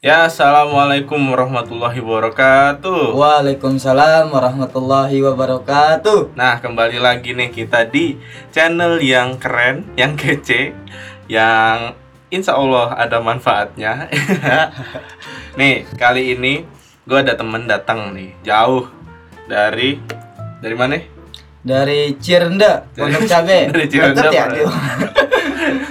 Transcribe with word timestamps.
Ya, 0.00 0.32
assalamualaikum 0.32 1.20
warahmatullahi 1.28 2.00
wabarakatuh. 2.00 3.12
Waalaikumsalam 3.12 4.32
warahmatullahi 4.32 5.20
wabarakatuh. 5.20 6.32
Nah, 6.40 6.56
kembali 6.56 6.96
lagi 6.96 7.36
nih 7.36 7.52
kita 7.52 7.84
di 7.84 8.16
channel 8.48 8.96
yang 9.04 9.36
keren, 9.36 9.84
yang 10.00 10.16
kece, 10.16 10.72
yang 11.28 11.92
insya 12.32 12.56
Allah 12.56 12.96
ada 12.96 13.20
manfaatnya. 13.20 14.08
nih, 15.60 15.84
kali 16.00 16.32
ini 16.32 16.64
gue 17.04 17.20
ada 17.20 17.36
temen 17.36 17.68
datang 17.68 18.16
nih, 18.16 18.32
jauh 18.40 18.88
dari 19.52 20.00
dari 20.64 20.76
mana? 20.80 20.96
Dari 21.60 22.16
Cirende, 22.16 22.88
Pondok 22.96 23.28
Cabe. 23.28 23.68
Dari 23.76 23.84
Cirende, 23.84 24.32
ya, 24.32 24.48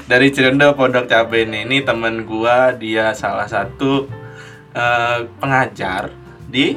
dari 0.10 0.34
Cirende 0.34 0.74
Pondok 0.74 1.06
Cabe 1.06 1.46
nih. 1.46 1.70
Ini 1.70 1.86
temen 1.86 2.26
gua, 2.26 2.74
dia 2.74 3.14
salah 3.14 3.46
satu 3.46 4.10
eh, 4.74 5.30
pengajar 5.38 6.10
di 6.50 6.74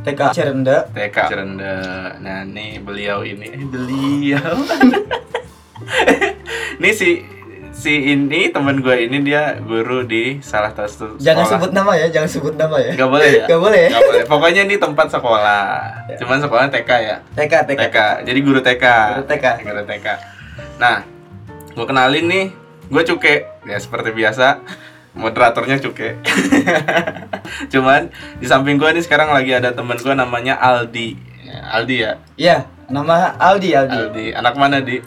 TK 0.00 0.20
Cirende. 0.32 0.88
TK 0.96 1.16
Cirende. 1.28 1.76
Nah, 2.24 2.40
nih 2.48 2.80
beliau 2.80 3.20
ini, 3.20 3.52
eh, 3.52 3.66
beliau. 3.68 4.56
ini 6.80 6.90
si 6.96 7.20
si 7.72 8.14
ini 8.14 8.52
temen 8.52 8.78
gue 8.78 9.08
ini 9.08 9.24
dia 9.26 9.58
guru 9.58 10.06
di 10.06 10.38
salah 10.44 10.70
satu 10.70 11.18
Jangan 11.18 11.44
sekolah. 11.44 11.58
sebut 11.58 11.70
nama 11.74 11.92
ya, 11.98 12.06
jangan 12.08 12.30
sebut 12.30 12.54
nama 12.56 12.76
ya. 12.80 12.92
Gak 12.96 13.10
boleh 13.10 13.30
ya? 13.32 13.44
Gak 13.48 13.60
boleh 13.60 13.80
ya? 13.80 13.90
Gak 13.92 14.02
boleh. 14.08 14.22
Pokoknya 14.28 14.62
ini 14.64 14.76
tempat 14.80 15.12
sekolah. 15.12 15.64
Ya. 16.08 16.16
Cuman 16.24 16.40
sekolahnya 16.40 16.70
TK 16.72 16.90
ya. 17.04 17.16
TK, 17.36 17.52
TK. 17.68 17.80
TK. 17.84 17.98
Jadi 18.24 18.38
guru 18.40 18.60
TK. 18.64 18.84
Guru 19.20 19.24
TK. 19.28 19.46
Guru 19.66 19.82
TK. 19.84 20.06
Nah, 20.78 20.96
gue 21.72 21.86
kenalin 21.88 22.24
nih, 22.28 22.44
gue 22.92 23.02
Cuke. 23.08 23.34
Ya 23.64 23.78
seperti 23.80 24.12
biasa, 24.12 24.60
moderatornya 25.16 25.80
Cuke. 25.80 26.20
Cuman 27.72 28.12
di 28.36 28.46
samping 28.46 28.76
gue 28.76 28.92
nih 28.92 29.04
sekarang 29.04 29.32
lagi 29.32 29.56
ada 29.56 29.72
temen 29.72 29.96
gue 29.96 30.14
namanya 30.14 30.60
Aldi. 30.60 31.16
Ya, 31.48 31.58
Aldi 31.72 31.96
ya. 31.96 32.12
Iya, 32.36 32.56
nama 32.92 33.32
Aldi, 33.40 33.72
Aldi. 33.72 33.96
Aldi. 33.96 34.26
Anak 34.36 34.54
mana 34.60 34.84
di? 34.84 35.00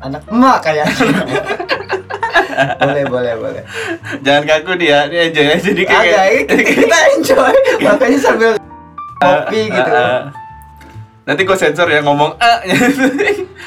Anak 0.00 0.24
emak 0.32 0.58
kayaknya. 0.64 0.88
boleh, 2.80 3.04
boleh, 3.04 3.32
boleh. 3.36 3.62
Jangan 4.24 4.42
kaku 4.48 4.72
dia. 4.80 5.04
Dia 5.12 5.28
enjoy 5.28 5.44
aja 5.44 5.60
jadi 5.60 5.82
kayak. 5.84 6.00
Agak, 6.08 6.26
ini 6.56 6.62
kita 6.64 6.98
enjoy. 7.20 7.54
Makanya 7.84 8.18
sambil 8.18 8.50
kopi 9.20 9.60
gitu. 9.76 9.92
Nanti 11.28 11.40
gue 11.44 11.56
sensor 11.60 11.86
ya 11.92 12.00
ngomong 12.00 12.40
ah. 12.40 12.64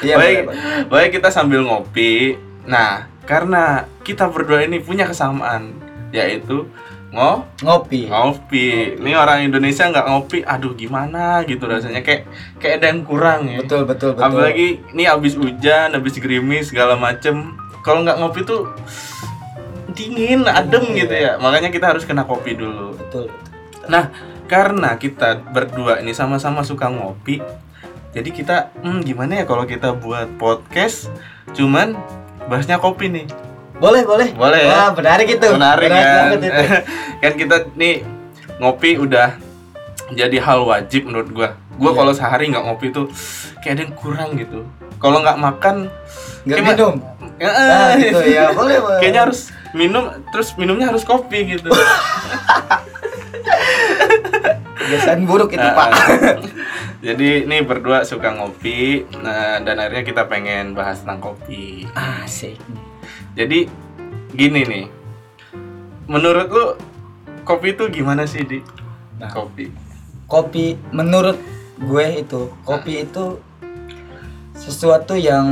Iya, 0.04 0.20
baik, 0.20 0.38
boleh, 0.50 0.58
baik 0.90 1.10
kita 1.16 1.30
sambil 1.30 1.62
ngopi. 1.64 2.36
Nah, 2.66 3.13
karena 3.24 3.88
kita 4.04 4.28
berdua 4.28 4.64
ini 4.64 4.80
punya 4.80 5.08
kesamaan, 5.08 5.76
yaitu 6.12 6.68
ngo 7.14 7.46
Ngopi. 7.62 8.10
ngopi. 8.10 8.98
Ini 8.98 9.10
orang 9.14 9.46
Indonesia 9.46 9.86
nggak 9.86 10.06
ngopi, 10.10 10.42
aduh 10.42 10.74
gimana 10.74 11.46
gitu 11.46 11.62
rasanya 11.64 12.02
kayak 12.02 12.26
kayak 12.58 12.82
ada 12.82 12.86
yang 12.90 13.06
kurang 13.06 13.46
ya. 13.46 13.62
Betul, 13.62 13.86
betul, 13.86 14.18
betul. 14.18 14.26
Apalagi 14.26 14.82
ini 14.90 15.06
abis 15.06 15.38
hujan, 15.38 15.94
abis 15.94 16.18
gerimis 16.18 16.74
segala 16.74 16.98
macem. 16.98 17.54
Kalau 17.86 18.02
nggak 18.02 18.18
ngopi 18.18 18.42
tuh 18.42 18.66
dingin, 19.94 20.42
adem 20.50 20.82
Iya. 20.90 20.98
gitu 21.06 21.14
ya. 21.14 21.32
Makanya 21.38 21.70
kita 21.70 21.94
harus 21.94 22.02
kena 22.02 22.26
kopi 22.26 22.58
dulu. 22.58 22.98
Betul, 22.98 23.30
betul. 23.30 23.86
Nah, 23.86 24.10
karena 24.50 24.98
kita 24.98 25.38
berdua 25.54 26.02
ini 26.02 26.10
sama-sama 26.10 26.66
suka 26.66 26.90
ngopi, 26.90 27.38
jadi 28.10 28.26
kita, 28.30 28.56
hmm, 28.82 29.06
gimana 29.06 29.42
ya 29.42 29.44
kalau 29.46 29.62
kita 29.66 29.94
buat 29.94 30.34
podcast, 30.34 31.14
cuman 31.54 31.94
bahasnya 32.46 32.76
kopi 32.76 33.08
nih. 33.08 33.26
Boleh, 33.74 34.02
boleh. 34.02 34.28
Boleh 34.32 34.60
ya? 34.64 34.70
Wah, 34.70 34.90
menarik 34.94 35.28
itu. 35.28 35.46
Menarik 35.50 35.88
kan? 35.90 36.04
banget 36.30 36.40
itu. 36.46 36.62
kan 37.22 37.32
kita 37.34 37.56
nih 37.74 37.94
ngopi 38.56 38.96
udah 38.96 39.34
jadi 40.12 40.36
hal 40.38 40.62
wajib 40.62 41.06
menurut 41.06 41.28
gua. 41.30 41.48
Gua 41.74 41.90
Iya. 41.90 41.98
kalau 41.98 42.12
sehari 42.14 42.44
nggak 42.48 42.64
ngopi 42.64 42.86
tuh 42.88 43.10
kayak 43.58 43.74
ada 43.74 43.82
yang 43.82 43.94
kurang 43.94 44.30
gitu. 44.36 44.62
Kalau 44.96 45.20
nggak 45.20 45.36
makan, 45.36 45.90
Nggak 46.46 46.58
minum. 46.62 46.94
ya, 47.36 47.50
Nah, 47.50 47.92
gitu 47.98 48.22
ya. 48.22 48.44
Boleh, 48.54 48.78
boleh. 48.84 48.98
kayaknya 49.02 49.26
harus 49.26 49.50
minum, 49.74 50.06
terus 50.30 50.54
minumnya 50.54 50.86
harus 50.88 51.02
kopi 51.02 51.58
gitu. 51.58 51.68
kebiasaan 54.84 55.24
buruk 55.24 55.50
itu, 55.56 55.64
Nah, 55.64 55.72
Pak. 55.72 55.90
Jadi 57.04 57.44
nih 57.44 57.60
berdua 57.64 58.04
suka 58.04 58.32
ngopi, 58.32 59.04
nah, 59.20 59.60
dan 59.60 59.76
akhirnya 59.80 60.04
kita 60.04 60.22
pengen 60.28 60.72
bahas 60.72 61.00
tentang 61.04 61.20
kopi. 61.20 61.88
Asik. 61.96 62.56
Jadi 63.36 63.68
gini 64.32 64.60
nih, 64.64 64.84
menurut 66.08 66.48
lu 66.48 66.64
kopi 67.44 67.76
itu 67.76 67.88
gimana 67.92 68.24
sih 68.28 68.44
di 68.44 68.60
Nah. 69.20 69.30
kopi? 69.30 69.68
Kopi 70.26 70.74
menurut 70.90 71.36
gue 71.78 72.06
itu, 72.24 72.50
kopi 72.64 73.04
itu 73.04 73.38
sesuatu 74.56 75.14
yang 75.18 75.46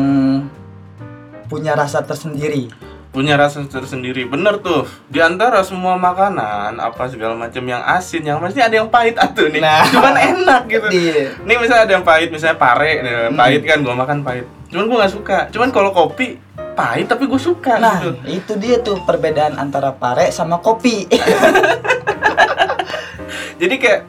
punya 1.46 1.76
rasa 1.76 2.00
tersendiri. 2.00 2.72
Punya 3.12 3.36
rasa 3.36 3.60
tersendiri, 3.68 4.24
bener 4.24 4.58
tuh. 4.58 4.88
Di 5.06 5.20
antara 5.20 5.60
semua 5.60 5.94
makanan 5.94 6.80
apa 6.80 7.06
segala 7.06 7.36
macam 7.36 7.60
yang 7.60 7.84
asin, 7.84 8.24
yang 8.24 8.40
pasti 8.40 8.58
ada 8.58 8.72
yang 8.72 8.88
pahit 8.88 9.14
atuh 9.28 9.46
nih. 9.46 9.60
Nah. 9.60 9.84
Cuman 9.84 10.16
enak 10.16 10.62
gitu. 10.66 10.88
Iya. 10.88 11.36
Nih 11.44 11.56
misalnya 11.60 11.84
ada 11.84 11.92
yang 11.92 12.02
pahit, 12.02 12.32
misalnya 12.32 12.56
pare, 12.56 12.92
nih, 12.98 13.12
Hmm. 13.28 13.36
pahit 13.36 13.62
kan 13.62 13.78
gua 13.84 13.94
makan 13.94 14.24
pahit. 14.24 14.48
Cuman 14.72 14.84
gua 14.88 14.96
nggak 15.04 15.12
suka. 15.12 15.38
Cuman 15.52 15.68
kalau 15.68 15.92
kopi 15.92 16.40
pahit 16.72 17.04
tapi 17.04 17.28
gue 17.28 17.36
suka 17.36 17.76
Nah, 17.76 18.00
gitu. 18.00 18.16
itu 18.32 18.52
dia 18.56 18.80
tuh 18.80 18.96
perbedaan 19.04 19.60
antara 19.60 19.92
pare 19.92 20.32
sama 20.32 20.56
kopi. 20.56 21.04
Jadi 23.60 23.74
kayak 23.76 24.00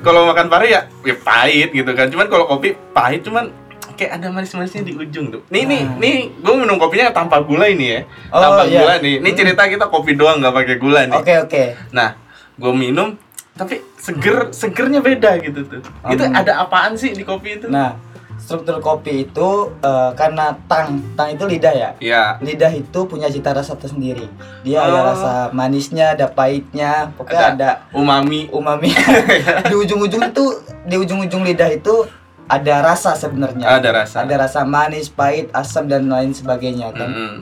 kalau 0.00 0.24
makan 0.24 0.48
pare 0.48 0.66
ya, 0.68 0.80
ya 1.04 1.14
pahit 1.14 1.70
gitu 1.70 1.90
kan. 1.92 2.08
Cuman 2.08 2.26
kalau 2.26 2.48
kopi 2.48 2.74
pahit 2.90 3.22
cuman 3.22 3.52
kayak 3.98 4.12
ada 4.14 4.30
manis-manisnya 4.30 4.80
di 4.80 4.94
ujung 4.94 5.28
tuh. 5.28 5.42
Nih 5.48 5.66
nih 5.66 5.82
Nah. 5.82 5.98
nih, 5.98 6.16
gue 6.32 6.54
minum 6.54 6.78
kopinya 6.78 7.10
tanpa 7.10 7.42
gula 7.42 7.66
ini 7.66 7.86
ya. 7.90 8.00
Oh, 8.30 8.38
tanpa 8.38 8.62
iya. 8.64 8.78
gula 8.78 8.94
nih. 8.96 9.14
Ini 9.18 9.26
Hmm. 9.26 9.36
cerita 9.36 9.62
kita 9.66 9.84
kopi 9.86 10.14
doang 10.14 10.38
nggak 10.38 10.54
pakai 10.54 10.76
gula 10.76 11.00
nih. 11.04 11.18
Oke, 11.18 11.34
oke. 11.40 11.62
Nah, 11.90 12.14
gue 12.54 12.72
minum 12.72 13.18
tapi 13.52 13.82
seger 13.98 14.54
segernya 14.54 15.02
beda 15.02 15.42
gitu 15.42 15.66
tuh. 15.66 15.82
Itu 16.06 16.22
Hmm. 16.22 16.32
ada 16.32 16.62
apaan 16.62 16.94
sih 16.94 17.10
di 17.10 17.20
kopi 17.20 17.58
itu? 17.58 17.66
Nah, 17.66 17.98
struktur 18.38 18.78
kopi 18.78 19.26
itu 19.26 19.48
eh, 19.80 20.10
karena 20.14 20.54
tang, 20.64 21.02
tang 21.12 21.28
itu 21.28 21.42
lidah 21.44 21.74
ya. 21.74 21.90
Ya. 21.98 22.22
Lidah 22.38 22.70
itu 22.70 23.00
punya 23.04 23.26
cita 23.26 23.50
rasa 23.50 23.74
tersendiri. 23.74 24.30
Dia 24.62 24.78
ada 24.80 24.94
Oh. 24.94 25.04
rasa 25.04 25.32
manisnya, 25.50 26.14
ada 26.14 26.30
pahitnya, 26.30 27.10
pokoknya 27.12 27.46
Ada. 27.50 27.52
ada 27.52 27.70
Umami. 27.92 28.46
umami. 28.48 28.94
di 29.68 29.74
ujung-ujung 29.74 30.22
itu, 30.24 30.44
di 30.84 30.96
ujung-ujung 30.96 31.42
lidah 31.42 31.68
itu 31.68 32.06
ada 32.48 32.74
rasa 32.80 33.12
sebenarnya. 33.12 33.68
Ada 33.68 33.88
rasa. 33.92 34.16
Ada 34.24 34.34
rasa 34.48 34.60
manis, 34.64 35.12
pahit, 35.12 35.52
asam 35.52 35.84
dan 35.86 36.08
lain 36.08 36.32
sebagainya 36.32 36.90
kan. 36.96 37.08
Mm-mm. 37.12 37.34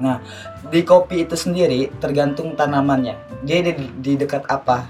Nah, 0.00 0.20
di 0.68 0.80
kopi 0.84 1.24
itu 1.28 1.36
sendiri 1.36 1.88
tergantung 2.00 2.56
tanamannya. 2.56 3.16
Dia 3.44 3.64
di, 3.64 3.72
di 4.00 4.12
dekat 4.20 4.44
apa? 4.48 4.88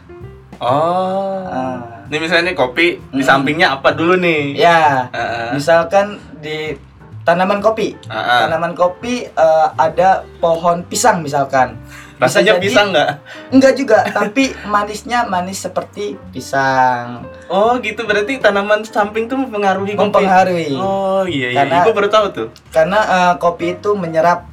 Oh. 0.60 1.47
Ah. 1.47 2.03
Ini 2.10 2.19
misalnya 2.19 2.53
kopi 2.58 2.98
di 3.14 3.22
Mm. 3.22 3.26
sampingnya 3.26 3.78
apa 3.78 3.94
dulu 3.94 4.19
nih? 4.19 4.58
Ya, 4.58 5.06
Heeh. 5.14 5.54
misalkan 5.54 6.19
di 6.42 6.75
tanaman 7.22 7.62
kopi. 7.62 7.94
Heeh. 8.10 8.41
Tanaman 8.47 8.75
kopi 8.75 9.31
eh, 9.31 9.69
ada 9.78 10.26
pohon 10.42 10.82
pisang 10.84 11.22
misalkan. 11.22 11.78
Rasanya 12.20 12.53
jadi- 12.54 12.62
pisang 12.62 12.92
nggak? 12.92 13.10
Enggak 13.48 13.72
juga, 13.75 13.98
tapi 14.06 14.53
manisnya 14.62 15.25
manis 15.25 15.56
seperti 15.58 16.20
pisang. 16.31 17.25
Oh 17.48 17.81
gitu 17.81 18.04
berarti 18.04 18.36
tanaman 18.36 18.84
samping 18.84 19.25
tuh 19.25 19.41
mempengaruhi 19.41 19.97
kopi. 19.97 20.04
Mempengaruhi. 20.04 20.76
Oh 20.76 21.25
iya 21.25 21.48
iya. 21.50 21.64
Karena- 21.64 21.82
Gue 21.82 21.94
baru 21.97 22.08
tahu 22.08 22.26
tuh. 22.31 22.48
Karena 22.69 22.98
eh, 23.00 23.34
kopi 23.36 23.75
itu 23.75 23.91
menyerap 23.94 24.44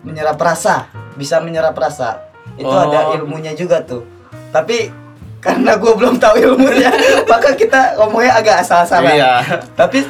menyerap 0.00 0.34
rasa, 0.36 0.88
bisa 1.14 1.36
menyerap 1.38 1.76
rasa. 1.76 2.24
Itu 2.56 2.64
Oh. 2.64 2.88
ada 2.88 3.12
ilmunya 3.14 3.52
juga 3.52 3.84
tuh. 3.84 4.06
Tapi 4.48 4.88
karena 5.36 5.76
gue 5.76 5.92
belum 5.92 6.16
tahu 6.16 6.40
ilmunya, 6.40 6.88
maka 7.30 7.52
kita 7.52 8.00
ngomongnya 8.00 8.34
agak 8.34 8.56
asal-asalan. 8.64 9.12
Iya. 9.12 9.32
Tapi 9.76 10.00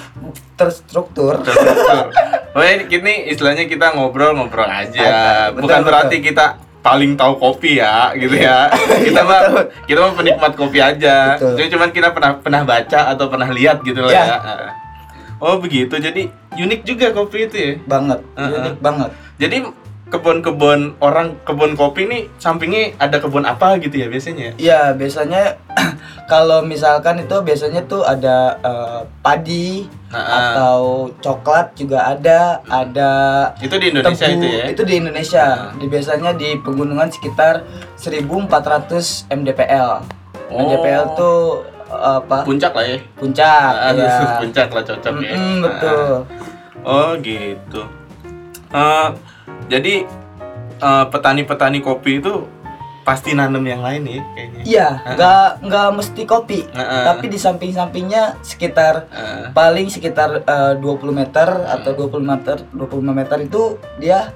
terstruktur. 0.54 1.42
Terstruktur. 1.42 2.14
Oh 2.56 2.64
ini 2.64 3.28
istilahnya 3.28 3.64
kita 3.64 3.92
ngobrol-ngobrol 3.92 4.64
aja. 4.64 5.50
Betul, 5.50 5.60
Bukan 5.60 5.76
betul. 5.76 5.88
berarti 5.90 6.16
kita 6.22 6.46
paling 6.86 7.18
tahu 7.18 7.34
kopi 7.36 7.76
ya, 7.76 8.14
gitu 8.14 8.38
ya. 8.38 8.70
Kita 9.04 9.18
Iya, 9.18 9.22
mah 9.22 9.40
kita 9.82 9.98
mah 9.98 10.14
penikmat 10.14 10.52
kopi 10.54 10.78
aja. 10.78 11.34
Jadi 11.34 11.68
cuman 11.68 11.90
kita 11.90 12.14
pernah 12.14 12.38
pernah 12.38 12.62
baca 12.62 13.10
atau 13.10 13.26
pernah 13.26 13.50
lihat 13.50 13.82
gitu 13.82 13.98
lah 13.98 14.12
Ya. 14.12 14.24
ya. 14.24 14.38
Oh 15.36 15.58
begitu. 15.58 15.92
Jadi 15.92 16.30
unik 16.52 16.80
juga 16.82 17.10
kopi 17.10 17.44
itu 17.44 17.56
ya. 17.56 17.72
banget, 17.84 18.22
Uh-uh. 18.32 18.58
unik 18.62 18.76
banget. 18.78 19.10
Jadi 19.36 19.56
kebun-kebun 20.06 20.94
orang 21.00 21.34
kebun 21.42 21.74
kopi 21.74 22.06
nih 22.06 22.30
sampingnya 22.36 22.94
ada 22.96 23.18
kebun 23.18 23.42
apa 23.42 23.74
gitu 23.76 23.96
ya 23.96 24.06
biasanya? 24.06 24.54
Iya, 24.54 24.94
biasanya 24.94 25.58
kalau 26.30 26.62
misalkan 26.62 27.18
itu 27.18 27.34
biasanya 27.40 27.82
tuh 27.84 28.02
ada 28.02 28.54
eh, 28.60 29.00
padi 29.20 29.86
Ah, 30.06 30.16
ah. 30.16 30.38
atau 30.54 30.78
coklat 31.18 31.74
juga 31.74 32.06
ada, 32.08 32.62
ada 32.64 33.10
Itu 33.58 33.74
di 33.76 33.90
Indonesia 33.90 34.22
tebu. 34.24 34.38
itu 34.38 34.46
ya. 34.48 34.64
Itu 34.70 34.82
di 34.86 34.94
Indonesia. 34.96 35.44
Ah. 35.44 35.74
Di 35.74 35.86
biasanya 35.86 36.30
di 36.32 36.54
pegunungan 36.56 37.10
sekitar 37.10 37.66
1400 37.98 39.26
mdpl. 39.28 39.90
Oh. 40.46 40.58
mdpl 40.62 41.04
tuh 41.18 41.38
apa? 41.90 42.46
Puncak 42.46 42.70
lah 42.70 42.86
ya. 42.86 42.98
Puncak. 43.18 43.72
Ah, 43.74 43.90
ya. 43.92 44.14
Puncak 44.40 44.68
lah 44.70 44.82
cocok 44.84 45.14
ya. 45.18 45.34
Mm-mm, 45.34 45.42
Ah. 45.42 45.58
betul. 45.66 46.06
Oh 46.86 47.10
gitu. 47.18 47.82
Eh, 48.70 49.08
jadi 49.66 50.06
eh, 50.76 51.04
petani-petani 51.08 51.80
kopi 51.80 52.18
itu 52.18 52.46
pasti 53.00 53.30
nanam 53.32 53.62
yang 53.62 53.80
lain 53.80 54.02
nih 54.02 54.18
kayaknya. 54.34 54.62
Iya, 54.66 54.88
nggak 55.14 55.48
nggak 55.62 55.88
mesti 55.94 56.22
kopi, 56.26 56.66
Ah, 56.68 56.82
ah. 56.82 57.02
tapi 57.06 57.30
di 57.30 57.38
samping-sampingnya 57.38 58.42
sekitar 58.42 59.06
Ah. 59.08 59.54
paling 59.54 59.86
sekitar 59.86 60.42
eh, 60.42 60.72
20 60.76 61.14
meter 61.14 61.46
atau 61.46 61.94
Hmm. 61.94 62.10
20 62.10 62.26
meter 62.26 62.56
25 62.74 63.14
meter 63.14 63.38
itu 63.40 63.62
dia 63.96 64.34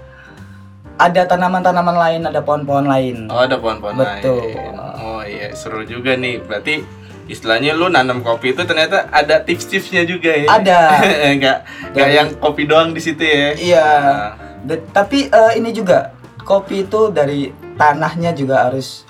ada 0.97 1.23
tanaman-tanaman 1.25 1.97
lain, 1.99 2.21
ada 2.25 2.41
pohon-pohon 2.41 2.87
lain. 2.87 3.27
Oh 3.27 3.41
ada 3.41 3.57
pohon-pohon 3.57 3.97
Betul. 3.97 4.39
lain. 4.55 4.75
Oh 5.01 5.23
iya 5.25 5.51
seru 5.51 5.83
juga 5.83 6.15
nih. 6.15 6.39
Berarti 6.39 6.85
istilahnya 7.27 7.73
lu 7.73 7.89
nanam 7.89 8.21
kopi 8.21 8.53
itu 8.53 8.63
ternyata 8.63 9.09
ada 9.09 9.41
tips-tipsnya 9.41 10.05
juga 10.05 10.31
ya. 10.31 10.47
Ada. 10.47 10.81
Enggak 11.33 11.59
enggak 11.91 12.09
yang 12.13 12.29
kopi 12.37 12.69
doang 12.69 12.93
di 12.93 13.01
situ 13.01 13.19
ya. 13.19 13.51
Iya. 13.57 13.87
Ah. 13.89 14.31
Da- 14.65 14.85
tapi 14.93 15.27
eh, 15.27 15.53
ini 15.57 15.71
juga 15.71 16.13
kopi 16.43 16.85
itu 16.85 17.09
dari 17.09 17.49
tanahnya 17.77 18.33
juga 18.33 18.69
harus 18.69 19.05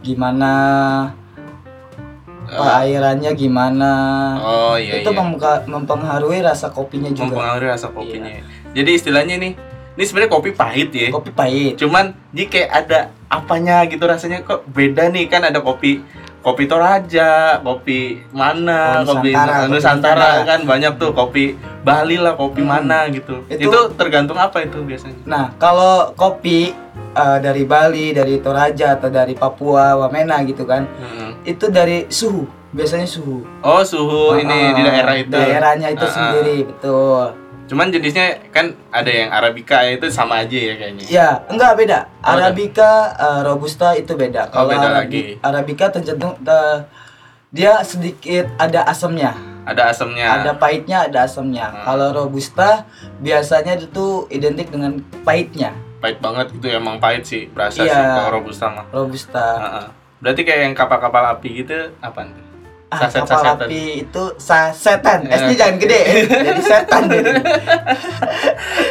gimana 0.00 0.52
Oh. 2.46 2.62
perairannya 2.62 3.34
gimana. 3.34 3.92
Oh 4.38 4.78
iya 4.78 5.02
itu 5.02 5.10
iya. 5.10 5.18
mempengaruhi 5.66 6.46
rasa 6.46 6.70
kopinya 6.70 7.10
juga. 7.10 7.34
Mempengaruhi 7.34 7.68
rasa 7.74 7.90
kopinya. 7.90 8.30
Jadi 8.70 8.90
istilahnya 8.94 9.34
nih, 9.34 9.58
ini 9.98 10.04
sebenarnya 10.06 10.30
kopi 10.30 10.50
pahit 10.54 10.94
ya. 10.94 11.10
Kopi 11.10 11.34
pahit. 11.34 11.74
Cuman 11.74 12.14
dia 12.30 12.46
kayak 12.46 12.70
ada 12.70 12.98
apanya 13.26 13.82
gitu 13.90 14.06
rasanya 14.06 14.46
kok 14.46 14.62
beda 14.70 15.10
nih 15.10 15.26
kan 15.26 15.42
ada 15.42 15.58
kopi 15.58 15.98
kopi 16.46 16.70
Toraja, 16.70 17.58
kopi 17.58 18.22
mana, 18.30 19.02
Oh, 19.02 19.18
kopi 19.18 19.34
Nusantara, 19.34 19.66
Nusantara 19.66 20.30
kan 20.46 20.60
banyak 20.62 20.94
tuh 20.94 21.10
kopi 21.10 21.58
Bali 21.82 22.22
lah, 22.22 22.38
kopi 22.38 22.62
Hmm. 22.62 22.70
mana 22.70 23.10
gitu. 23.10 23.42
Itu, 23.50 23.66
Itu- 23.66 23.90
tergantung 23.98 24.38
apa 24.38 24.62
itu 24.62 24.78
biasanya. 24.78 25.26
Nah, 25.26 25.50
kalau 25.58 26.14
kopi 26.14 26.70
eh, 27.16 27.38
dari 27.40 27.64
Bali, 27.64 28.12
dari 28.12 28.38
Toraja 28.38 28.94
atau 28.94 29.08
dari 29.08 29.32
Papua, 29.32 29.96
Wamena 29.96 30.36
gitu 30.44 30.68
kan, 30.68 30.84
Mm-mm. 30.84 31.48
itu 31.48 31.64
dari 31.66 32.04
suhu, 32.06 32.44
biasanya 32.70 33.08
suhu. 33.08 33.40
Oh 33.64 33.80
suhu 33.80 34.36
ini 34.36 34.52
Ah, 34.52 34.76
di 34.76 34.82
daerah 34.84 35.14
itu. 35.16 35.32
Daerahnya 35.32 35.88
itu 35.90 36.04
Ah, 36.04 36.08
ah. 36.08 36.12
sendiri, 36.12 36.68
betul. 36.68 37.24
Cuman 37.66 37.90
jenisnya 37.90 38.38
kan 38.48 38.78
ada 38.88 39.10
yang 39.10 39.28
Arabica 39.28 39.82
itu 39.82 40.06
sama 40.06 40.46
aja 40.46 40.54
ya 40.54 40.74
kayaknya. 40.78 41.04
Ya, 41.06 41.28
enggak 41.50 41.74
beda. 41.74 41.98
Oh, 42.22 42.30
Arabica, 42.32 42.90
eh, 43.12 43.40
Robusta 43.42 43.90
itu 43.92 44.14
beda. 44.14 44.54
Oh, 44.54 44.70
beda 44.70 44.88
lagi. 44.92 45.34
Arabi- 45.36 45.74
Arabica 45.74 45.90
tercentung 45.90 46.38
eh, 46.38 46.78
dia 47.50 47.82
sedikit 47.82 48.46
ada 48.56 48.86
asamnya. 48.86 49.34
Ada 49.66 49.90
asamnya. 49.90 50.26
Ada 50.30 50.54
pahitnya, 50.54 51.10
ada 51.10 51.26
asamnya. 51.26 51.66
Hmm. 51.68 51.82
Kalau 51.84 52.08
Robusta 52.14 52.86
biasanya 53.18 53.74
itu 53.74 54.30
identik 54.30 54.70
dengan 54.70 55.02
pahitnya. 55.26 55.74
Pahit 55.98 56.22
banget 56.22 56.54
itu 56.54 56.66
emang 56.70 57.02
pahit 57.02 57.26
sih, 57.26 57.50
berasa 57.50 57.82
Iya. 57.82 57.90
sih 57.90 58.04
kalau 58.14 58.30
robusta 58.32 58.66
mah. 58.70 58.86
Robusta. 58.94 59.46
Heeh. 59.58 59.86
Berarti 60.22 60.40
kayak 60.46 60.60
yang 60.70 60.74
kapal-kapal 60.76 61.34
api 61.34 61.66
gitu 61.66 61.90
apa 61.98 62.20
nih? 62.22 62.44
Ah, 62.86 63.02
kapal 63.02 63.26
Saset-sasetan. 63.26 63.66
api 63.66 63.82
itu 64.00 64.24
sasetan. 64.38 65.18
Ya. 65.26 65.34
S-nya 65.36 65.54
jangan 65.56 65.76
gede, 65.76 66.00
jadi 66.46 66.62
setan 66.62 67.02
jadi. 67.06 67.30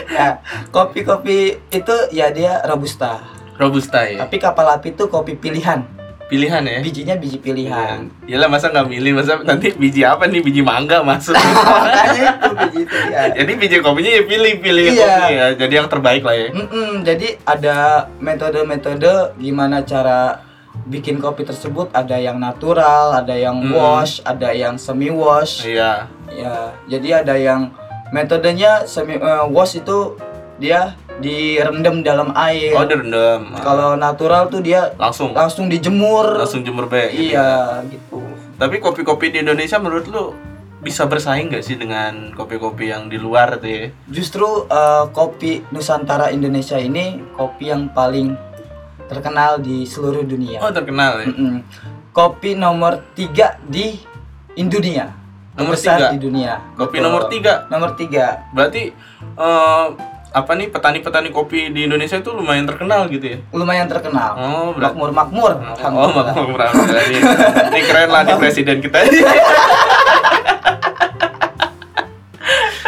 nah, 0.10 0.32
kopi-kopi 0.76 1.38
itu 1.70 1.96
ya 2.12 2.28
dia 2.30 2.60
robusta. 2.66 3.24
Robusta 3.56 4.04
ya. 4.04 4.20
Tapi 4.20 4.36
kapal 4.36 4.68
api 4.70 4.92
itu 4.92 5.08
kopi 5.08 5.34
pilihan. 5.34 5.88
Pilihan 6.26 6.60
ya. 6.60 6.82
Bijinya 6.82 7.16
biji 7.16 7.38
pilihan. 7.38 8.10
Iyalah 8.26 8.50
masa 8.50 8.68
nggak 8.68 8.90
milih 8.90 9.16
masa 9.16 9.40
nanti 9.40 9.72
biji 9.72 10.02
apa 10.02 10.26
nih 10.26 10.42
biji 10.42 10.60
mangga 10.60 11.00
masuk. 11.00 11.38
Itu 12.18 12.50
biji 12.58 12.82
pilihan. 12.84 13.28
Jadi 13.32 13.52
biji 13.56 13.78
kopinya 13.80 14.12
ya 14.12 14.22
pilih-pilih 14.26 14.86
Iya. 14.90 15.06
kopi 15.08 15.32
ya. 15.32 15.48
Jadi 15.56 15.74
yang 15.76 15.88
terbaik 15.88 16.26
lah 16.26 16.36
ya. 16.36 16.48
Mm-mm, 16.50 17.06
jadi 17.06 17.28
ada 17.46 17.78
metode-metode 18.18 19.38
gimana 19.38 19.86
cara 19.86 20.42
bikin 20.86 21.18
kopi 21.18 21.44
tersebut 21.44 21.90
ada 21.92 22.16
yang 22.16 22.38
natural, 22.38 23.18
ada 23.18 23.34
yang 23.34 23.58
Mm. 23.58 23.74
wash, 23.74 24.22
ada 24.22 24.54
yang 24.54 24.78
semi 24.78 25.10
wash. 25.10 25.66
Iya. 25.66 26.06
Ya, 26.30 26.74
jadi 26.86 27.26
ada 27.26 27.36
yang 27.38 27.74
metodenya 28.10 28.86
semi 28.86 29.18
eh, 29.18 29.46
wash 29.50 29.78
itu 29.78 30.14
dia 30.56 30.94
direndam 31.20 32.00
dalam 32.00 32.32
air. 32.38 32.76
Oh 32.76 32.86
direndam. 32.86 33.56
Kalau 33.60 33.96
natural 33.96 34.48
tuh 34.48 34.62
dia 34.62 34.94
langsung 34.96 35.34
langsung 35.34 35.68
dijemur. 35.68 36.38
langsung 36.38 36.62
jemur 36.62 36.86
be. 36.86 37.12
gitu. 37.12 37.34
Iya, 37.36 37.82
gitu. 37.90 38.22
Tapi 38.56 38.80
kopi-kopi 38.80 39.36
di 39.36 39.44
Indonesia 39.44 39.76
menurut 39.82 40.08
lu 40.08 40.32
bisa 40.80 41.10
bersaing 41.10 41.50
gak 41.50 41.66
sih 41.66 41.76
dengan 41.76 42.30
kopi-kopi 42.38 42.94
yang 42.94 43.10
di 43.10 43.18
luar 43.18 43.58
tuh 43.58 43.68
ya? 43.68 43.86
Justru 44.08 44.70
eh, 44.70 45.06
kopi 45.12 45.66
Nusantara 45.74 46.30
Indonesia 46.30 46.78
ini 46.78 47.20
kopi 47.34 47.74
yang 47.74 47.90
paling 47.90 48.38
terkenal 49.06 49.62
di 49.62 49.86
seluruh 49.86 50.26
dunia. 50.26 50.62
Oh 50.62 50.72
terkenal 50.74 51.22
ya. 51.22 51.28
Mm-mm. 51.30 51.62
Kopi 52.16 52.56
nomor 52.58 53.04
tiga 53.14 53.60
di 53.66 54.00
Indonesia. 54.58 55.12
Nomor 55.56 55.76
tiga? 55.80 56.12
di 56.12 56.20
dunia. 56.20 56.60
Kopi 56.76 57.00
Betul. 57.00 57.06
nomor 57.08 57.22
tiga. 57.32 57.54
Nomor 57.72 57.90
tiga. 57.96 58.26
Berarti 58.52 58.92
eh, 59.40 59.86
apa 60.36 60.52
nih 60.52 60.68
petani-petani 60.68 61.32
kopi 61.32 61.72
di 61.72 61.88
Indonesia 61.88 62.20
itu 62.20 62.36
lumayan 62.36 62.68
terkenal 62.68 63.08
gitu 63.08 63.24
ya? 63.24 63.38
Lumayan 63.56 63.88
terkenal. 63.88 64.36
Oh 64.36 64.70
berarti. 64.76 65.00
Makmur 65.00 65.10
makmur. 65.16 65.52
Oh, 65.80 66.12
makmur 66.12 66.60
alhamdulillah. 66.60 67.06
Ini, 67.08 67.20
ini 67.72 67.82
keren 67.88 68.10
lah 68.12 68.22
nih 68.28 68.36
presiden 68.36 68.84
kita. 68.84 69.00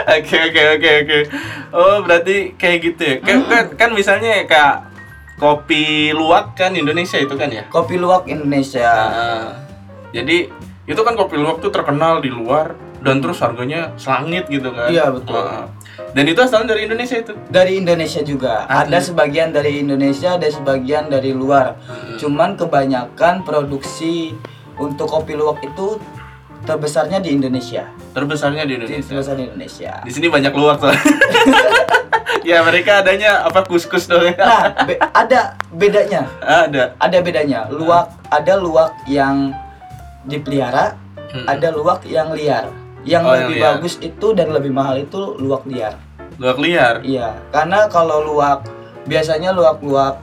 Oke 0.08 0.40
oke 0.40 0.62
oke 0.80 0.92
oke. 1.04 1.20
Oh 1.76 2.00
berarti 2.00 2.56
kayak 2.56 2.78
gitu 2.80 3.02
ya. 3.04 3.16
Kayak 3.20 3.42
kan, 3.44 3.66
kan 3.76 3.90
misalnya 3.92 4.48
kayak 4.48 4.87
kopi 5.38 6.12
luwak 6.12 6.58
kan 6.58 6.74
Indonesia 6.74 7.18
itu 7.18 7.34
kan 7.34 7.50
ya. 7.50 7.64
Kopi 7.70 7.96
luwak 7.96 8.26
Indonesia. 8.26 8.90
Nah, 8.90 9.48
jadi 10.10 10.50
itu 10.84 11.02
kan 11.02 11.14
kopi 11.14 11.38
luwak 11.38 11.62
tuh 11.62 11.70
terkenal 11.70 12.20
di 12.20 12.34
luar 12.34 12.74
dan 13.00 13.22
terus 13.22 13.38
harganya 13.40 13.94
selangit 13.96 14.50
gitu 14.50 14.74
kan. 14.74 14.90
Iya, 14.90 15.14
betul. 15.14 15.38
Nah, 15.38 15.70
dan 16.12 16.26
itu 16.26 16.40
asalnya 16.42 16.74
dari 16.74 16.90
Indonesia 16.90 17.18
itu. 17.18 17.34
Dari 17.48 17.74
Indonesia 17.78 18.22
juga. 18.26 18.66
Ah, 18.66 18.82
Ada 18.82 18.98
iya. 18.98 19.06
sebagian 19.06 19.50
dari 19.54 19.72
Indonesia, 19.78 20.34
ada 20.34 20.48
sebagian 20.50 21.06
dari 21.08 21.32
luar. 21.32 21.78
Hmm. 21.86 22.18
Cuman 22.18 22.58
kebanyakan 22.58 23.46
produksi 23.46 24.34
untuk 24.78 25.06
kopi 25.08 25.38
luwak 25.38 25.62
itu 25.62 26.02
terbesarnya 26.66 27.22
di 27.22 27.38
Indonesia. 27.38 27.86
Terbesarnya 28.18 28.66
di 28.66 28.74
Di 28.74 28.76
Indonesia. 28.82 29.06
terbesar 29.08 29.34
di 29.38 29.44
Indonesia. 29.46 29.92
Di 30.02 30.12
sini 30.12 30.28
banyak 30.28 30.54
luwak 30.58 30.82
soalnya. 30.82 31.02
ya 32.48 32.64
mereka 32.64 33.04
adanya 33.04 33.44
apa 33.44 33.60
kus-kus 33.62 34.08
doang. 34.08 34.32
Nah, 34.34 34.72
be- 34.88 34.96
ada 34.96 35.40
bedanya. 35.70 36.24
Ada. 36.40 36.96
Ada 36.96 37.18
bedanya. 37.20 37.68
Luwak 37.68 38.16
ada 38.28 38.56
luwak 38.56 38.96
yang 39.06 39.52
dipelihara, 40.24 40.96
Hmm. 41.28 41.44
ada 41.46 41.68
luwak 41.70 42.08
yang 42.08 42.32
liar. 42.32 42.72
Yang 43.04 43.24
Oh, 43.24 43.34
yang 43.34 43.44
lebih 43.46 43.60
liar. 43.60 43.68
bagus 43.76 43.94
itu 44.00 44.28
dan 44.32 44.48
lebih 44.50 44.72
mahal 44.72 44.96
itu 44.98 45.36
luwak 45.36 45.64
liar. 45.64 45.96
Luwak 46.36 46.60
liar. 46.60 47.04
Iya, 47.04 47.36
karena 47.50 47.88
kalau 47.88 48.24
luwak 48.26 48.64
biasanya 49.04 49.52
luwak-luwak 49.52 50.20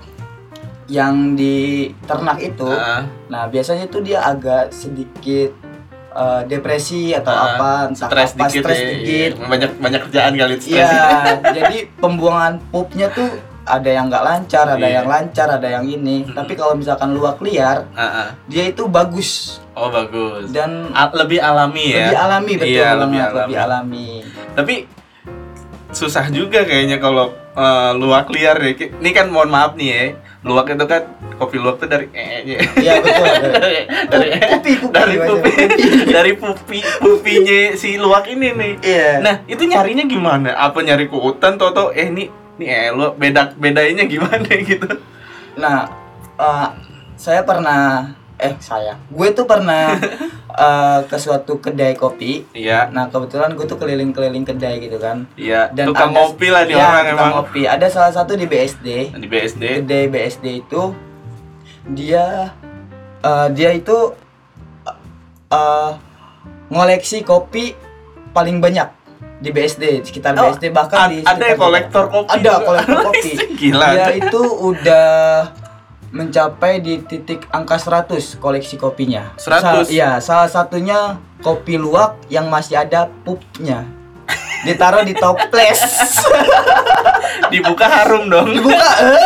yang 0.84 1.32
di 1.32 1.88
ternak 2.04 2.36
itu, 2.38 2.68
Ah, 2.68 3.08
nah 3.26 3.48
biasanya 3.48 3.84
itu 3.84 4.00
dia 4.00 4.20
agak 4.20 4.68
sedikit 4.68 5.56
eh, 6.14 6.42
depresi 6.46 7.10
atau 7.10 7.28
ah, 7.28 7.44
apa, 7.52 7.70
entah 7.88 8.08
stres 8.08 8.30
apa, 8.32 8.46
dikit 8.46 8.62
stres 8.62 8.78
ya. 8.78 8.86
dikit. 8.92 9.32
Banyak 9.40 9.70
banyak 9.76 10.00
kerjaan 10.04 10.32
kali 10.34 10.54
stres. 10.56 10.78
Iya, 10.80 11.02
jadi 11.42 11.76
pembuangan 11.96 12.62
pupnya 12.70 13.10
tuh 13.10 13.28
ada 13.64 13.88
yang 13.88 14.06
nggak 14.06 14.22
lancar, 14.22 14.66
ada 14.68 14.76
Iya. 14.78 15.00
yang 15.00 15.08
lancar, 15.08 15.48
ada 15.50 15.68
yang 15.70 15.84
ini. 15.84 16.22
Mm-mm. 16.22 16.36
Tapi 16.36 16.52
kalau 16.52 16.74
misalkan 16.74 17.10
luwak 17.10 17.40
liar, 17.40 17.88
Ah, 17.92 18.04
ah. 18.04 18.28
dia 18.44 18.68
itu 18.68 18.84
bagus 18.86 19.58
Oh 19.72 19.88
bagus. 19.88 20.52
dan 20.52 20.92
A- 20.92 21.08
lebih 21.10 21.40
alami 21.40 21.90
ya. 21.90 22.06
lebih 22.06 22.18
alami 22.20 22.52
betul 22.54 22.68
Iya, 22.70 22.88
lebih 22.94 23.20
lebih 23.24 23.56
alami. 23.56 23.56
alami. 23.58 24.08
Tapi 24.52 24.74
susah 25.90 26.28
juga 26.28 26.62
kayaknya 26.62 26.98
kalau 26.98 27.32
eh, 27.54 27.92
luwak 27.94 28.28
liar 28.28 28.58
ya. 28.58 28.72
Ini 28.92 29.10
kan 29.10 29.30
mohon 29.30 29.48
maaf 29.48 29.74
nih 29.74 29.88
ya. 29.88 30.04
Luwak 30.44 30.76
itu 30.76 30.84
kan 30.84 31.02
kopi 31.40 31.56
luwak 31.56 31.80
tuh 31.80 31.88
dari 31.88 32.06
ee 32.12 32.44
Iya 32.76 33.00
betul. 33.00 33.26
dari 33.64 33.78
dari 34.12 34.28
Pupi, 34.38 34.72
pupi, 34.76 34.92
dari 34.92 35.16
pupi 35.16 35.52
dari 36.16 36.32
pupi 36.36 36.78
pupinya 37.00 37.60
si 37.74 37.96
luwak 37.96 38.28
ini 38.28 38.52
nih. 38.52 38.72
Iya. 38.84 39.08
Nah, 39.24 39.34
itu 39.48 39.64
nyarinya 39.64 40.04
gimana? 40.04 40.52
Apa 40.52 40.84
nyari 40.84 41.08
ke 41.08 41.16
hutan 41.16 41.56
toto 41.56 41.90
eh 41.96 42.12
ini 42.12 42.28
ini 42.60 42.66
eh 42.68 42.92
lu 42.92 43.16
beda 43.16 43.56
bedainya 43.56 44.04
gimana 44.04 44.44
gitu. 44.68 44.88
Nah, 45.56 45.88
eh, 46.36 46.68
saya 47.16 47.40
pernah 47.42 48.12
eh 48.36 48.52
saya 48.58 48.98
gue 49.06 49.28
tuh 49.30 49.44
pernah 49.44 49.94
eh, 50.56 50.98
ke 51.02 51.16
suatu 51.16 51.56
kedai 51.56 51.94
kopi 51.94 52.42
Iya. 52.52 52.88
nah 52.88 53.06
kebetulan 53.06 53.52
gue 53.52 53.62
tuh 53.64 53.76
keliling-keliling 53.76 54.42
kedai 54.44 54.78
gitu 54.80 54.98
kan 54.98 55.24
Iya, 55.34 55.70
dan 55.70 55.86
tukang 55.86 56.10
ada- 56.10 56.16
ngopi 56.20 56.48
lah 56.48 56.62
nih 56.62 56.72
ya, 56.72 56.82
orang 56.84 57.04
tukang 57.04 57.14
emang. 57.16 57.30
ngopi 57.36 57.62
ada 57.64 57.86
salah 57.86 58.10
satu 58.10 58.32
di 58.32 58.44
BSD 58.44 59.14
Di 59.14 59.26
BSD. 59.26 59.62
kedai 59.80 60.04
BSD 60.06 60.44
itu 60.58 60.82
dia 61.86 62.50
eh, 63.20 63.48
dia 63.50 63.70
itu 63.70 63.96
eh, 65.48 65.90
ngoleksi 66.66 67.22
kopi 67.22 67.74
paling 68.30 68.58
banyak 68.58 68.88
di 69.36 69.50
BSD 69.50 70.02
sekitar 70.02 70.34
Oh, 70.34 70.48
BSD 70.48 70.70
bahkan 70.70 71.06
ad- 71.06 71.12
di 71.12 71.18
ada 71.22 71.54
kolektor 71.54 72.04
kopi 72.08 72.28
ada 72.32 72.52
kolektor 72.58 72.98
kopi 73.04 73.32
Gila. 73.60 73.86
dia 73.92 74.06
itu 74.18 74.40
udah 74.42 75.06
mencapai 76.14 76.78
di 76.78 77.02
titik 77.02 77.50
angka 77.50 77.74
100 77.74 78.38
koleksi 78.38 78.78
kopinya 78.78 79.34
100? 79.34 79.58
Sa- 79.58 79.90
iya 79.90 80.22
salah 80.22 80.46
satunya 80.46 81.18
kopi 81.42 81.74
luwak 81.74 82.14
yang 82.30 82.46
masih 82.46 82.78
ada 82.78 83.10
pupnya 83.26 83.82
ditaruh 84.62 85.02
di 85.02 85.12
toples 85.12 85.76
Dibuka 87.52 87.84
harum 87.84 88.30
dong. 88.30 88.48
dibuka 88.48 88.88
eh. 89.04 89.20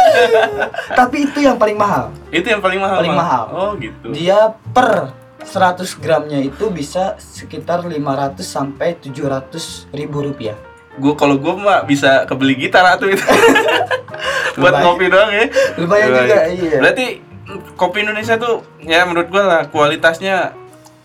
tapi 0.92 1.28
itu 1.28 1.45
yang 1.45 1.54
paling 1.54 1.78
mahal 1.78 2.11
Itu 2.28 2.45
yang 2.50 2.61
paling 2.61 2.80
mahal. 2.80 2.99
Paling 3.00 3.14
mahal. 3.16 3.45
Oh, 3.52 3.71
gitu. 3.78 4.11
dia 4.11 4.52
per 4.75 5.12
100 5.38 5.80
gramnya 6.02 6.40
itu 6.42 6.68
bisa 6.68 7.14
sekitar 7.16 7.87
500 7.87 8.42
sampai 8.42 8.99
700 8.99 9.88
ribu 9.95 10.21
rupiah 10.21 10.59
Gue 10.97 11.12
kalau 11.12 11.37
gue 11.37 11.52
mah 11.52 11.85
bisa 11.85 12.25
kebeli 12.25 12.57
gitar 12.57 12.97
tuh 12.97 13.12
itu. 13.12 13.21
Buat 14.61 14.83
ngopi 14.83 15.07
doang 15.07 15.30
ya. 15.30 15.47
lumayan 15.78 16.09
juga 16.11 16.38
iya 16.50 16.78
Berarti 16.83 17.07
kopi 17.75 18.02
Indonesia 18.02 18.35
tuh 18.35 18.66
ya 18.83 19.07
menurut 19.07 19.30
gua 19.30 19.45
lah 19.47 19.62
kualitasnya 19.68 20.52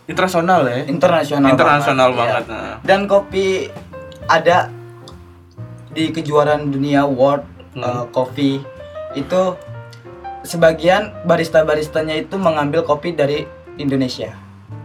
internasional 0.04 0.66
ya. 0.66 0.84
internasional 0.90 1.54
internasional 1.54 2.10
banget, 2.12 2.44
banget. 2.44 2.44
iya. 2.50 2.60
Nah. 2.60 2.76
dan 2.84 3.00
kopi 3.06 3.72
ada 4.26 4.68
di 5.90 6.10
kejuaraan 6.10 6.68
dunia 6.68 7.06
world 7.06 7.46
Hmm. 7.74 7.82
uh, 7.82 8.06
coffee 8.10 8.62
itu 9.14 9.42
sebagian 10.42 11.10
barista-baristanya 11.26 12.22
itu 12.22 12.38
mengambil 12.38 12.86
kopi 12.86 13.10
dari 13.10 13.50
Indonesia. 13.78 14.30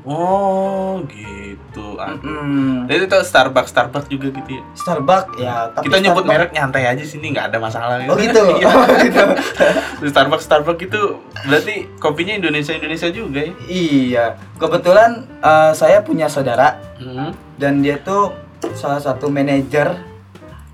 Oh, 0.08 1.04
gitu. 1.06 1.94
Ah. 1.94 2.16
Mm-mm. 2.16 2.88
Jadi 2.88 3.04
itu 3.04 3.18
Starbucks, 3.20 3.68
Starbucks 3.68 4.08
juga 4.08 4.32
gitu 4.32 4.50
ya. 4.50 4.62
Starbucks 4.72 5.36
ya, 5.36 5.68
tapi 5.68 5.84
Kita 5.84 5.96
nyebut 6.00 6.24
Starbucks- 6.24 6.30
merek 6.32 6.50
nyantai 6.50 6.84
aja 6.86 7.04
sini 7.04 7.26
nggak 7.28 7.52
ada 7.52 7.58
masalah 7.60 8.00
Oh 8.02 8.16
gitu. 8.16 8.40
Oh, 8.40 8.82
gitu. 8.98 9.22
Starbucks, 10.10 10.44
Starbucks 10.44 10.82
itu 10.82 11.02
berarti 11.44 11.74
kopinya 11.98 12.34
Indonesia 12.34 12.72
Indonesia 12.72 13.08
juga 13.10 13.40
ya. 13.42 13.52
iya, 13.68 14.24
kebetulan 14.56 15.10
uh, 15.38 15.70
saya 15.72 16.00
punya 16.00 16.26
saudara 16.26 16.80
Hmm. 16.96 17.30
dan 17.54 17.78
dia 17.78 18.00
tuh 18.00 18.32
salah 18.72 18.98
satu 18.98 19.28
manajer 19.28 19.92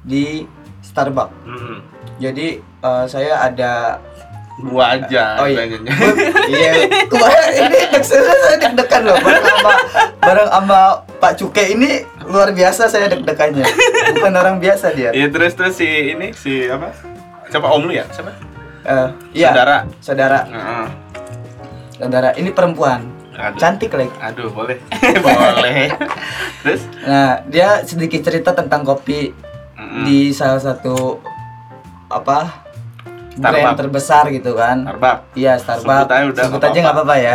di 0.01 0.47
Starbucks. 0.81 1.35
Hmm. 1.43 1.83
Jadi 2.17 2.47
uh, 2.81 3.05
saya 3.05 3.43
ada 3.43 3.99
Gua 4.57 4.95
aja. 4.95 5.35
Oh, 5.37 5.47
iya. 5.47 5.67
Iya, 6.47 6.71
kemarin 7.05 7.49
ini 7.59 7.79
deg- 7.91 8.07
saya 8.07 8.57
deg-degan 8.57 9.03
loh 9.03 9.19
bareng 9.19 9.43
sama 9.45 9.73
bareng 10.21 10.49
sama 10.49 10.81
Pak 11.19 11.33
Cuke 11.35 11.65
ini 11.69 11.91
luar 12.23 12.51
biasa 12.51 12.87
saya 12.87 13.09
deg-degannya. 13.09 13.67
Bukan 14.15 14.33
orang 14.33 14.57
biasa 14.59 14.95
dia. 14.95 15.11
Iya 15.11 15.27
terus 15.29 15.53
terus 15.53 15.75
si 15.75 15.87
ini 16.15 16.31
si 16.33 16.67
apa? 16.67 16.95
Siapa 17.47 17.67
om 17.67 17.85
lu 17.85 17.93
ya? 17.93 18.07
Siapa? 18.09 18.31
Eh, 18.85 19.09
iya, 19.35 19.51
Saudara. 19.51 19.77
saudara, 19.99 20.41
Heeh. 20.45 20.87
saudara. 21.97 22.29
Ini 22.33 22.51
perempuan, 22.51 23.01
Aduh. 23.33 23.57
cantik 23.57 23.91
lagi. 23.91 24.13
Aduh, 24.21 24.51
boleh. 24.51 24.77
boleh. 25.25 25.89
Terus? 26.61 26.85
Nah, 27.03 27.41
dia 27.45 27.81
sedikit 27.83 28.21
cerita 28.21 28.53
tentang 28.53 28.85
kopi 28.85 29.33
Mm-mm. 29.75 30.05
di 30.05 30.31
salah 30.31 30.61
satu 30.61 31.17
apa 32.07 32.64
brand 33.37 33.75
terbesar 33.75 34.25
gitu 34.31 34.55
kan. 34.55 34.85
Starbucks. 34.85 35.23
Iya, 35.35 35.53
Starbucks. 35.57 36.01
Sebut 36.01 36.11
aja 36.11 36.25
udah, 36.27 36.45
Sebut 36.47 36.63
aja 36.63 36.79
nggak 36.81 36.95
apa-apa 36.95 37.17
ya. 37.17 37.35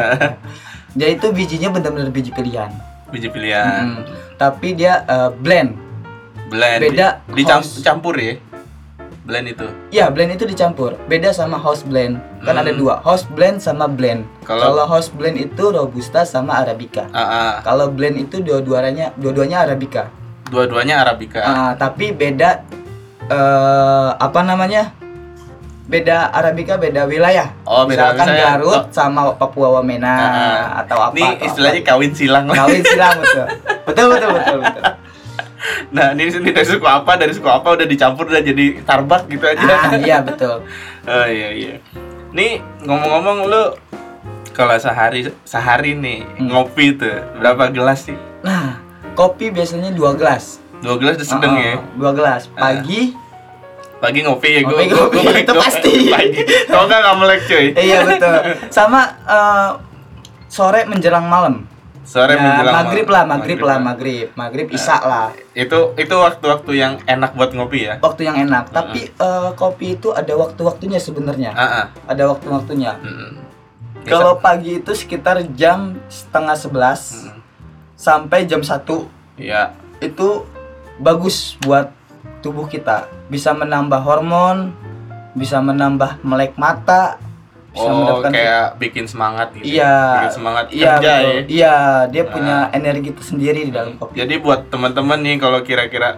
dia 0.98 1.10
itu 1.10 1.28
bijinya 1.30 1.70
benar-benar 1.70 2.10
biji 2.10 2.32
pilihan. 2.32 2.72
Biji 3.10 3.28
pilihan. 3.28 4.00
Mm, 4.00 4.02
Tapi 4.36 4.68
dia 4.74 5.04
eh, 5.04 5.30
blend. 5.34 5.76
Blend. 6.48 6.80
Beda. 6.82 7.22
Dicampur 7.30 8.16
ya. 8.16 8.40
Blend 9.22 9.46
itu. 9.46 9.68
Ya, 9.94 10.10
blend 10.10 10.34
itu 10.34 10.42
dicampur. 10.44 10.98
Beda 11.06 11.30
sama 11.30 11.54
house 11.56 11.86
blend. 11.86 12.18
Kan 12.42 12.58
Hmm. 12.58 12.64
ada 12.66 12.74
dua, 12.74 12.98
house 13.00 13.30
blend 13.30 13.62
sama 13.62 13.86
blend. 13.86 14.26
Kalau- 14.42 14.90
house 14.90 15.14
blend 15.14 15.38
itu 15.38 15.70
robusta 15.70 16.26
sama 16.26 16.58
arabica. 16.58 17.06
Ah, 17.14 17.22
ah. 17.22 17.52
Kalau 17.62 17.94
blend 17.94 18.18
itu 18.20 18.42
dua-duanya 18.42 19.14
dua-duanya 19.16 19.62
arabica. 19.62 20.10
dua-duanya 20.50 21.06
arabica. 21.06 21.38
Ah, 21.40 21.72
tapi 21.78 22.10
beda 22.10 22.66
eh 23.30 24.10
apa 24.12 24.42
namanya? 24.42 24.90
Beda 25.90 26.30
arabica 26.30 26.78
beda 26.78 27.04
wilayah. 27.04 27.50
Oh, 27.66 27.82
beda 27.84 28.14
Misalkan 28.14 28.26
wilayah. 28.30 28.46
Garut 28.56 28.78
Oh. 28.78 28.84
sama 28.92 29.22
Papua 29.34 29.68
Wamena 29.74 30.06
Ah, 30.08 30.22
ah. 30.22 30.64
atau 30.86 30.98
apa. 31.02 31.16
Ini 31.16 31.26
atau 31.34 31.46
istilahnya 31.50 31.82
apa. 31.82 31.90
kawin 31.90 32.12
silang 32.14 32.46
lah. 32.46 32.56
kawin 32.56 32.84
silang 32.84 33.18
betul. 33.26 33.46
Betul 33.84 34.06
betul 34.08 34.30
betul 34.32 34.58
betul. 34.62 34.84
Nah, 35.90 36.14
ini 36.14 36.30
sini 36.30 36.50
dari 36.50 36.64
suku 36.64 36.86
apa, 36.86 37.12
dari 37.16 37.34
suku 37.34 37.46
apa 37.46 37.68
udah 37.74 37.84
dicampur 37.84 38.30
udah 38.30 38.40
jadi 38.40 38.80
Starbucks 38.80 39.26
gitu 39.28 39.44
aja. 39.44 39.66
Ah, 39.66 39.92
iya 39.98 40.18
betul. 40.22 40.62
Oh 41.10 41.26
iya 41.26 41.50
iya. 41.50 41.74
Nih 42.30 42.62
ngomong-ngomong 42.80 43.50
lu 43.50 43.64
kalau 44.52 44.78
sehari 44.78 45.26
sehari 45.42 45.98
nih 45.98 46.22
Hmm. 46.38 46.54
ngopi 46.54 46.94
tuh 46.94 47.18
berapa 47.36 47.66
gelas 47.70 48.06
sih? 48.06 48.18
Nah, 48.40 48.78
kopi 49.12 49.50
biasanya 49.50 49.90
dua 49.90 50.14
gelas. 50.14 50.62
Dua 50.80 50.96
gelas 50.96 51.18
udah 51.18 51.28
sedang 51.28 51.54
Ah, 51.56 51.66
ya. 51.66 51.74
Dua 51.92 52.12
gelas. 52.14 52.46
Pagi 52.48 53.18
Pagi 54.00 54.20
ngopi 54.22 54.50
ya 54.50 54.62
gue. 54.62 54.72
Ngopi, 54.88 55.18
ngopi, 55.20 55.42
itu 55.44 55.54
pasti. 55.54 55.92
Pagi. 56.16 56.40
Kalau 56.66 56.88
nggak 56.88 57.00
nggak 57.00 57.16
melek 57.18 57.40
cuy. 57.46 57.66
Iya 57.74 57.98
betul. 58.06 58.36
Sama 58.76 59.02
eh, 59.22 59.70
sore 60.48 60.84
menjelang 60.84 61.26
malam. 61.26 61.68
Sore 62.02 62.34
Ya, 62.34 62.42
menjelang 62.42 62.74
maghrib 62.74 63.06
malam. 63.06 63.14
lah, 63.14 63.24
maghrib, 63.30 63.60
lah, 63.62 63.78
maghrib, 63.78 64.28
maghrib 64.34 64.68
isya 64.72 64.98
lah. 65.00 65.28
Itu 65.54 65.94
itu 65.94 66.16
waktu-waktu 66.16 66.72
yang 66.74 66.94
enak 67.06 67.36
buat 67.36 67.52
ngopi 67.52 67.86
ya. 67.86 67.96
Waktu 68.00 68.22
yang 68.24 68.38
enak. 68.40 68.72
Tapi 68.72 69.12
eh, 69.12 69.50
kopi 69.54 69.94
itu 69.94 70.10
ada 70.10 70.34
waktu-waktunya 70.34 70.98
sebenarnya. 70.98 71.52
Ah, 71.52 71.62
ah. 71.62 71.86
Ada 72.08 72.26
waktu-waktunya. 72.26 72.98
Mm-mm. 72.98 73.46
Kalau 74.02 74.40
pagi 74.40 74.80
itu 74.80 74.90
sekitar 74.92 75.38
jam 75.54 76.00
setengah 76.08 76.56
sebelas 76.56 77.02
Mm. 77.22 77.38
sampai 77.94 78.48
jam 78.48 78.64
satu 78.64 79.06
Iya. 79.36 79.76
itu 80.00 80.48
bagus 80.98 81.60
buat 81.60 81.92
tubuh 82.40 82.66
kita. 82.66 83.08
Bisa 83.28 83.52
menambah 83.52 84.00
hormon, 84.00 84.72
bisa 85.34 85.60
menambah 85.60 86.20
melek 86.22 86.56
mata, 86.56 87.20
bisa 87.70 87.86
Oh, 87.86 87.96
mendapatkan 88.02 88.32
kayak 88.34 88.66
bikin 88.78 89.06
semangat 89.06 89.48
gitu. 89.54 89.78
Iya. 89.78 89.96
Bikin 90.18 90.34
semangat 90.34 90.66
Iya, 90.74 90.92
kerja 90.98 91.14
ya. 91.14 91.32
Iya, 91.46 91.76
dia 92.10 92.24
punya 92.26 92.58
Nah. 92.66 92.76
energi 92.76 93.10
tersendiri 93.14 93.70
di 93.70 93.72
dalam 93.72 93.94
kopi. 93.96 94.18
Jadi 94.18 94.36
buat 94.42 94.68
teman-teman 94.68 95.22
nih 95.22 95.38
kalau 95.38 95.62
kira-kira 95.62 96.18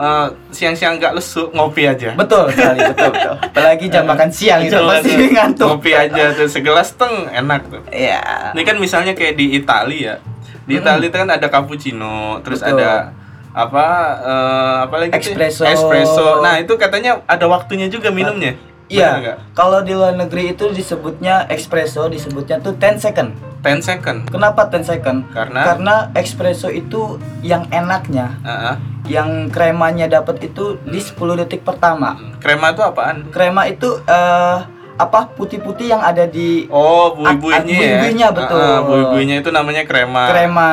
eh, 0.00 0.26
siang-siang 0.48 0.96
nggak 0.96 1.12
lesu 1.12 1.52
ngopi 1.52 1.84
aja. 1.84 2.16
Betul 2.16 2.48
sekali, 2.48 2.80
betul, 2.94 3.10
betul. 3.12 3.36
Apalagi 3.36 3.84
jam 3.88 4.04
makan 4.08 4.30
siang 4.32 4.60
itu 4.64 4.72
pasti 4.72 5.12
ngantuk. 5.28 5.66
Ngopi 5.76 5.92
aja 5.92 6.32
tuh 6.32 6.48
segelas 6.48 6.96
teng 6.96 7.28
enak 7.28 7.68
tuh. 7.68 7.82
Iya. 7.92 8.54
Ini 8.56 8.62
kan 8.64 8.76
misalnya 8.80 9.12
kayak 9.12 9.36
di 9.36 9.60
Italia 9.60 10.00
ya. 10.00 10.14
Di. 10.64 10.78
Italia 10.78 11.04
itu 11.04 11.16
kan 11.16 11.28
ada 11.28 11.46
cappuccino, 11.52 12.38
terus 12.40 12.62
Betul. 12.62 12.80
ada 12.80 13.12
apa 13.50 13.84
eh, 14.20 14.76
apa 14.86 14.94
lagi? 14.96 15.12
Espresso. 15.12 15.66
Espresso. 15.66 16.40
Nah, 16.40 16.58
itu 16.58 16.74
katanya 16.76 17.22
ada 17.26 17.46
waktunya 17.46 17.90
juga 17.90 18.10
minumnya. 18.10 18.54
Bener 18.54 18.68
Iya. 18.90 19.38
Kalau 19.54 19.86
di 19.86 19.94
luar 19.94 20.18
negeri 20.18 20.50
itu 20.50 20.66
disebutnya 20.74 21.46
espresso, 21.46 22.10
disebutnya 22.10 22.58
tuh 22.58 22.74
10 22.74 22.98
second. 22.98 23.30
10 23.62 23.78
second. 23.78 24.26
Kenapa 24.26 24.66
10 24.66 24.82
second? 24.82 25.18
Karena 25.30 25.60
Karena 25.62 25.94
espresso 26.10 26.66
itu 26.66 27.14
yang 27.38 27.70
enaknya, 27.70 28.34
Ah, 28.42 28.74
ah. 28.74 28.76
yang 29.06 29.46
kremanya 29.46 30.10
dapat 30.10 30.42
itu 30.42 30.74
di 30.82 30.98
10 30.98 31.38
detik 31.38 31.62
pertama. 31.62 32.18
krema 32.42 32.74
itu 32.74 32.82
apaan? 32.82 33.30
Krema 33.30 33.70
itu 33.70 33.94
eh 34.10 34.58
apa 35.00 35.32
putih-putih 35.32 35.88
yang 35.88 35.98
ada 35.98 36.24
di 36.24 36.68
Oh, 36.68 37.16
bui-buinya 37.16 37.64
ya. 37.66 37.80
bui-buinya, 37.96 38.28
betul. 38.30 38.60
Ah, 38.60 38.80
bui-buinya 38.80 39.36
itu 39.38 39.48
namanya 39.48 39.82
krema. 39.82 40.28
krema 40.28 40.70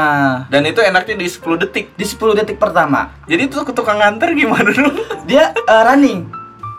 Dan 0.48 0.64
itu 0.64 0.80
enaknya 0.80 1.16
di 1.16 1.26
10 1.26 1.56
detik. 1.58 1.86
di 1.94 2.04
10 2.04 2.36
detik 2.36 2.58
pertama. 2.58 3.16
Jadi 3.24 3.42
itu 3.46 3.56
ke 3.58 3.72
tukang 3.72 3.98
nganter 3.98 4.32
gimana 4.34 4.68
dulu? 4.68 4.92
Dia 5.24 5.50
eh, 5.50 5.82
running, 5.84 6.28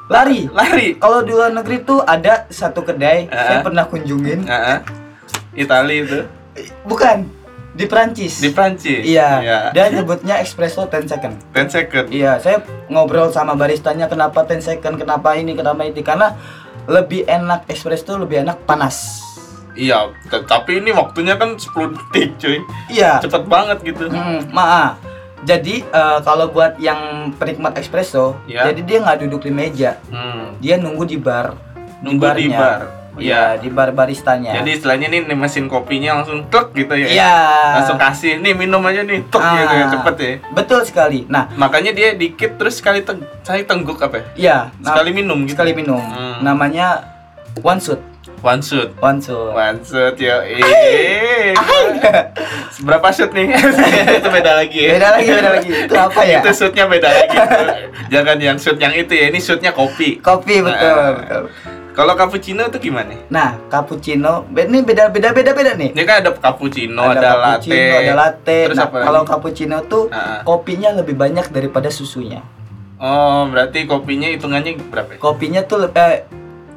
lari. 0.06 0.46
Lari. 0.50 0.88
Kalau 0.94 1.20
di 1.20 1.32
luar 1.32 1.50
negeri 1.50 1.80
tuh 1.82 2.00
ada 2.00 2.44
satu 2.48 2.82
kedai, 2.82 3.26
Ah. 3.28 3.44
saya 3.46 3.58
pernah 3.60 3.84
kunjungin. 3.84 4.44
Ah, 4.44 4.76
ah. 4.76 4.78
Itali 5.52 5.96
itu 6.00 6.20
Bukan 6.84 7.26
di 7.70 7.86
Prancis. 7.86 8.38
di 8.38 8.50
Prancis. 8.50 9.06
Iya, 9.06 9.70
dia 9.70 9.86
nyebutnya 9.88 10.38
espresso 10.38 10.82
10 10.84 11.06
second. 11.06 11.38
10 11.48 11.70
second. 11.70 12.06
Iya, 12.10 12.34
saya 12.36 12.58
ngobrol 12.88 13.30
sama 13.30 13.54
baristanya 13.54 14.06
kenapa 14.06 14.42
10 14.42 14.58
second, 14.60 14.98
kenapa 14.98 15.34
ini, 15.34 15.54
kenapa 15.54 15.82
ini 15.82 16.00
karena 16.00 16.34
lebih 16.88 17.28
enak 17.28 17.68
espresso 17.68 18.16
lebih 18.16 18.42
enak 18.42 18.64
panas. 18.64 19.20
Iya, 19.78 20.10
tapi 20.48 20.82
ini 20.82 20.90
waktunya 20.90 21.38
kan 21.38 21.54
10 21.54 21.94
detik, 21.94 22.34
cuy. 22.42 22.58
Iya. 22.90 23.22
Cepet 23.22 23.46
banget 23.46 23.78
gitu. 23.86 24.10
Hmm, 24.10 24.42
maaf. 24.50 24.98
Jadi 25.46 25.86
eh, 25.86 26.18
kalau 26.26 26.50
buat 26.50 26.74
yang 26.82 27.30
penikmat 27.38 27.78
espresso, 27.78 28.34
Ya. 28.50 28.66
jadi 28.66 28.80
dia 28.82 28.98
nggak 29.06 29.18
duduk 29.22 29.46
di 29.46 29.54
meja, 29.54 29.94
Hmm. 30.10 30.58
dia 30.58 30.74
nunggu 30.82 31.06
di 31.06 31.14
bar. 31.14 31.54
Nunggu 32.02 32.26
di 32.34 32.50
barnya. 32.50 32.58
bar. 32.58 32.82
Iya, 33.18 33.58
di 33.58 33.68
bar 33.68 33.90
baristanya. 33.90 34.54
Jadi 34.54 34.70
istilahnya 34.72 35.06
nih, 35.06 35.26
nih 35.26 35.34
mesin 35.34 35.66
kopinya 35.66 36.16
langsung 36.16 36.46
truk 36.46 36.72
gitu 36.72 36.94
ya. 36.94 37.06
Iya. 37.06 37.34
Langsung 37.76 37.98
kasih, 37.98 38.38
nih 38.38 38.54
minum 38.54 38.80
aja 38.82 39.02
nih, 39.02 39.26
truk 39.26 39.40
Ah. 39.40 39.54
gitu 39.56 39.74
ya, 39.74 39.84
cepet 39.90 40.14
ya. 40.16 40.32
Betul 40.50 40.80
sekali. 40.82 41.20
Nah, 41.26 41.50
Makanya 41.54 41.90
dia 41.90 42.14
dikit 42.14 42.54
terus 42.54 42.78
sekali 42.78 43.02
teng 43.02 43.18
saya 43.42 43.60
tengguk 43.62 43.98
apa 43.98 44.16
ya? 44.16 44.24
iya. 44.34 44.58
nah, 44.78 44.92
Sekali 44.92 45.10
minum 45.12 45.42
gitu. 45.42 45.52
sekali 45.52 45.72
minum. 45.72 45.98
Hmm. 45.98 46.40
Namanya 46.40 47.02
one 47.58 47.78
shot. 47.78 47.98
One 48.38 48.62
shoot. 48.62 48.94
One 49.00 49.18
shot. 49.18 49.50
One 49.50 49.82
shoot 49.82 50.14
yo. 50.16 50.38
Eh. 50.46 51.50
Berapa 52.78 53.10
shoot 53.10 53.34
nih? 53.34 53.50
itu 54.18 54.28
beda 54.30 54.52
lagi 54.54 54.78
ya. 54.78 54.90
Beda 54.94 55.08
lagi, 55.10 55.28
beda 55.28 55.50
lagi. 55.50 55.70
Itu 55.86 55.94
apa 55.96 56.20
ya? 56.22 56.38
itu 56.38 56.50
shootnya 56.54 56.86
beda 56.86 57.08
lagi. 57.08 57.38
Jangan 58.08 58.36
yang 58.38 58.54
shoot 58.54 58.78
yang 58.78 58.94
itu 58.94 59.10
ya. 59.10 59.26
Ini 59.28 59.38
shootnya 59.42 59.72
kopi. 59.72 60.22
Kopi 60.22 60.62
betul. 60.62 60.86
Nah. 60.86 61.12
betul. 61.18 61.42
Kalau 61.98 62.14
cappuccino 62.14 62.62
itu 62.62 62.78
gimana? 62.78 63.10
Nah, 63.26 63.58
cappuccino, 63.66 64.46
ini 64.54 64.86
beda 64.86 65.10
beda 65.10 65.34
beda 65.34 65.50
beda 65.50 65.74
nih. 65.74 65.90
Ini 65.98 66.02
kan 66.06 66.22
ada 66.22 66.30
cappuccino, 66.30 67.02
ada, 67.02 67.18
cappuccino, 67.58 67.74
latte. 67.74 67.98
ada 67.98 68.14
latte. 68.14 68.58
Terus 68.70 68.78
nah, 68.78 68.86
apa 68.86 68.96
kalau 69.02 69.20
lagi? 69.26 69.30
cappuccino 69.34 69.76
tuh 69.82 70.04
Ah. 70.14 70.46
kopinya 70.46 70.94
lebih 70.94 71.18
banyak 71.18 71.50
daripada 71.50 71.90
susunya. 71.90 72.46
Oh, 73.02 73.50
berarti 73.50 73.82
kopinya 73.90 74.30
hitungannya 74.30 74.78
berapa? 74.78 75.10
ya? 75.10 75.18
Kopinya 75.18 75.60
tuh 75.66 75.90
eh, 75.90 76.22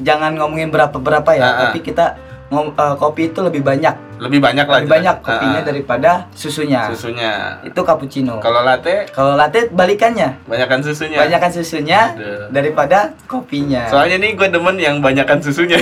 jangan 0.02 0.42
ngomongin 0.42 0.74
berapa 0.74 0.98
berapa 0.98 1.30
ya, 1.38 1.42
Ah, 1.42 1.50
ah. 1.54 1.60
tapi 1.70 1.86
kita 1.86 2.18
ngom- 2.52 2.74
eh, 2.74 2.96
kopi 2.96 3.22
itu 3.26 3.40
lebih 3.40 3.64
banyak, 3.64 3.96
Lebih 4.20 4.38
banyak 4.38 4.66
lah. 4.66 4.78
lebih 4.78 4.92
banyak 4.92 5.16
jelas. 5.18 5.26
kopinya 5.26 5.56
Ah, 5.56 5.66
daripada 5.66 6.12
susunya. 6.32 6.82
susunya. 6.86 7.32
Itu 7.64 7.80
cappuccino. 7.80 8.38
Kalau 8.38 8.62
latte 8.62 9.08
Kalau 9.10 9.34
latte 9.34 9.72
balikannya, 9.72 10.36
banyakkan 10.46 10.80
susunya. 10.80 11.18
banyakkan 11.18 11.50
susunya 11.50 12.12
Aduh. 12.12 12.52
daripada 12.52 13.16
kopinya. 13.26 13.88
Soalnya 13.88 14.20
nih 14.20 14.36
gue 14.36 14.48
demen 14.48 14.76
yang 14.76 15.00
banyakkan 15.00 15.40
susunya. 15.40 15.80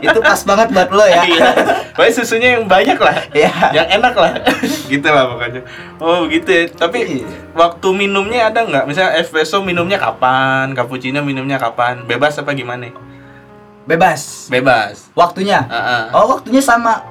itu 0.00 0.18
pas 0.20 0.40
banget 0.40 0.68
buat 0.70 0.90
lo 0.90 1.04
ya. 1.04 1.22
Iya. 1.22 1.48
Pokoknya 1.90 2.14
susunya 2.14 2.48
yang 2.54 2.64
banyak 2.66 2.96
lah. 2.96 3.16
Iya. 3.32 3.52
yang 3.72 3.88
enak 3.92 4.14
lah 4.14 4.32
gitu 4.92 5.06
lah 5.06 5.24
pokoknya 5.26 5.62
oh 5.98 6.26
gitu 6.26 6.48
ya 6.48 6.64
tapi 6.68 7.22
Iya. 7.22 7.26
waktu 7.52 7.88
minumnya 7.90 8.48
ada 8.48 8.60
nggak 8.60 8.84
misalnya 8.84 9.14
espresso 9.16 9.60
minumnya 9.60 9.96
kapan 9.96 10.72
cappuccino 10.72 11.20
minumnya 11.20 11.56
kapan 11.56 12.02
bebas 12.04 12.34
apa 12.36 12.50
gimana 12.52 12.90
Bebas. 13.90 14.46
bebas 14.46 15.10
Waktunya. 15.12 15.66
Ah. 15.66 16.14
Oh, 16.14 16.30
waktunya 16.30 16.62
sama. 16.62 17.02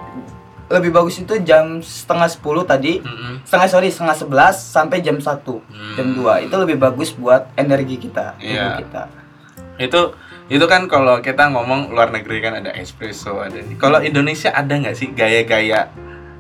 Lebih 0.70 0.94
bagus 0.94 1.18
itu 1.18 1.34
jam 1.42 1.82
setengah 1.82 2.30
sepuluh 2.30 2.62
tadi. 2.62 3.02
Mm-mm. 3.02 3.42
Setengah 3.42 3.68
sorry, 3.68 3.90
setengah 3.90 4.16
sebelas 4.16 4.56
sampai 4.56 5.02
jam 5.02 5.18
satu, 5.18 5.60
Hmm. 5.66 5.96
jam 5.98 6.08
2 6.14 6.46
Itu 6.46 6.56
lebih 6.56 6.78
bagus 6.78 7.10
buat 7.12 7.50
energi 7.56 7.98
kita, 7.98 8.38
tubuh 8.38 8.48
Iya. 8.48 8.78
kita. 8.78 9.04
itu 9.80 10.12
itu 10.48 10.66
kan 10.66 10.92
kalau 10.92 11.24
kita 11.24 11.48
ngomong 11.48 11.90
luar 11.90 12.12
negeri 12.12 12.44
kan 12.44 12.52
ada 12.54 12.76
espresso 12.76 13.40
ada 13.40 13.64
kalau 13.80 14.04
Indonesia 14.04 14.52
ada 14.52 14.76
nggak 14.76 14.92
sih 14.92 15.08
gaya-gaya 15.10 15.88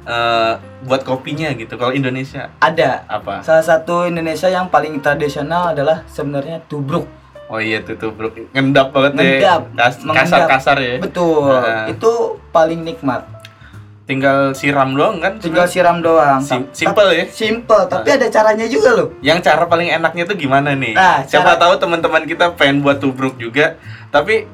eh, 0.03 0.53
buat 0.83 1.07
kopinya 1.07 1.47
gitu 1.53 1.79
kalau 1.79 1.95
Indonesia 1.95 2.51
Ada. 2.59 3.07
apa 3.07 3.39
Salah 3.39 3.63
satu 3.63 4.03
Indonesia 4.03 4.51
yang 4.51 4.67
paling 4.67 4.99
tradisional 4.99 5.71
adalah 5.71 6.03
sebenarnya 6.05 6.59
tubruk. 6.65 7.07
Oh 7.49 7.57
iya 7.57 7.81
tuh 7.81 7.93
tuh 7.93 8.09
bro 8.09 8.29
ngendap 8.49 8.89
banget 8.89 9.11
Ngendap, 9.15 9.61
deh 9.65 9.75
Kas- 9.75 10.01
mengendap. 10.01 10.45
kasar-kasar 10.47 10.77
ya 10.77 10.95
Betul. 10.99 11.49
Nah. 11.49 11.85
Itu 11.85 12.11
paling 12.49 12.81
nikmat. 12.81 13.25
tinggal 14.05 14.53
siram 14.53 14.93
doang 14.93 15.17
kan 15.17 15.37
Tinggal 15.37 15.65
siram 15.65 16.01
doang. 16.01 16.41
Sim- 16.41 16.65
simple 16.71 17.09
ya? 17.11 17.25
Simple, 17.27 17.85
tapi 17.85 18.09
ada 18.09 18.25
caranya 18.27 18.65
juga 18.65 18.89
loh. 18.91 19.13
Yang 19.19 19.45
cara 19.45 19.65
paling 19.65 19.85
enaknya 19.87 20.25
tuh 20.25 20.33
gimana 20.33 20.73
nih? 20.73 20.93
Nah, 20.93 21.21
Siapa 21.21 21.53
cara- 21.53 21.61
tahu 21.61 21.73
teman-teman 21.77 22.25
kita 22.25 22.53
pengen 22.53 22.81
buat 22.81 22.97
tubruk 22.97 23.37
juga, 23.37 23.77
tapi 24.07 24.49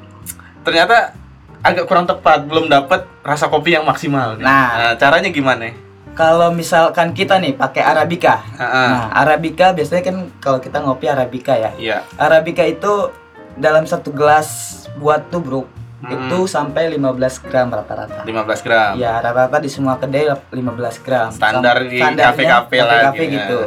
ternyata 0.60 1.16
agak 1.62 1.84
kurang 1.84 2.04
tepat, 2.04 2.44
belum 2.44 2.68
dapat 2.68 3.08
rasa 3.22 3.48
kopi 3.48 3.72
yang 3.72 3.82
maksimal. 3.82 4.36
nih. 4.36 4.44
Nah. 4.44 4.92
caranya 4.94 5.28
gimana? 5.30 5.72
Kalau 6.16 6.48
misalkan 6.48 7.12
kita 7.12 7.36
nih 7.36 7.52
pakai 7.52 7.84
arabica. 7.84 8.40
Ah, 8.56 8.64
Nah, 8.64 9.02
arabica 9.14 9.76
biasanya 9.76 10.02
kan 10.02 10.16
kalau 10.40 10.58
kita 10.58 10.80
ngopi 10.80 11.06
arabica 11.06 11.52
ya. 11.52 11.70
Iya. 11.76 11.98
Arabica 12.16 12.64
itu 12.64 13.12
dalam 13.54 13.84
satu 13.84 14.10
gelas 14.10 14.48
buat 14.96 15.28
tubruk 15.28 15.68
Hmm. 15.96 16.12
itu 16.12 16.44
sampai 16.44 16.92
15 16.92 17.40
gram 17.40 17.68
rata-rata. 17.68 18.20
15 18.22 18.60
gram. 18.60 18.96
Ya, 18.96 19.16
rata-rata 19.16 19.56
di 19.58 19.68
semua 19.68 19.96
kedai 19.96 20.28
15 20.52 21.00
gram. 21.00 21.32
Standar 21.32 21.84
di 21.84 21.96
kafe-kafe 21.96 22.76
lah 22.80 23.12
gitu 23.12 23.22
ya. 23.22 23.32
gitu. 23.32 23.60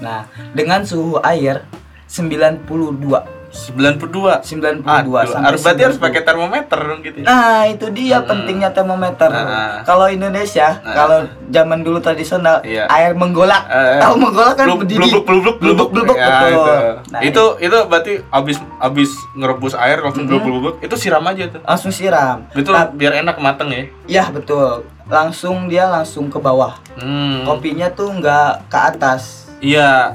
Nah, 0.00 0.20
dengan 0.52 0.84
suhu 0.84 1.16
air 1.20 1.64
92. 2.06 3.39
92. 3.50 4.40
92 4.40 4.86
Aduh, 4.86 5.18
harus 5.36 5.60
berarti 5.60 5.82
harus 5.82 5.98
90. 5.98 6.06
pakai 6.06 6.20
termometer 6.22 6.78
dong 6.78 7.00
gitu. 7.00 7.16
ya? 7.18 7.26
Nah, 7.26 7.60
itu 7.66 7.86
dia 7.90 8.16
Hmm. 8.16 8.28
pentingnya 8.28 8.70
termometer. 8.70 9.26
Nah. 9.26 9.82
Kalau 9.82 10.06
Indonesia, 10.06 10.78
Nah. 10.78 10.94
kalau 10.94 11.18
zaman 11.48 11.82
dulu 11.82 11.98
tradisional, 11.98 12.62
Iya. 12.62 12.86
air 12.86 13.12
menggolak. 13.12 13.66
Eh, 13.66 13.98
Tahu 13.98 14.14
menggolak 14.16 14.54
kan 14.54 14.66
Blub- 14.66 14.80
berdiri. 14.80 15.02
blubuk 15.02 15.24
blubuk 15.24 15.56
blubuk 15.58 15.88
Blubuk, 15.90 16.16
Ya, 16.16 16.26
betul. 16.30 16.50
itu. 16.52 16.74
Nah, 17.10 17.20
itu 17.20 17.44
itu 17.60 17.78
berarti 17.84 18.12
abis 18.24 18.56
abis 18.78 19.10
ngerebus 19.32 19.74
air 19.74 19.98
langsung 19.98 20.24
blubuk 20.24 20.46
blubuk 20.46 20.74
itu 20.78 20.94
siram 20.94 21.24
aja 21.24 21.44
tuh. 21.48 21.60
langsung 21.60 21.90
siram. 21.90 22.46
Itu 22.52 22.70
Nah, 22.70 22.86
biar 22.88 23.18
enak 23.18 23.36
mateng 23.36 23.68
ya. 23.68 23.82
ya 24.06 24.24
betul. 24.28 24.86
Langsung 25.04 25.66
dia 25.66 25.84
langsung 25.84 26.30
ke 26.30 26.38
bawah. 26.38 26.78
Hmm. 26.94 27.42
Kopinya 27.42 27.90
tuh 27.90 28.14
nggak 28.14 28.70
ke 28.70 28.78
atas. 28.78 29.50
Iya. 29.58 30.14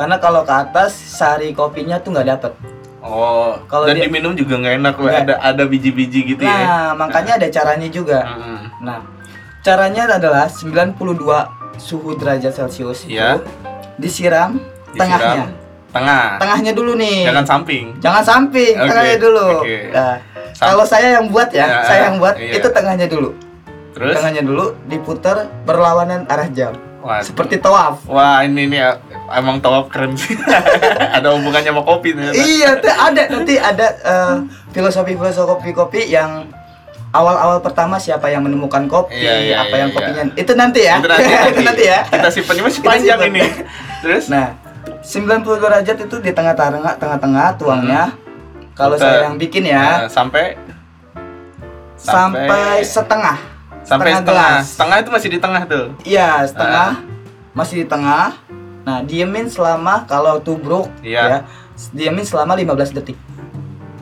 Karena 0.00 0.16
kalau 0.16 0.40
ke 0.42 0.54
atas 0.56 0.96
sari 0.96 1.52
kopinya 1.52 2.00
tuh 2.00 2.16
nggak 2.16 2.28
dapet. 2.30 2.52
Oh, 3.00 3.52
Kalau 3.64 3.84
dan 3.84 3.96
dia- 3.96 4.08
diminum 4.08 4.32
juga 4.32 4.56
nggak 4.56 4.74
enak, 4.76 4.94
Wak. 4.94 5.04
Nggak. 5.04 5.20
ada 5.22 5.34
ada 5.42 5.62
biji-biji 5.64 6.20
gitu 6.26 6.40
ya. 6.40 6.56
Nah, 6.56 6.88
makanya 6.96 7.36
ada 7.36 7.48
caranya 7.48 7.88
juga. 7.88 8.24
Mm-mm. 8.24 8.58
Nah, 8.80 9.04
caranya 9.60 10.08
adalah 10.10 10.48
92 10.48 11.48
suhu 11.76 12.16
derajat 12.16 12.48
Celcius 12.50 13.04
itu 13.04 13.16
Iya. 13.16 13.40
disiram, 13.96 14.56
Disiram. 14.88 14.96
tengahnya. 14.96 15.44
Tengah. 15.90 16.24
Tengahnya 16.38 16.72
dulu 16.72 16.92
nih. 16.94 17.24
Jangan 17.24 17.44
samping. 17.44 17.84
Jangan 17.98 18.22
samping, 18.22 18.74
Oke, 18.78 18.88
tengahnya 18.88 19.16
dulu. 19.18 19.48
oke. 19.60 19.78
Nah, 19.92 20.16
kalau 20.56 20.84
saya 20.84 21.08
yang 21.18 21.26
buat 21.28 21.48
ya, 21.50 21.66
Ya, 21.66 21.78
saya 21.84 22.00
yang 22.08 22.16
buat 22.16 22.36
iya. 22.36 22.52
itu 22.56 22.68
tengahnya 22.68 23.04
dulu. 23.04 23.36
Terus 23.90 24.16
Tengahnya 24.16 24.42
dulu 24.44 24.64
diputar 24.86 25.36
berlawanan 25.64 26.24
arah 26.24 26.48
jam. 26.48 26.72
Waduh. 27.00 27.24
Seperti 27.24 27.56
tawaf. 27.56 28.04
Wah, 28.04 28.44
ini 28.44 28.68
nih 28.68 28.78
ya, 28.84 28.90
emang 29.32 29.56
tawaf 29.64 29.88
keren 29.88 30.12
sih. 30.20 30.36
ada 31.16 31.32
hubungannya 31.32 31.72
sama 31.72 31.82
kopi 31.82 32.12
ternyata. 32.12 32.36
iya, 32.36 32.76
ada 32.76 33.22
nanti 33.32 33.54
ada 33.56 33.86
eh, 34.04 34.34
filosofi-filosofi 34.76 35.72
kopi 35.72 36.12
yang 36.12 36.44
awal-awal 37.10 37.58
pertama 37.64 37.96
siapa 37.96 38.28
yang 38.30 38.44
menemukan 38.44 38.86
kopi, 38.86 39.16
Iya, 39.16 39.34
iya, 39.42 39.56
apa 39.64 39.74
iya, 39.74 39.80
yang 39.82 39.90
iya. 39.90 39.96
kopinya. 39.96 40.22
Itu 40.36 40.52
nanti 40.54 40.80
ya. 40.84 40.96
Itu 41.00 41.08
nanti, 41.08 41.30
itu 41.56 41.62
nanti 41.64 41.82
ya. 41.88 42.00
Kita 42.06 42.28
simpan 42.30 42.54
ini 42.54 42.62
masih 42.68 42.82
panjang 42.84 43.20
ini. 43.32 43.42
Terus 44.04 44.24
Nah, 44.28 44.46
90 45.00 45.42
derajat 45.56 45.96
itu 46.04 46.16
di 46.20 46.30
tengah-tengah 46.30 46.94
tengah-tengah 47.00 47.46
tuangnya. 47.56 48.12
Kalau 48.76 48.96
Putar. 48.96 49.08
saya 49.12 49.18
yang 49.28 49.36
bikin 49.36 49.64
ya, 49.68 50.06
nah, 50.06 50.08
sampai 50.08 50.56
sampai 52.00 52.80
setengah. 52.80 53.49
Sampai 53.90 54.06
setengah 54.06 54.22
setengah. 54.22 54.50
gelas. 54.54 54.64
Setengah 54.70 54.96
itu 54.96 55.10
masih 55.10 55.28
di 55.28 55.38
tengah 55.38 55.62
tuh. 55.66 55.86
Iya, 56.06 56.30
setengah 56.46 56.88
masih 57.50 57.74
di 57.76 57.86
tengah. 57.86 58.26
Nah, 58.80 58.98
diemin 59.02 59.46
selama 59.46 60.06
kalau 60.06 60.38
tubruk 60.38 60.86
Iya. 61.02 61.22
ya, 61.22 61.38
diemin 61.90 62.22
selama 62.22 62.54
15 62.54 62.94
detik. 62.94 63.18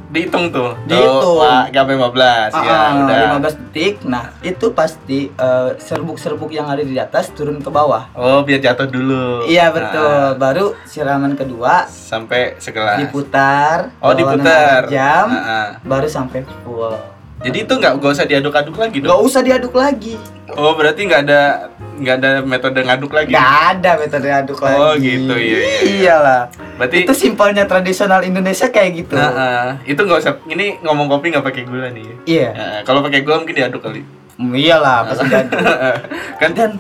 Dihitung 0.09 0.49
tuh. 0.49 0.73
Dihitung. 0.89 1.37
Wah, 1.37 1.69
sampai 1.69 1.93
15. 1.93 2.49
ya, 2.49 2.65
Ah, 2.65 2.97
udah. 2.97 3.17
15 3.29 3.55
detik. 3.61 3.95
Nah, 4.05 4.33
itu 4.41 4.73
pasti 4.73 5.29
eh, 5.29 5.71
serbuk-serbuk 5.77 6.49
yang 6.49 6.65
ada 6.65 6.81
di 6.81 6.97
atas 6.97 7.29
turun 7.29 7.61
ke 7.61 7.69
bawah. 7.69 8.09
Oh, 8.15 8.41
biar 8.41 8.57
jatuh 8.59 8.89
dulu. 8.89 9.45
Iya, 9.45 9.69
betul. 9.69 10.01
Nah, 10.01 10.33
Baru 10.35 10.73
siraman 10.85 11.37
kedua 11.37 11.85
sampai 11.87 12.57
segelas. 12.57 12.97
diputar. 12.99 13.93
Oh, 14.01 14.17
diputar. 14.17 14.89
Jam 14.89 15.29
Ah, 15.29 15.45
ah. 15.45 15.67
baru 15.85 16.09
sampai 16.09 16.41
full. 16.63 16.97
Jadi 17.39 17.59
itu 17.63 17.73
nggak 17.79 17.93
nggak 18.03 18.13
usah 18.19 18.27
diaduk-aduk 18.27 18.77
lagi 18.77 18.97
Gak 18.99 19.07
dong. 19.07 19.23
usah 19.23 19.41
diaduk 19.47 19.75
lagi. 19.79 20.15
Oh, 20.59 20.75
berarti 20.75 21.07
nggak 21.07 21.23
ada 21.29 21.71
nggak 21.99 22.15
ada 22.19 22.31
metode 22.43 22.81
ngaduk 22.83 23.13
lagi. 23.15 23.31
Gak 23.35 23.53
ada 23.75 23.91
metode 23.99 24.29
aduk 24.31 24.59
lagi. 24.63 24.79
Oh, 24.79 24.93
gitu, 24.99 25.35
iya, 25.35 25.59
iya, 25.59 25.59
iya. 25.63 25.79
Iyalah. 25.99 26.43
Berarti 26.79 26.97
Itu 27.07 27.15
simpelnya 27.15 27.67
tradisional 27.67 28.23
Indonesia 28.23 28.71
kayak 28.71 28.91
gitu. 29.03 29.15
Nah, 29.19 29.31
ah. 29.35 29.71
itu 29.83 29.99
nggak 29.99 30.19
usah. 30.19 30.35
Ini 30.47 30.83
ngomong 30.83 31.07
kopi 31.11 31.35
nggak 31.35 31.47
pakai 31.47 31.63
gula 31.67 31.91
nih. 31.91 32.07
Iya. 32.27 32.49
Nah, 32.55 32.79
kalau 32.87 33.03
pakai 33.03 33.23
gula 33.23 33.43
mungkin 33.43 33.55
diaduk 33.55 33.83
kali. 33.83 34.03
Mm, 34.39 34.55
Iyalah, 34.55 34.99
pasti 35.11 35.25
diaduk. 35.27 35.59
kan 36.43 36.51
Dan 36.55 36.71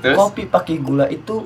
terus 0.00 0.16
kopi 0.16 0.42
pakai 0.48 0.76
gula 0.80 1.06
itu 1.10 1.44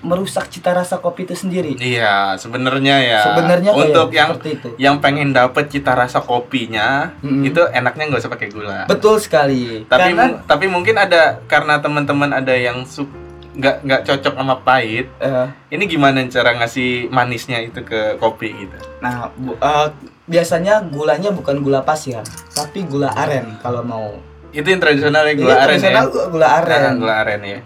merusak 0.00 0.46
cita 0.48 0.70
rasa 0.70 0.96
kopi 0.96 1.22
itu 1.22 1.34
sendiri. 1.34 1.74
Iya, 1.74 2.36
sebenarnya 2.36 2.96
ya. 2.98 3.20
Sebenarnya 3.24 3.70
kayak 3.70 3.84
untuk 3.84 4.08
yang 4.10 4.30
itu. 4.38 4.68
yang 4.76 4.96
pengen 4.98 5.30
dapet 5.30 5.68
cita 5.68 5.92
rasa 5.92 6.18
kopinya, 6.18 7.10
Mm-mm. 7.18 7.42
itu 7.42 7.60
enaknya 7.68 8.06
nggak 8.06 8.20
usah 8.20 8.30
pakai 8.30 8.48
gula. 8.48 8.84
Betul 8.84 9.18
sekali. 9.18 9.82
Tapi 9.84 10.14
Karena 10.14 10.22
mu- 10.28 10.38
tapi 10.44 10.66
mungkin 10.66 10.96
ada 10.96 11.42
karena 11.44 11.78
teman-teman 11.78 12.30
ada 12.32 12.52
yang 12.52 12.82
su- 12.84 13.10
nggak 13.50 13.76
nggak 13.82 14.02
cocok 14.04 14.34
sama 14.34 14.54
pahit. 14.56 15.10
eh, 15.18 15.46
Ini 15.68 15.84
gimana 15.84 16.22
cara 16.26 16.54
ngasih 16.54 17.08
manisnya 17.08 17.58
itu 17.60 17.82
ke 17.82 18.14
kopi 18.16 18.54
gitu? 18.56 18.78
nah 18.98 19.30
bu- 19.32 19.54
eh, 19.56 19.88
biasanya 20.24 20.82
gulanya 20.84 21.30
bukan 21.30 21.58
gula 21.58 21.80
pasir, 21.80 22.22
tapi 22.50 22.82
gula 22.82 23.10
aren 23.10 23.58
kalau 23.58 23.82
mau. 23.82 24.14
Itu 24.48 24.64
yang 24.64 24.78
tradisional 24.78 25.22
ya 25.24 25.32
Ini 25.32 25.40
gula 25.40 25.54
aren 25.58 25.78
ya. 25.78 26.02
gula 26.06 26.48
aren. 26.54 26.80
Nah, 26.80 26.94
gula 26.96 27.14
aren 27.18 27.40
ya. 27.42 27.58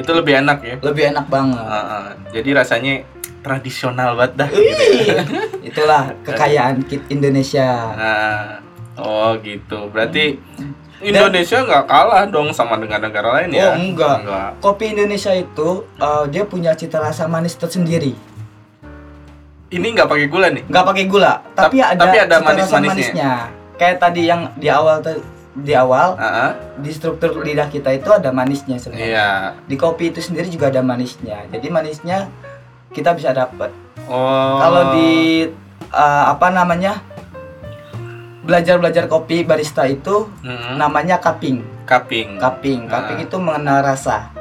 Itu 0.00 0.10
lebih 0.16 0.34
enak 0.40 0.58
ya. 0.64 0.74
Lebih 0.80 1.04
enak 1.12 1.26
banget. 1.28 1.60
Heeh. 1.60 2.06
jadi 2.32 2.50
rasanya 2.56 2.94
tradisional 3.40 4.16
banget 4.16 4.32
dah. 4.36 4.48
Ih, 4.52 5.20
Itulah 5.68 6.12
kekayaan 6.24 6.84
kit 6.84 7.04
Indonesia. 7.08 7.68
Nah, 7.92 8.60
oh 8.96 9.36
gitu. 9.40 9.88
Berarti 9.88 10.40
Indonesia 11.00 11.64
nggak 11.64 11.84
kalah 11.88 12.28
dong 12.28 12.52
sama 12.52 12.76
dengan 12.76 13.00
negara 13.00 13.40
lain 13.40 13.56
ya? 13.56 13.72
Oh 13.72 13.74
enggak. 13.76 14.16
Enggak. 14.24 14.50
Kopi 14.60 14.92
Indonesia 14.92 15.32
itu 15.32 15.68
eh, 15.96 16.24
dia 16.28 16.44
punya 16.44 16.76
cita 16.76 17.00
rasa 17.00 17.24
manis 17.24 17.56
tersendiri. 17.56 18.12
Ini 19.70 19.86
nggak 19.94 20.08
pakai 20.10 20.26
gula 20.26 20.50
nih. 20.50 20.64
Nggak 20.66 20.84
pakai 20.84 21.04
gula, 21.06 21.32
tapi 21.54 21.78
Tap- 21.78 21.94
ada, 21.94 22.00
tapi 22.02 22.16
ada 22.18 22.26
cita 22.26 22.36
rasa 22.36 22.46
manis-manisnya. 22.50 22.90
manisnya. 22.90 23.32
Kayak 23.78 23.96
tadi 23.96 24.22
yang 24.28 24.40
di 24.58 24.68
awal 24.68 25.00
te- 25.00 25.24
di 25.60 25.72
awal 25.72 26.14
Heeh. 26.14 26.50
di 26.78 26.90
struktur 26.90 27.36
lidah 27.38 27.66
kita 27.66 27.90
itu 27.90 28.08
ada 28.08 28.30
manisnya 28.30 28.76
sebenarnya. 28.76 29.06
Iya. 29.06 29.30
Di 29.62 29.76
kopi 29.76 30.08
itu 30.08 30.18
sendiri 30.18 30.46
juga 30.46 30.68
ada 30.68 30.80
manisnya. 30.80 31.44
Jadi 31.46 31.66
manisnya 31.66 32.28
kita 32.90 33.12
bisa 33.12 33.30
dapat. 33.30 33.70
Oh. 34.06 34.56
Kalau 34.56 34.82
di 34.92 35.44
eh, 35.86 36.24
apa 36.26 36.48
namanya? 36.48 36.98
Belajar-belajar 38.40 39.04
kopi 39.06 39.44
barista 39.44 39.84
itu 39.84 40.26
Mm-mm. 40.40 40.74
namanya 40.74 41.20
cupping. 41.20 41.60
cupping. 41.84 42.40
Cupping. 42.40 42.88
Cupping 42.88 43.18
Ah. 43.20 43.24
itu 43.24 43.36
mengenal 43.36 43.78
rasa. 43.84 44.32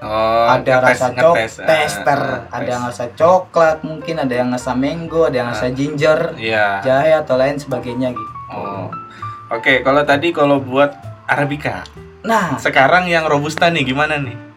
Oh, 0.00 0.48
ada 0.48 0.80
ngetes- 0.80 0.96
rasa 0.96 1.06
cok, 1.12 1.34
ngetes. 1.36 1.54
Tester, 1.60 2.20
ada 2.48 2.64
yang 2.66 2.84
rasa 2.86 3.12
coklat, 3.12 3.84
mungkin 3.84 4.16
ada 4.16 4.32
yang 4.32 4.48
rasa 4.48 4.72
mango, 4.72 5.28
ada 5.28 5.36
yang 5.36 5.52
rasa 5.52 5.68
ginger, 5.68 6.32
Iya. 6.40 6.80
jahe 6.80 7.12
atau 7.12 7.36
lain 7.36 7.60
sebagainya 7.60 8.08
gitu. 8.10 8.32
Oh. 8.48 8.88
Oke, 9.50 9.82
kalau 9.82 10.06
tadi 10.06 10.30
kalau 10.30 10.62
buat 10.62 10.94
arabica. 11.26 11.82
Nah, 12.22 12.54
Sekarang 12.62 13.10
yang 13.10 13.26
robusta 13.26 13.66
nih 13.66 13.82
gimana 13.82 14.14
nih? 14.14 14.49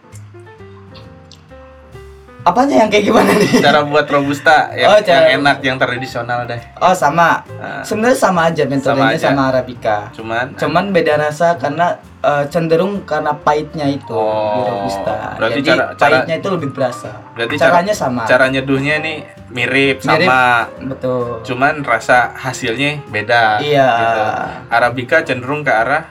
Apanya 2.44 2.76
yang 2.78 2.90
kayak 2.90 3.06
gimana 3.06 3.32
nih? 3.34 3.52
Cara 3.58 3.80
buat 3.84 4.04
robusta 4.06 4.68
yang, 4.74 4.90
Oh, 4.90 5.00
cara- 5.00 5.08
yang 5.26 5.40
enak, 5.40 5.58
yang 5.60 5.78
tradisional 5.78 6.44
deh. 6.44 6.60
Oh 6.78 6.92
sama, 6.94 7.40
Nah, 7.54 7.80
sebenarnya 7.82 8.18
sama 8.18 8.42
aja 8.46 8.64
metodenya 8.64 9.16
aja. 9.16 9.32
sama, 9.32 9.44
arabica. 9.48 10.12
cuman 10.12 10.46
Cuman 10.54 10.92
beda 10.92 11.16
rasa 11.18 11.56
karena 11.56 11.96
eh, 12.22 12.46
cenderung 12.48 13.04
karena 13.04 13.32
pahitnya 13.34 13.84
itu 13.86 14.08
di 14.08 14.60
Oh, 14.60 14.64
robusta. 14.66 15.36
berarti 15.36 15.60
Jadi 15.60 15.70
cara- 15.70 15.88
cara- 15.94 16.12
pahitnya 16.20 16.36
itu 16.38 16.48
lebih 16.50 16.70
berasa. 16.70 17.12
berarti 17.34 17.56
cara- 17.58 17.72
Caranya 17.74 17.94
sama. 17.94 18.24
cara 18.24 18.46
nyeduhnya 18.48 18.96
nih 18.98 19.18
mirip, 19.50 20.00
Mirip. 20.00 20.24
sama 20.24 20.68
Betul. 20.82 21.44
cuman 21.44 21.74
rasa 21.82 22.32
hasilnya 22.34 23.04
beda 23.06 23.60
Iya. 23.60 23.88
gitu. 23.94 24.22
Arabica 24.70 25.18
cenderung 25.22 25.62
ke 25.62 25.72
arah 25.72 26.08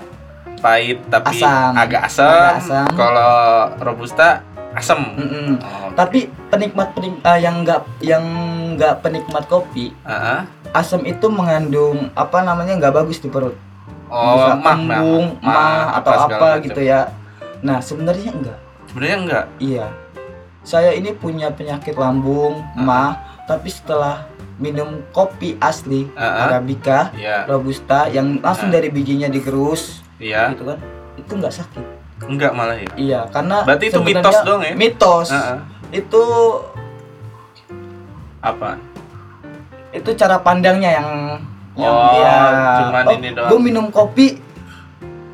pahit 0.60 1.00
tapi 1.08 1.40
Asam. 1.40 1.72
agak 1.74 2.02
asam, 2.06 2.28
Agak 2.28 2.56
asam. 2.56 2.86
kalau 2.92 3.32
robusta 3.80 4.28
asam 4.72 5.00
Mm-mm. 5.16 5.60
Oh, 5.60 5.88
Tapi 5.92 6.32
penikmat 6.48 6.96
penik 6.96 7.20
eh, 7.20 7.38
yang 7.40 7.60
nggak 7.60 7.80
yang 8.00 8.24
nggak 8.74 9.04
penikmat 9.04 9.44
kopi 9.46 9.92
ah, 10.02 10.12
ah. 10.12 10.40
asam 10.72 11.04
itu 11.04 11.28
mengandung 11.28 12.08
apa 12.14 12.40
namanya 12.40 12.80
nggak 12.80 12.94
bagus 12.94 13.20
di 13.20 13.28
perut 13.28 13.52
oh 14.08 14.32
bisa 14.36 14.52
mah 14.54 14.64
kembung 14.64 15.26
mah, 15.40 15.52
mah 15.52 15.84
atau 16.00 16.12
apa 16.26 16.46
macam. 16.56 16.64
gitu 16.64 16.80
ya 16.80 17.12
nah 17.60 17.78
sebenarnya 17.78 18.30
enggak 18.32 18.58
sebenarnya 18.88 19.16
enggak 19.18 19.44
iya 19.60 19.86
saya 20.62 20.94
ini 20.94 21.12
punya 21.12 21.52
penyakit 21.52 21.94
lambung 21.94 22.64
Ah. 22.72 22.80
mah 22.80 23.10
tapi 23.44 23.68
setelah 23.68 24.24
minum 24.56 25.04
kopi 25.10 25.56
asli 25.58 26.08
Ah, 26.12 26.24
ah. 26.24 26.34
arabica 26.48 27.12
iya 27.12 27.44
robusta 27.44 28.08
yang 28.08 28.40
langsung 28.40 28.72
Ah. 28.72 28.74
dari 28.76 28.88
bijinya 28.88 29.28
digerus 29.28 30.00
iya 30.16 30.48
gitu 30.48 30.64
kan 30.64 30.80
itu 31.20 31.28
nggak 31.28 31.52
sakit 31.52 31.84
enggak 32.24 32.52
malah 32.52 32.76
ya? 32.76 32.88
Iya 32.94 33.20
karena 33.28 33.62
Berarti 33.62 33.84
itu 33.88 34.00
mitos 34.00 34.36
dong 34.42 34.60
ya? 34.60 34.72
mitos. 34.72 35.28
Ah, 35.28 35.36
ah. 35.36 35.58
itu 35.90 36.22
apa 38.40 38.80
itu 39.92 40.10
cara 40.12 40.36
pandangnya 40.36 40.90
yang 40.92 41.08
yang 41.72 41.94
Oh, 41.94 42.16
ya 42.16 42.36
cuman 42.80 43.04
ini 43.16 43.28
doang. 43.32 43.48
gue 43.48 43.58
minum 43.60 43.86
kopi 43.88 44.40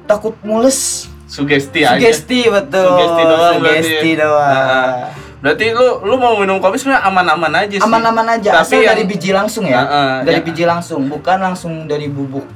takut 0.05 0.35
mules. 0.41 1.07
Sugesti 1.27 1.83
aja. 1.83 1.95
Sugesti 1.95 2.47
betul. 2.49 2.89
Sugesti 2.89 3.23
doang 3.23 3.55
sugesti 3.59 4.11
doang. 4.15 4.51
Ah, 4.51 4.93
berarti 5.39 5.65
lu 5.71 6.03
lu 6.03 6.15
mau 6.17 6.35
minum 6.35 6.59
kopi 6.59 6.75
sebenarnya 6.77 7.05
aman-aman 7.05 7.53
aja 7.57 7.77
sih. 7.77 7.85
Aman-aman 7.85 8.27
aja 8.35 8.51
Tapi 8.55 8.65
asal 8.65 8.79
yang- 8.81 8.91
dari 8.93 9.03
biji 9.05 9.31
langsung 9.31 9.65
ya. 9.67 9.79
Ah, 9.79 9.87
ah, 9.87 10.15
dari 10.23 10.39
ya. 10.39 10.47
biji 10.47 10.65
langsung 10.65 11.07
bukan 11.07 11.39
langsung 11.39 11.73
dari 11.85 12.07
bubuk 12.07 12.47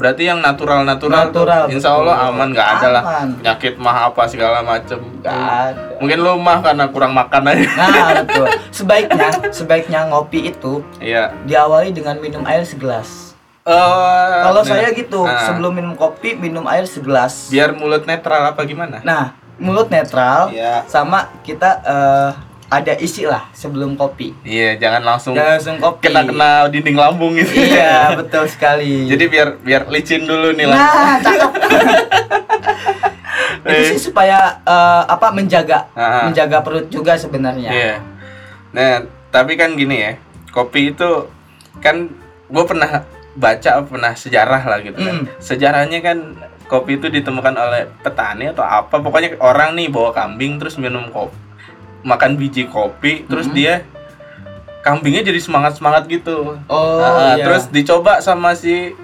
berarti 0.00 0.22
yang 0.26 0.40
natural 0.40 0.82
natural, 0.82 1.28
Natural, 1.28 1.62
insya 1.68 1.92
betul. 1.92 2.00
Allah 2.08 2.16
aman 2.28 2.48
nggak 2.52 2.68
ada 2.78 2.88
lah. 2.88 3.02
Penyakit 3.40 3.74
mah 3.76 3.96
apa 4.10 4.22
segala 4.26 4.58
macem 4.64 4.98
Gak 5.20 5.32
ada. 5.32 5.96
mungkin 6.00 6.18
lu 6.18 6.32
mah 6.40 6.58
karena 6.64 6.84
kurang 6.88 7.12
makan 7.14 7.42
aja. 7.52 7.66
Nah 7.76 8.08
betul. 8.24 8.46
Sebaiknya 8.72 9.28
sebaiknya 9.52 10.00
ngopi 10.08 10.50
itu 10.50 10.82
iya. 10.98 11.30
diawali 11.44 11.92
dengan 11.92 12.18
minum 12.18 12.42
air 12.48 12.64
segelas. 12.64 13.32
Eh, 13.62 14.34
kalau 14.42 14.66
nah, 14.66 14.66
saya 14.66 14.90
gitu 14.90 15.22
ah. 15.22 15.38
sebelum 15.46 15.70
minum 15.70 15.94
kopi 15.94 16.34
minum 16.34 16.66
air 16.66 16.82
segelas. 16.82 17.46
Biar 17.46 17.70
mulut 17.70 18.02
netral 18.10 18.50
apa 18.50 18.66
gimana? 18.66 18.98
Nah 19.06 19.38
mulut 19.62 19.86
netral 19.86 20.50
Iya. 20.50 20.82
sama 20.90 21.30
kita 21.46 21.78
eh, 21.86 22.30
ada 22.72 22.96
isi 22.96 23.28
lah 23.28 23.52
sebelum 23.52 24.00
kopi 24.00 24.32
iya 24.48 24.80
jangan 24.80 25.04
langsung 25.04 25.36
jangan 25.36 25.60
langsung 25.60 25.76
kopi 25.76 26.08
kena 26.08 26.24
kena 26.24 26.50
dinding 26.72 26.96
lambung 26.96 27.36
gitu 27.36 27.52
iya 27.52 28.08
betul 28.18 28.48
sekali 28.48 29.12
jadi 29.12 29.24
biar 29.28 29.48
biar 29.60 29.82
licin 29.92 30.24
dulu 30.24 30.56
nih 30.56 30.64
lah 30.64 30.76
nah 30.80 31.14
cakep 31.20 31.52
itu 33.62 33.94
sih 33.94 34.10
supaya 34.10 34.58
eh, 34.64 35.02
apa 35.06 35.30
menjaga 35.30 35.86
Ah, 35.92 36.02
ah. 36.02 36.22
menjaga 36.26 36.64
perut 36.64 36.88
juga 36.88 37.14
sebenarnya 37.14 37.70
Iya. 37.70 37.94
Nah, 38.72 39.04
tapi 39.28 39.60
kan 39.60 39.76
gini 39.76 40.00
ya, 40.00 40.12
kopi 40.48 40.96
itu 40.96 41.28
kan 41.84 42.08
gue 42.48 42.64
pernah 42.64 43.04
baca 43.36 43.84
pernah 43.84 44.12
sejarah 44.16 44.64
lah 44.64 44.80
gitu 44.80 44.96
kan. 44.96 45.24
Mm. 45.24 45.26
Sejarahnya 45.36 45.98
kan 46.00 46.18
kopi 46.68 46.96
itu 46.96 47.12
ditemukan 47.12 47.52
oleh 47.52 47.84
petani 48.00 48.48
atau 48.48 48.64
apa, 48.64 48.96
pokoknya 48.96 49.36
orang 49.44 49.76
nih 49.76 49.92
bawa 49.92 50.16
kambing 50.16 50.56
terus 50.56 50.80
minum 50.80 51.12
kopi, 51.12 51.36
makan 52.02 52.34
biji 52.34 52.66
kopi, 52.66 53.24
terus 53.24 53.46
Mm. 53.46 53.54
dia 53.54 53.74
kambingnya 54.80 55.22
jadi 55.22 55.38
semangat 55.38 55.78
semangat 55.78 56.06
gitu. 56.06 56.58
oh 56.60 56.98
Nah, 56.98 57.34
iya. 57.34 57.44
Terus 57.44 57.68
dicoba 57.68 58.18
sama 58.18 58.52
si 58.52 58.94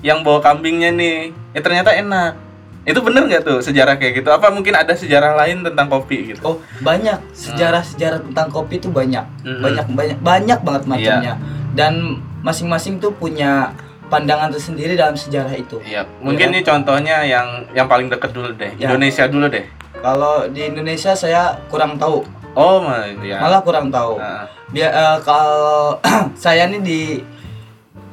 yang 0.00 0.20
bawa 0.20 0.40
kambingnya 0.40 0.88
nih, 0.90 1.16
ya 1.50 1.60
ternyata 1.60 1.92
enak. 1.92 2.32
Itu 2.80 3.04
bener 3.04 3.28
nggak 3.28 3.44
tuh 3.44 3.60
sejarah 3.60 3.94
kayak 3.94 4.18
gitu? 4.18 4.28
Apa 4.30 4.48
mungkin 4.48 4.72
ada 4.72 4.96
sejarah 4.96 5.36
lain 5.36 5.60
tentang 5.60 5.86
kopi 5.86 6.32
gitu? 6.32 6.40
oh 6.42 6.56
banyak 6.80 7.20
sejarah-sejarah 7.30 8.24
tentang 8.24 8.48
kopi 8.48 8.76
itu 8.76 8.88
banyak 8.88 9.20
Mm-mm. 9.42 9.60
banyak 9.60 9.86
banyak 9.90 10.18
banyak 10.18 10.58
banget 10.58 10.82
Iya. 10.82 10.88
macamnya 10.88 11.34
dan 11.70 11.92
masing-masing 12.40 12.96
tuh 12.96 13.12
punya 13.12 13.76
pandangan 14.08 14.48
tersendiri 14.48 14.96
dalam 14.96 15.12
sejarah 15.12 15.52
itu 15.52 15.76
Iya, 15.84 16.08
mungkin 16.18 16.48
Ya. 16.48 16.54
nih 16.56 16.62
contohnya 16.64 17.16
yang 17.22 17.46
yang 17.70 17.84
paling 17.84 18.08
deket 18.08 18.32
dulu 18.32 18.48
deh, 18.54 18.72
Ya. 18.74 18.88
Indonesia 18.88 19.28
dulu 19.28 19.46
deh. 19.46 19.68
Kalau 19.94 20.46
di 20.46 20.62
Indonesia 20.64 21.12
saya 21.12 21.58
kurang 21.66 21.96
tahu 21.96 22.22
Oh, 22.50 22.82
ma- 22.82 23.06
ya. 23.16 23.38
malah 23.38 23.60
kurang 23.60 23.88
tahu 23.88 24.18
Nah, 24.18 24.42
Biar 24.68 24.90
eh, 24.90 25.18
kalau 25.20 25.98
saya 26.36 26.66
nih 26.66 26.78
di 26.80 27.00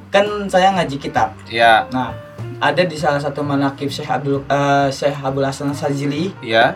kan 0.08 0.26
saya 0.48 0.72
ngaji 0.72 0.98
kitab. 0.98 1.34
ya, 1.46 1.86
Nah, 1.90 2.13
ada 2.58 2.82
di 2.82 2.94
salah 2.94 3.18
satu 3.18 3.42
manakib 3.42 3.88
Syekh 3.88 4.08
Abdul 4.08 4.42
eh, 4.42 4.88
Syekh 4.90 5.20
Abdul 5.20 5.44
Hasan 5.44 5.70
Sajili, 5.72 6.34
ya, 6.40 6.74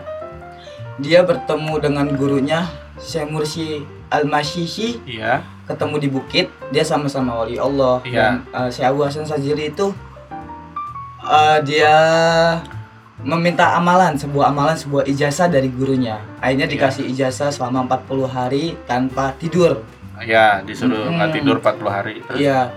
dia 0.96 1.22
bertemu 1.22 1.74
dengan 1.78 2.06
gurunya 2.12 2.66
Syekh 2.96 3.26
Mursi 3.26 3.82
Al-Mashishi, 4.06 5.00
iya, 5.02 5.40
ketemu 5.64 5.96
di 5.98 6.08
bukit, 6.08 6.46
dia 6.68 6.84
sama-sama 6.84 7.34
wali 7.36 7.56
Allah. 7.56 7.98
Iya. 8.04 8.14
Dan 8.14 8.34
eh, 8.52 8.68
Syekh 8.68 8.86
Abdul 8.86 9.06
Hasan 9.06 9.24
Sajili 9.24 9.70
itu 9.70 9.90
eh, 11.24 11.58
dia 11.64 11.96
meminta 13.22 13.72
amalan, 13.72 14.14
sebuah 14.14 14.50
amalan, 14.50 14.74
sebuah 14.74 15.06
ijazah 15.06 15.46
dari 15.46 15.68
gurunya. 15.68 16.18
Akhirnya 16.38 16.66
Iya. 16.66 16.72
dikasih 16.74 17.04
ijazah 17.08 17.48
selama 17.48 17.86
40 17.86 18.26
hari 18.26 18.76
tanpa 18.84 19.34
tidur. 19.34 19.82
ya, 20.20 20.62
disuruh 20.62 21.02
Mm-mm. 21.02 21.18
nggak 21.18 21.30
tidur 21.32 21.56
40 21.58 21.90
hari. 21.90 22.22
Terus, 22.22 22.38
Iya. 22.38 22.70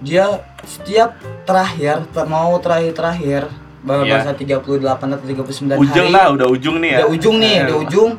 Dia 0.00 0.26
setiap 0.62 1.12
terakhir 1.44 2.08
ter- 2.08 2.24
mau 2.24 2.56
terakhir-terakhir 2.56 3.52
Iya. 3.82 4.00
bahasa 4.08 4.32
38 4.32 5.12
atau 5.12 5.20
39 5.22 5.76
ujung 5.78 6.08
hari. 6.08 6.14
lah, 6.14 6.26
udah 6.32 6.48
ujung 6.48 6.76
nih 6.80 6.90
ya. 6.90 6.98
Udah 6.98 7.08
ujung 7.10 7.36
nih, 7.36 7.52
Eh, 7.52 7.64
udah 7.64 7.76
ujung. 7.84 8.10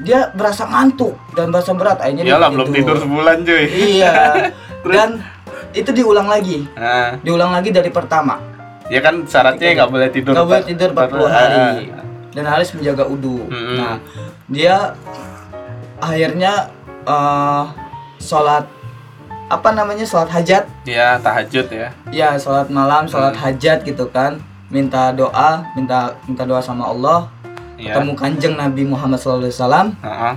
dia 0.00 0.30
berasa 0.30 0.64
ngantuk 0.64 1.18
dan 1.34 1.50
berasa 1.50 1.74
berat 1.74 1.98
akhirnya 1.98 2.22
dia 2.22 2.32
Iyalah 2.32 2.48
belum 2.48 2.68
tidur 2.68 2.78
tidur. 2.78 2.96
sebulan 3.02 3.36
cuy. 3.42 3.64
Iya. 3.66 4.14
Dan 4.86 5.08
itu 5.72 5.90
diulang 5.90 6.24
lagi. 6.24 6.64
Nah, 6.72 7.18
Diulang 7.20 7.50
lagi 7.50 7.68
dari 7.68 7.90
pertama. 7.90 8.38
Ya 8.90 9.00
kan 9.00 9.22
syaratnya 9.24 9.68
nggak 9.76 9.88
boleh 9.88 10.08
tidur. 10.10 10.32
Nggak 10.32 10.46
boleh 10.46 10.64
tidur 10.66 10.88
40 10.90 10.98
Ah, 11.16 11.30
hari. 11.30 11.60
Dan 12.30 12.44
harus 12.44 12.68
menjaga 12.72 13.04
udu. 13.04 13.46
Mm-mm. 13.46 13.76
Nah, 13.76 13.96
dia 14.46 14.94
akhirnya 15.98 16.68
eh, 17.02 17.62
sholat 18.18 18.64
apa 19.46 19.68
namanya 19.70 20.04
sholat 20.04 20.30
hajat 20.30 20.62
Ya 20.84 21.18
tahajud 21.18 21.66
ya. 21.68 21.88
ya 22.10 22.28
sholat 22.34 22.68
malam 22.68 23.02
sholat 23.04 23.32
Hmm. 23.32 23.42
hajat 23.44 23.82
gitu 23.82 24.06
kan 24.08 24.38
minta 24.68 25.10
doa 25.10 25.66
minta 25.74 26.14
minta 26.24 26.44
doa 26.44 26.60
sama 26.60 26.86
Allah 26.86 27.26
Ya. 27.74 27.96
ketemu 27.96 28.12
kanjeng 28.12 28.54
Nabi 28.54 28.84
Muhammad 28.84 29.16
SAW 29.16 29.40
Heeh. 29.40 30.32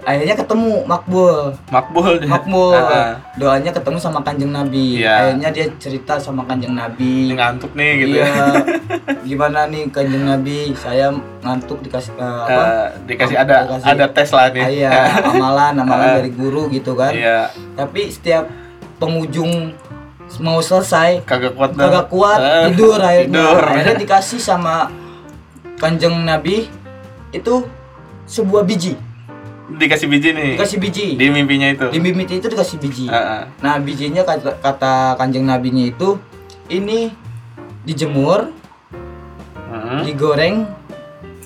Akhirnya 0.00 0.32
ketemu 0.34 0.82
makbul 0.82 1.52
Makbul 1.66 2.08
dia. 2.16 2.26
makbul 2.26 2.72
Heeh. 2.80 3.10
doanya 3.36 3.70
ketemu 3.70 3.96
sama 3.96 4.20
kanjeng 4.20 4.48
Nabi 4.48 4.98
Iya. 4.98 5.12
akhirnya 5.14 5.48
dia 5.50 5.66
cerita 5.76 6.16
sama 6.16 6.42
kanjeng 6.42 6.72
Nabi 6.72 7.30
ngantuk 7.30 7.72
nih 7.72 7.90
gitu 7.98 8.14
iya 8.14 8.24
ya. 8.24 8.46
gimana 9.28 9.66
nih 9.66 9.88
kanjeng 9.88 10.24
Nabi 10.24 10.72
saya 10.74 11.12
ngantuk 11.38 11.80
dikasih 11.80 12.12
eh, 12.12 12.24
apa 12.42 12.62
Eh, 12.62 12.86
dikasih 13.06 13.36
ada 13.36 13.56
Dikasih- 13.62 13.88
ada 13.90 14.04
tes 14.08 14.28
lah 14.30 14.46
nih. 14.48 14.62
Ah, 14.62 14.70
iya 14.70 14.90
amalan 15.22 15.74
amalan 15.76 16.06
Eh. 16.06 16.14
dari 16.18 16.30
guru 16.30 16.62
gitu 16.68 16.92
kan 16.92 17.12
Iya, 17.12 17.52
tapi 17.74 18.08
setiap 18.08 18.48
penghujung 18.96 19.72
mau 20.38 20.58
selesai 20.58 21.20
kagak 21.22 21.52
kuat 21.52 21.74
kagak 21.74 22.06
kuat 22.06 22.38
Eh, 22.38 22.64
tidur 22.68 22.96
akhirnya 22.96 23.34
tidur. 23.42 23.60
akhirnya 23.60 23.96
dikasih 23.98 24.38
sama 24.38 24.88
kanjeng 25.76 26.14
nabi 26.20 26.68
itu 27.30 27.64
sebuah 28.24 28.62
biji 28.62 28.94
Dikasih 29.70 30.06
biji 30.06 30.28
nih. 30.32 30.50
dikasih 30.54 30.78
biji 30.78 31.06
Di 31.14 31.26
mimpinya 31.28 31.68
itu. 31.68 31.86
di 31.88 31.98
mimpi 31.98 32.26
itu 32.28 32.46
dikasih 32.46 32.76
biji 32.76 33.06
Heeh. 33.06 33.42
nah 33.58 33.76
bijinya 33.76 34.22
kata, 34.22 34.58
kata 34.58 34.94
kanjeng 35.14 35.44
nabinya 35.44 35.84
itu 35.84 36.18
ini 36.66 37.14
dijemur 37.82 38.50
Heeh. 39.70 40.00
digoreng 40.04 40.66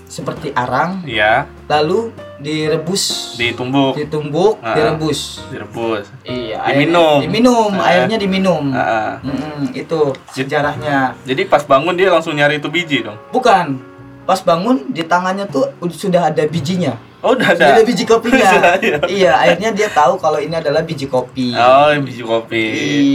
seperti 0.04 0.52
arang 0.52 1.02
Iya, 1.02 1.50
lalu 1.66 2.14
direbus 2.36 3.34
ditumbuk, 3.34 3.96
ditumbuk 3.96 4.60
Ah. 4.60 4.74
direbus 4.74 5.40
direbus. 5.48 6.06
iya 6.22 6.60
Diminum. 6.66 7.18
airnya- 7.18 7.22
diminum 7.24 7.72
Ah. 7.74 7.88
airnya 7.88 8.16
diminum 8.16 8.64
Heeh. 8.70 9.10
Mm, 9.22 9.62
itu 9.74 10.00
sejarahnya 10.30 11.16
Jadi 11.22 11.42
pas 11.44 11.62
bangun 11.62 11.94
dia 11.94 12.08
langsung 12.08 12.32
nyari 12.32 12.58
itu 12.58 12.68
biji 12.68 13.02
dong. 13.02 13.16
Bukan. 13.30 13.80
Pas 14.24 14.40
bangun 14.40 14.88
di 14.88 15.02
tangannya 15.02 15.44
tuh 15.46 15.68
ud- 15.78 15.92
sudah 15.92 16.28
ada 16.28 16.42
bijinya. 16.44 16.96
Oh, 17.24 17.32
udah 17.32 17.48
ada. 17.50 17.64
ada 17.72 17.82
biji 17.82 18.04
kopinya. 18.04 18.76
Iya. 19.08 19.32
akhirnya 19.34 19.70
dia 19.72 19.88
tahu 19.88 20.20
kalau 20.20 20.36
ini 20.36 20.52
adalah 20.52 20.84
biji 20.84 21.08
kopi. 21.08 21.56
Oh, 21.56 21.88
biji 21.98 22.20
kopi. 22.20 22.64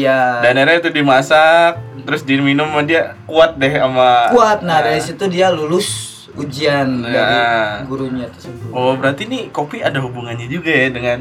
Iya. 0.02 0.42
Dan 0.42 0.58
akhirnya 0.58 0.82
itu 0.82 0.90
dimasak, 0.92 1.78
terus 2.02 2.26
diminum 2.26 2.66
sama 2.68 2.82
dia 2.82 3.14
kuat 3.24 3.56
deh 3.56 3.70
sama 3.70 4.34
kuat. 4.34 4.66
Nah, 4.66 4.82
dari 4.82 4.98
situ 4.98 5.30
dia 5.30 5.54
lulus 5.54 6.10
ujian 6.34 7.06
Nah. 7.06 7.10
dari 7.10 7.38
gurunya 7.86 8.26
tersebut. 8.28 8.74
Oh, 8.74 8.98
berarti 8.98 9.30
nih 9.30 9.54
kopi 9.54 9.80
ada 9.80 10.00
hubungannya 10.00 10.46
juga 10.46 10.70
ya 10.70 10.90
dengan 10.90 11.20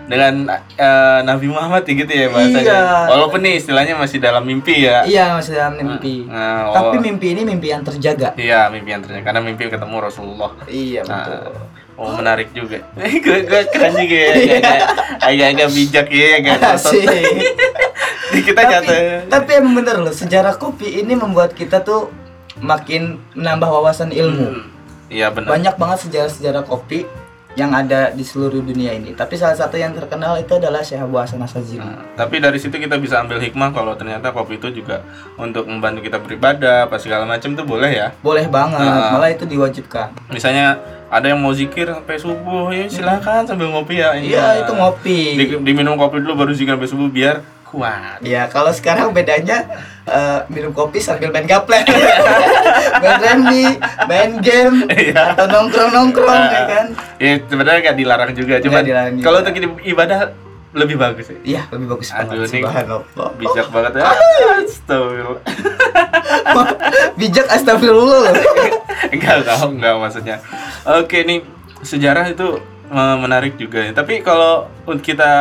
dengan 0.00 0.34
eh, 0.74 1.20
Nabi 1.22 1.46
Muhammad 1.46 1.84
ya 1.84 1.92
gitu 1.94 2.10
ya 2.10 2.26
bahasanya. 2.28 2.64
Iya. 2.66 2.82
Walaupun 3.08 3.40
nih 3.40 3.54
istilahnya 3.56 3.94
masih 3.94 4.18
dalam 4.18 4.42
mimpi 4.42 4.82
ya. 4.82 5.04
Iya, 5.04 5.36
masih 5.36 5.52
dalam 5.54 5.76
mimpi. 5.76 6.24
Nah, 6.26 6.66
oh. 6.66 6.74
Tapi 6.74 6.96
mimpi 6.98 7.26
ini 7.30 7.42
mimpi 7.44 7.68
yang 7.68 7.84
terjaga. 7.84 8.34
Iya, 8.34 8.72
mimpi 8.72 8.90
yang 8.90 9.02
ternyata 9.04 9.22
karena 9.22 9.40
mimpi 9.40 9.68
ketemu 9.68 9.96
Rasulullah. 10.00 10.50
Iya, 10.66 11.04
Nah, 11.04 11.14
betul. 11.20 11.52
Oh 12.00 12.16
menarik 12.16 12.48
juga. 12.50 12.80
gue 12.96 13.38
gue 13.44 13.62
keren 13.68 13.92
juga 13.94 14.16
ya. 14.16 14.32
agak- 14.56 14.88
Agak-agak 15.20 15.68
bijak 15.70 16.06
ya, 16.08 16.28
agak 16.34 16.56
Asik. 16.72 17.04
Kita 18.40 18.56
tapi, 18.56 18.88
nyata. 18.88 18.96
tapi 19.28 19.50
emang 19.52 19.74
bener 19.76 19.96
loh, 19.98 20.10
sejarah 20.10 20.54
kopi 20.54 20.96
ini 20.96 21.12
membuat 21.12 21.52
kita 21.52 21.82
tuh 21.82 22.08
makin 22.56 23.18
menambah 23.34 23.68
wawasan 23.68 24.10
ilmu. 24.10 24.46
Hmm, 24.48 24.62
Iya 25.08 25.28
benar. 25.28 25.50
banyak 25.50 25.74
banget 25.74 25.98
sejarah-sejarah 26.06 26.62
kopi 26.62 27.04
yang 27.52 27.70
ada 27.70 28.10
di 28.10 28.22
seluruh 28.22 28.60
dunia 28.60 28.92
ini. 28.92 29.10
Tapi 29.10 29.34
salah 29.34 29.52
satu 29.52 29.74
yang 29.74 29.90
terkenal 29.90 30.38
itu 30.38 30.54
adalah 30.54 30.80
Syekh 30.80 31.02
Abu 31.02 31.18
Hasan 31.18 31.38
Asazili. 31.38 31.78
Nah, 31.78 32.14
tapi 32.14 32.38
dari 32.38 32.56
situ 32.56 32.72
kita 32.72 32.94
bisa 32.94 33.18
ambil 33.18 33.38
hikmah 33.38 33.70
kalau 33.70 33.92
ternyata 33.92 34.30
kopi 34.30 34.56
itu 34.56 34.70
juga 34.72 35.02
untuk 35.34 35.66
membantu 35.66 36.00
kita 36.00 36.16
beribadah, 36.16 36.86
apa 36.86 36.96
segala 36.96 37.26
macam 37.26 37.52
tuh 37.52 37.66
boleh 37.66 37.90
ya. 37.90 38.08
Boleh 38.20 38.46
banget, 38.46 38.78
Ah. 38.80 39.10
malah 39.10 39.28
itu 39.28 39.42
diwajibkan. 39.44 40.14
Misalnya 40.30 40.78
ada 41.06 41.26
yang 41.26 41.42
mau 41.42 41.50
zikir 41.50 41.90
sampai 41.90 42.16
subuh 42.16 42.70
ya 42.70 42.86
silakan 42.86 43.42
sambil 43.42 43.66
ngopi 43.68 43.98
ya. 43.98 44.14
Iya, 44.14 44.62
itu 44.62 44.72
ngopi. 44.72 45.18
Di- 45.34 45.58
diminum 45.60 45.98
kopi 45.98 46.22
dulu 46.22 46.38
baru 46.38 46.52
zikir 46.54 46.78
sampai 46.78 46.86
subuh 46.86 47.10
biar 47.10 47.42
kuat. 47.70 48.18
Iya, 48.20 48.50
kalau 48.50 48.74
sekarang 48.74 49.14
bedanya 49.14 49.64
eh, 50.04 50.42
minum 50.50 50.74
kopi 50.74 50.98
sambil 50.98 51.30
main 51.30 51.46
gaplek. 51.46 51.86
main 53.02 53.18
remi, 53.22 53.78
main 54.10 54.32
game, 54.42 54.90
Iya. 54.90 55.38
atau 55.38 55.46
nongkrong-nongkrong 55.46 56.42
ya 56.50 56.62
kan. 56.66 56.86
Ya 57.22 57.38
sebenarnya 57.46 57.80
nggak 57.90 57.98
dilarang 58.02 58.30
juga, 58.34 58.58
cuma 58.58 58.82
kalau 59.22 59.38
untuk 59.46 59.54
ibadah 59.86 60.34
lebih 60.70 60.96
bagus 61.02 61.26
ya. 61.26 61.38
Iya, 61.42 61.62
lebih 61.74 61.86
bagus 61.98 62.14
Aduh, 62.14 62.46
banget 62.46 62.50
subhanallah. 62.62 63.30
Bijak 63.38 63.66
banget 63.74 63.92
ya. 63.98 64.02
Astagfirullah. 64.70 65.42
Bijak 67.18 67.46
astagfirullah. 67.50 68.22
enggak, 69.10 69.34
enggak, 69.42 69.58
enggak 69.66 69.94
maksudnya. 69.98 70.36
Oke 70.86 71.26
nih, 71.26 71.42
sejarah 71.82 72.30
itu 72.30 72.62
eh, 72.86 73.16
menarik 73.18 73.58
juga 73.58 73.82
ya. 73.82 73.92
Tapi 73.94 74.22
kalau 74.22 74.70
untuk 74.86 75.02
kita 75.02 75.32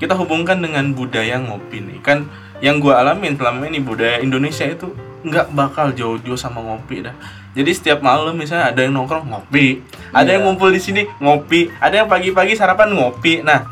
kita 0.00 0.16
hubungkan 0.16 0.64
dengan 0.64 0.96
budaya 0.96 1.36
ngopi 1.36 1.84
nih, 1.84 2.00
kan 2.00 2.24
yang 2.64 2.80
gua 2.80 3.04
alamin 3.04 3.36
selama 3.36 3.68
ini 3.68 3.84
budaya 3.84 4.18
Indonesia 4.24 4.64
itu 4.64 4.90
nggak 5.20 5.52
bakal 5.52 5.92
jauh-jauh 5.92 6.40
sama 6.40 6.64
ngopi 6.64 7.04
dah. 7.04 7.12
Jadi 7.52 7.70
setiap 7.76 8.00
malam 8.00 8.32
misalnya 8.38 8.72
ada 8.72 8.80
yang 8.80 8.96
nongkrong 8.96 9.28
ngopi, 9.28 9.84
ada 10.16 10.24
Iya. 10.24 10.40
yang 10.40 10.42
ngumpul 10.48 10.72
di 10.72 10.80
sini 10.80 11.02
ngopi, 11.20 11.68
ada 11.76 12.00
yang 12.00 12.08
pagi-pagi 12.08 12.56
sarapan 12.56 12.96
ngopi. 12.96 13.44
Nah, 13.44 13.68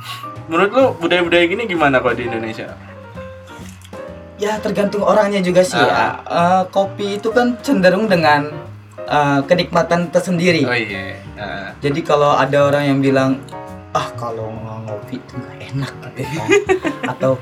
menurut 0.51 0.71
lu 0.75 0.85
budaya-budaya 1.01 1.49
gini 1.49 1.65
gimana 1.65 2.03
kalau 2.03 2.13
di 2.13 2.29
Indonesia? 2.29 2.69
Ya 4.39 4.55
tergantung 4.63 5.03
orangnya 5.03 5.43
juga 5.43 5.67
sih 5.67 5.79
ya. 5.79 5.91
Ah. 5.91 6.15
Eh, 6.27 6.63
kopi 6.71 7.19
itu 7.19 7.33
kan 7.35 7.59
cenderung 7.65 8.07
dengan 8.07 8.51
eh, 9.09 9.41
kenikmatan 9.49 10.13
tersendiri. 10.13 10.69
Oh 10.69 10.77
iya. 10.77 11.17
Nah, 11.33 11.73
Jadi 11.81 12.03
kalau 12.05 12.35
ada 12.37 12.67
orang 12.69 12.93
yang 12.93 12.99
bilang 13.01 13.41
ah 13.91 14.09
kalau 14.15 14.53
ngopi 14.85 15.17
itu 15.17 15.33
nggak 15.35 15.57
enak 15.71 15.93
gitu 16.11 16.23
kan. 16.35 16.49
Atau 17.13 17.33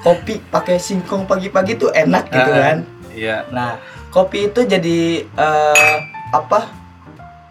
kopi 0.00 0.40
pakai 0.42 0.76
singkong 0.76 1.24
pagi-pagi 1.24 1.76
tuh 1.76 1.90
enak 1.90 2.26
gitu 2.26 2.50
Ah. 2.50 2.58
kan. 2.62 2.76
iya. 3.12 3.36
Nah 3.48 3.76
kopi 4.08 4.46
itu 4.46 4.64
jadi 4.64 4.98
eh, 5.24 5.96
apa? 6.30 6.68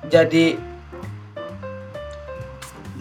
Jadi 0.06 0.58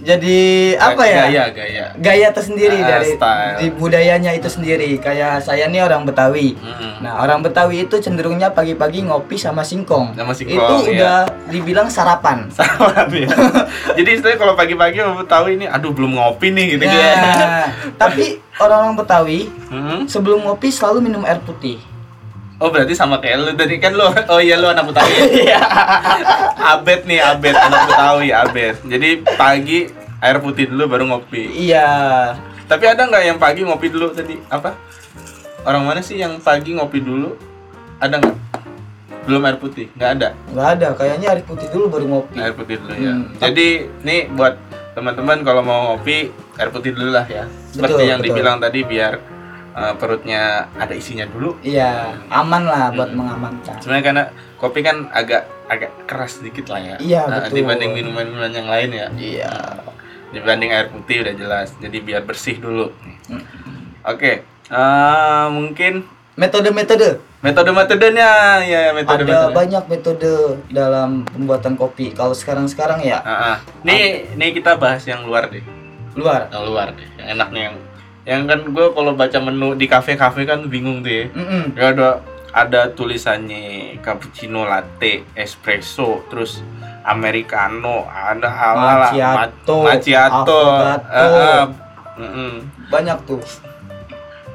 jadi 0.03 0.39
apa 0.75 1.03
ya? 1.03 1.23
Gaya, 1.25 1.45
gaya. 1.51 1.85
Gaya 1.95 2.29
tersendiri 2.31 2.79
Ah, 2.79 2.89
dari 2.91 3.13
style. 3.13 3.57
di 3.57 3.67
budayanya 3.71 4.31
itu 4.31 4.47
sendiri. 4.47 4.97
Kayak 4.97 5.41
saya 5.41 5.67
nih 5.67 5.81
orang 5.81 6.03
Betawi. 6.03 6.55
Mm-mm. 6.55 7.01
Nah, 7.01 7.21
orang 7.21 7.41
Betawi 7.41 7.85
itu 7.85 7.97
cenderungnya 7.97 8.49
pagi-pagi 8.49 9.03
ngopi 9.03 9.35
sama 9.35 9.61
singkong. 9.61 10.13
Sama 10.13 10.33
singkong, 10.33 10.57
Itu 10.57 10.75
iya. 10.87 10.91
udah 10.91 11.17
dibilang 11.47 11.87
sarapan. 11.87 12.49
Sama 12.57 13.07
ya. 13.11 13.29
Jadi 13.97 14.09
istilahnya 14.11 14.39
kalau 14.39 14.55
pagi-pagi 14.55 14.99
mau 15.01 15.21
tahu 15.23 15.53
ini, 15.53 15.65
aduh 15.65 15.91
belum 15.91 16.13
ngopi 16.13 16.49
nih 16.51 16.67
gitu 16.75 16.85
ya. 16.85 17.11
Nah, 17.15 17.67
tapi 17.97 18.41
orang-orang 18.63 18.97
Betawi 18.97 19.41
Hmm? 19.71 20.03
sebelum 20.05 20.43
ngopi 20.43 20.67
selalu 20.69 20.99
minum 21.03 21.23
air 21.23 21.39
putih. 21.39 21.79
Oh 22.61 22.69
berarti 22.69 22.93
sama 22.93 23.17
kayak 23.25 23.41
lu 23.41 23.53
tadi 23.57 23.81
kan 23.81 23.97
lu 23.97 24.05
oh 24.33 24.41
iya 24.41 24.61
lu 24.61 24.69
anak 24.69 24.85
Betawi. 24.93 25.17
Iya. 25.49 25.61
abet 26.61 27.09
nih 27.09 27.25
abet 27.25 27.57
anak 27.57 27.89
Betawi 27.89 28.29
abet. 28.37 28.77
Jadi 28.85 29.09
pagi 29.41 29.89
air 30.21 30.37
putih 30.45 30.69
dulu 30.69 30.85
baru 30.93 31.09
ngopi. 31.09 31.49
Iya. 31.57 31.89
Tapi 32.69 32.85
ada 32.85 33.09
nggak 33.09 33.25
yang 33.25 33.39
pagi 33.41 33.65
ngopi 33.65 33.89
dulu 33.89 34.13
tadi 34.13 34.37
apa? 34.53 34.77
Orang 35.65 35.89
mana 35.89 36.05
sih 36.05 36.21
yang 36.21 36.37
pagi 36.37 36.77
ngopi 36.77 37.01
dulu? 37.01 37.33
Ada 37.97 38.21
nggak? 38.21 38.37
Belum 39.25 39.41
air 39.45 39.57
putih, 39.57 39.89
nggak 39.97 40.11
ada. 40.21 40.29
Nggak 40.53 40.69
ada, 40.77 40.89
kayaknya 40.97 41.27
air 41.33 41.43
putih 41.45 41.69
dulu 41.73 41.89
baru 41.89 42.05
ngopi. 42.13 42.37
Air 42.41 42.53
putih 42.53 42.77
dulu 42.77 42.93
ya. 42.93 43.13
Hmm. 43.17 43.25
Jadi 43.41 43.69
nih 44.05 44.21
buat 44.37 44.55
teman-teman 44.93 45.41
kalau 45.45 45.65
mau 45.65 45.81
ngopi 45.93 46.29
air 46.61 46.69
putih 46.69 46.93
dulu 46.93 47.09
lah 47.09 47.25
ya. 47.25 47.49
Seperti 47.73 48.05
Betul, 48.05 48.09
yang 48.09 48.21
betul. 48.21 48.37
dibilang 48.37 48.57
tadi 48.61 48.81
biar 48.85 49.13
uh, 49.73 49.95
perutnya 49.95 50.67
ada 50.75 50.93
isinya 50.93 51.25
dulu. 51.25 51.57
Iya, 51.61 52.17
aman 52.29 52.63
lah 52.65 52.91
buat 52.91 53.11
Hmm. 53.11 53.19
mengamankan. 53.19 53.77
Sebenarnya 53.79 54.05
karena 54.05 54.25
kopi 54.57 54.81
kan 54.81 55.09
agak 55.11 55.47
agak 55.67 55.91
keras 56.05 56.43
sedikit 56.43 56.71
lah 56.71 56.81
ya. 56.81 56.97
Iya, 56.99 57.23
Uh, 57.25 57.47
betul. 57.47 57.63
Dibanding 57.63 57.91
minuman-minuman 57.95 58.53
yang 58.53 58.69
lain 58.69 58.91
ya. 58.91 59.07
Iya. 59.15 59.53
Dibanding 60.31 60.71
air 60.71 60.87
putih 60.89 61.23
udah 61.23 61.35
jelas. 61.35 61.69
Jadi 61.77 61.99
biar 62.01 62.23
bersih 62.23 62.59
dulu. 62.59 62.91
Hmm. 63.27 63.43
Oke, 64.03 64.43
uh, 64.69 65.47
mungkin 65.51 66.07
Metode-metode 66.31 67.21
Metode-metodenya 67.45 68.31
ya 68.65 68.97
metode 68.97 69.29
ada 69.29 69.53
banyak 69.53 69.85
metode 69.87 70.57
dalam 70.69 71.27
pembuatan 71.27 71.77
kopi. 71.77 72.17
Kalau 72.17 72.33
sekarang-sekarang 72.33 73.01
ya 73.01 73.21
Ah, 73.21 73.33
ah. 73.53 73.57
Nih, 73.83 74.25
nih 74.33 74.57
kita 74.57 74.77
bahas 74.77 75.05
yang 75.05 75.25
luar 75.25 75.53
deh. 75.53 75.61
luar. 76.17 76.49
Yang 76.49 76.65
luar 76.65 76.87
deh. 76.93 77.09
Yang 77.17 77.29
enaknya 77.31 77.61
yang 77.61 77.77
yang 78.23 78.45
kan 78.45 78.61
gue 78.65 78.87
kalau 78.91 79.13
baca 79.13 79.39
menu 79.39 79.75
di 79.75 79.85
kafe-kafe 79.85 80.45
kan 80.45 80.67
bingung 80.67 81.01
tuh 81.01 81.11
ya. 81.11 81.25
Mm-mm. 81.31 81.63
Ya 81.73 81.87
ada 81.91 82.09
ada 82.51 82.81
tulisannya 82.89 83.97
cappuccino 83.99 84.65
latte, 84.65 85.23
espresso, 85.33 86.27
terus 86.27 86.61
americano, 87.03 88.05
ada 88.07 88.49
ala 88.49 89.09
Macchiato, 89.09 89.77
macchiato. 89.83 90.59
affogato. 90.59 91.09
Ah, 91.09 91.39
ah. 91.59 91.65
Mm-mm. 92.17 92.53
Banyak 92.89 93.19
tuh. 93.25 93.41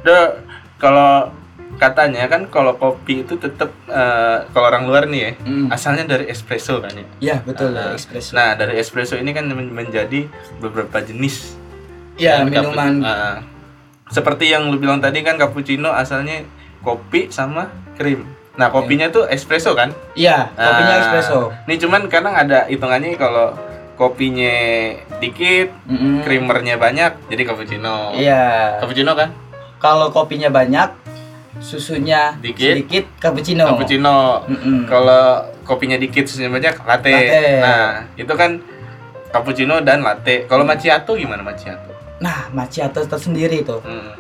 Udah, 0.04 0.38
kalau 0.78 1.32
katanya 1.76 2.24
kan 2.26 2.46
kalau 2.46 2.72
kopi 2.74 3.24
itu 3.24 3.36
tetap 3.36 3.74
eh, 3.88 4.38
kalau 4.48 4.66
orang 4.70 4.86
luar 4.86 5.04
nih 5.08 5.22
ya, 5.22 5.32
Mm. 5.42 5.68
asalnya 5.68 6.06
dari 6.06 6.30
espresso 6.30 6.78
kan 6.80 6.94
ya. 6.94 7.06
Ya 7.20 7.38
betul 7.42 7.72
Ah, 7.72 7.90
dari 7.90 7.96
espresso. 7.96 8.32
Nah, 8.32 8.54
dari 8.54 8.76
espresso 8.76 9.16
ini 9.16 9.32
kan 9.32 9.48
men- 9.48 9.74
menjadi 9.74 10.28
beberapa 10.60 11.00
jenis 11.00 11.58
ya 12.16 12.44
minuman. 12.44 13.02
Seperti 14.06 14.54
yang 14.54 14.70
lu 14.70 14.78
bilang 14.78 15.02
tadi 15.02 15.22
kan 15.22 15.36
cappuccino 15.36 15.90
asalnya 15.90 16.46
kopi 16.82 17.30
sama 17.30 17.68
krim. 17.96 18.22
Nah, 18.56 18.72
kopinya 18.72 19.10
tuh 19.10 19.28
espresso 19.28 19.76
kan? 19.76 19.92
Iya, 20.14 20.48
kopinya 20.52 20.94
Ah, 20.94 21.02
espresso. 21.02 21.52
Nih 21.66 21.76
cuman 21.76 22.08
kadang 22.08 22.32
ada 22.32 22.64
hitungannya 22.66 23.18
kalau 23.18 23.52
kopinya 23.96 24.52
dikit, 25.18 25.72
Mm-mm. 25.88 26.24
creamernya 26.24 26.76
banyak, 26.76 27.28
jadi 27.28 27.42
cappuccino. 27.44 28.16
Iya. 28.16 28.80
Cappuccino 28.80 29.12
kan? 29.12 29.32
Kalau 29.76 30.08
kopinya 30.08 30.48
banyak, 30.48 30.88
susunya 31.60 32.36
Dikit. 32.38 32.76
sedikit 32.76 33.06
cappuccino. 33.18 33.64
Cappuccino. 33.66 34.44
Kalau 34.86 35.26
kopinya 35.64 35.96
dikit 35.96 36.24
susunya 36.24 36.48
banyak, 36.48 36.76
latte. 36.80 37.12
Latte. 37.12 37.44
Nah, 37.60 37.88
itu 38.16 38.34
kan 38.36 38.60
cappuccino 39.32 39.80
dan 39.80 40.00
latte. 40.00 40.44
Kalau 40.46 40.64
macchiato 40.64 41.16
gimana 41.16 41.44
macchiato? 41.44 41.95
Nah, 42.20 42.48
macchiato 42.56 43.04
tersendiri 43.04 43.64
tuh. 43.66 43.84
Hmm. 43.84 44.14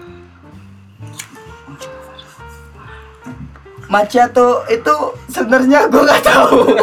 Macchiato 3.86 4.66
itu 4.68 4.96
sebenarnya 5.30 5.88
gue 5.88 6.02
nggak 6.04 6.24
tahu. 6.26 6.58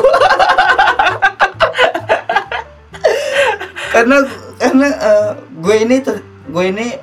karena 3.93 4.17
karena 4.57 4.89
eh, 4.89 5.31
gue 5.61 5.77
ini 5.85 5.97
ter- 6.01 6.25
gue 6.49 6.65
ini 6.65 6.97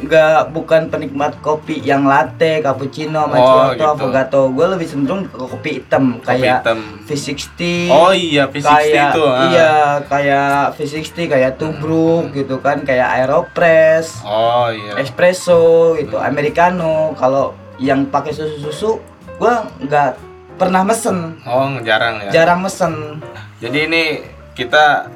nggak 0.00 0.50
bukan 0.50 0.88
penikmat 0.88 1.36
kopi 1.38 1.78
yang 1.78 2.02
latte, 2.02 2.58
cappuccino, 2.58 3.24
macchiato, 3.24 3.74
gitu. 3.74 3.84
affogato. 3.86 4.40
Gue 4.48 4.66
lebih 4.68 4.86
cenderung 4.86 5.24
ke 5.24 5.36
kopi 5.36 5.70
hitam 5.76 6.16
Kopi 6.16 6.26
kayak 6.40 6.60
hitam. 6.60 6.78
V60. 7.04 7.60
Oh 7.88 8.10
iya, 8.10 8.44
V60 8.46 8.64
kayak 8.64 9.08
itu. 9.10 9.22
ah. 9.22 9.38
iya 9.46 9.72
kayak 10.02 10.50
V60 10.74 11.16
kayak 11.26 11.52
tubruk 11.54 12.24
gitu 12.30 12.56
kan 12.58 12.80
kayak 12.80 13.08
aeropress 13.18 14.22
Oh 14.22 14.68
iya. 14.68 14.96
espresso 14.96 15.60
gitu 15.94 16.16
americano 16.16 17.12
kalau 17.14 17.52
yang 17.76 18.04
pakai 18.04 18.30
susu 18.30 18.56
susu 18.62 18.90
gua 19.36 19.64
nggak 19.78 20.16
pernah 20.54 20.80
mesen 20.80 21.40
Oh, 21.42 21.66
jarang 21.80 22.20
ya. 22.22 22.30
jarang 22.34 22.60
mesen 22.60 23.20
Jadi 23.58 23.78
ini 23.84 24.04
kita 24.52 25.08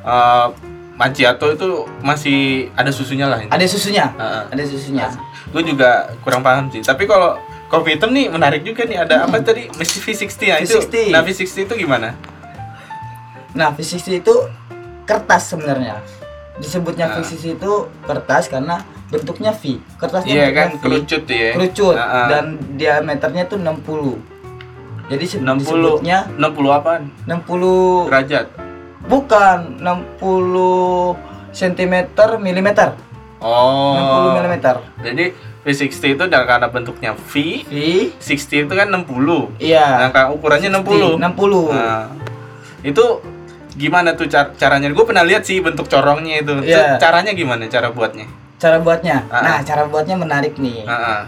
eh 0.00 0.46
macchiato 1.00 1.46
itu 1.48 1.68
masih 2.00 2.38
ada 2.74 2.92
susunya 2.92 3.24
lah 3.24 3.40
ini. 3.40 3.48
ada 3.48 3.64
susunya 3.64 4.12
Heeh. 4.12 4.42
ada 4.52 4.62
susunya 4.62 5.06
Gue 5.48 5.64
juga 5.64 5.90
kurang 6.20 6.44
paham 6.44 6.68
sih. 6.68 6.78
Tapi 6.80 7.02
kalau 7.04 7.34
kopi 7.66 7.96
hitam 7.96 8.12
nih 8.12 8.28
menarik 8.28 8.60
juga 8.60 8.84
nih. 8.84 9.00
Ada 9.00 9.24
apa 9.24 9.40
tadi? 9.40 9.66
Mesti 9.72 9.98
V60 9.98 10.30
ya 10.44 10.56
itu. 10.60 10.78
V60. 10.78 11.10
Nah 11.10 11.22
V60 11.22 11.56
itu 11.64 11.74
gimana? 11.76 12.08
nah 13.50 13.72
V60 13.72 14.20
itu 14.20 14.34
kertas 15.02 15.50
sebenarnya 15.50 15.98
disebutnya 16.56 17.08
Ah. 17.08 17.18
V60 17.18 17.56
itu 17.56 17.72
kertas 18.00 18.46
karena 18.46 18.78
bentuknya 19.08 19.50
V 19.50 19.82
kertasnya 19.96 20.30
Iya 20.30 20.46
kan 20.52 20.68
V. 20.70 20.78
kerucut 20.78 21.24
ya. 21.26 21.50
kerucut 21.56 21.96
Heeh. 21.96 22.26
dan 22.28 22.44
diameternya 22.76 23.48
tuh 23.48 23.58
60 23.58 24.22
jadi 25.08 25.24
se- 25.26 25.42
60 25.42 25.58
disebutnya 25.58 26.30
60 26.30 26.70
apaan? 26.70 27.10
60 27.26 28.06
Derajat. 28.06 28.46
Bukan 29.10 29.82
60 29.82 31.18
cm 31.50 31.94
milimeter 32.38 32.94
Oh. 33.40 33.96
60 34.30 34.46
mm 34.46 34.54
Jadi 35.00 35.24
V60 35.60 36.12
itu 36.12 36.24
karena 36.46 36.68
bentuknya 36.68 37.16
V, 37.16 37.64
V 37.64 37.74
60 38.14 38.68
itu 38.68 38.72
kan 38.72 38.86
60. 38.86 39.56
iya 39.58 40.08
Nah, 40.08 40.30
ukurannya 40.30 40.68
60. 40.70 41.16
60 41.16 41.72
Nah, 41.72 42.12
itu 42.80 43.04
gimana 43.74 44.12
tuh 44.12 44.28
car- 44.28 44.52
caranya? 44.54 44.88
Gue 44.88 45.04
pernah 45.04 45.24
lihat 45.24 45.42
sih 45.42 45.56
bentuk 45.58 45.88
corongnya 45.88 46.38
itu. 46.38 46.52
Iya. 46.62 46.96
Caranya 46.96 47.32
gimana? 47.32 47.64
Cara 47.66 47.88
buatnya? 47.88 48.28
cara 48.60 48.76
buatnya 48.76 49.24
Ah. 49.32 49.40
nah 49.40 49.58
cara 49.64 49.88
buatnya 49.88 50.20
menarik 50.20 50.60
nih 50.60 50.84
Heeh. 50.84 51.20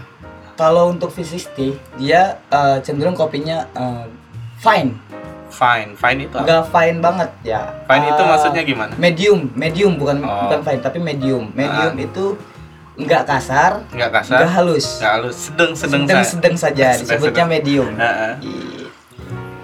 kalau 0.53 0.93
untuk 0.93 1.09
V60 1.09 1.73
dia 1.97 2.37
eh, 2.45 2.77
cenderung 2.85 3.17
kopinya 3.17 3.65
eh, 3.73 4.05
fine 4.59 4.93
Fine, 5.53 5.93
fine 5.93 6.19
itu 6.23 6.33
apa? 6.33 6.41
enggak 6.41 6.63
fine 6.67 6.97
banget 6.97 7.29
ya 7.45 7.61
Fine 7.83 8.05
itu 8.07 8.17
Eh, 8.17 8.27
maksudnya 8.27 8.61
gimana? 8.63 8.93
medium 8.97 9.39
medium 9.53 9.93
bukan 9.95 10.17
Oh. 10.19 10.49
Bukan 10.49 10.59
fine 10.61 10.81
tapi 10.81 10.97
medium 10.97 11.53
medium 11.53 11.93
itu 11.95 12.25
enggak 12.95 13.23
kasar 13.23 13.85
Nggak 13.87 14.09
enggak 14.09 14.11
kasar, 14.19 14.37
halus 14.51 14.87
nggak 14.97 15.13
halus, 15.15 15.35
sedang 15.39 15.71
sedang 15.73 16.03
sedang 16.03 16.23
sedang 16.23 16.55
saja 16.55 16.85
Sedang- 16.91 16.99
disebutnya 16.99 17.33
sedang. 17.39 17.49
medium 17.51 17.87
Heeh. 17.95 18.33
Ih, 18.41 18.85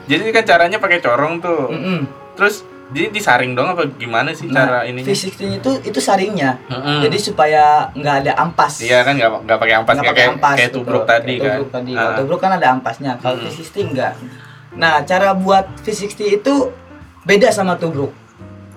Jadi 0.08 0.22
kan 0.32 0.44
caranya 0.44 0.78
pakai 0.78 0.98
corong 1.00 1.38
tuh. 1.38 1.70
mm-mm. 1.70 2.00
Terus 2.34 2.62
jadi 2.90 3.10
disaring 3.12 3.54
dong 3.54 3.70
apa 3.70 3.86
gimana 3.94 4.30
sih 4.32 4.46
Nah, 4.46 4.66
cara 4.66 4.80
ininya? 4.84 5.06
V60 5.06 5.62
itu 5.62 5.72
itu 5.84 6.00
saringnya 6.00 6.58
Mm-mm. 6.66 7.02
jadi 7.04 7.18
supaya 7.20 7.64
nggak 7.92 8.16
ada 8.20 8.32
ampas 8.36 8.82
Iya 8.82 9.02
kan 9.04 9.14
nggak 9.14 9.46
nggak 9.46 9.58
pakai 9.60 9.76
ampas 9.76 9.94
Nggak 9.94 10.04
kayak 10.04 10.10
pakai 10.12 10.18
kayak, 10.20 10.34
ampas 10.36 10.56
kayak 10.56 10.66
gitu. 10.66 10.78
tubruk 10.80 11.04
tadi 11.04 11.26
Kayak 11.32 11.42
kan. 11.44 11.54
tubruk 11.56 11.70
tadi. 11.72 11.92
Kalau 11.94 12.12
tubruk 12.16 12.40
kan 12.40 12.52
ada 12.52 12.68
ampasnya. 12.72 13.12
Kalau. 13.16 13.38
V60 13.40 13.78
enggak. 13.88 14.14
Nah, 14.76 15.02
cara 15.06 15.34
buat 15.34 15.66
V60 15.82 16.42
itu 16.42 16.70
beda 17.26 17.50
sama 17.50 17.78
tubruk. 17.78 18.14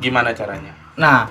Gimana 0.00 0.32
caranya? 0.32 0.72
Nah, 0.96 1.28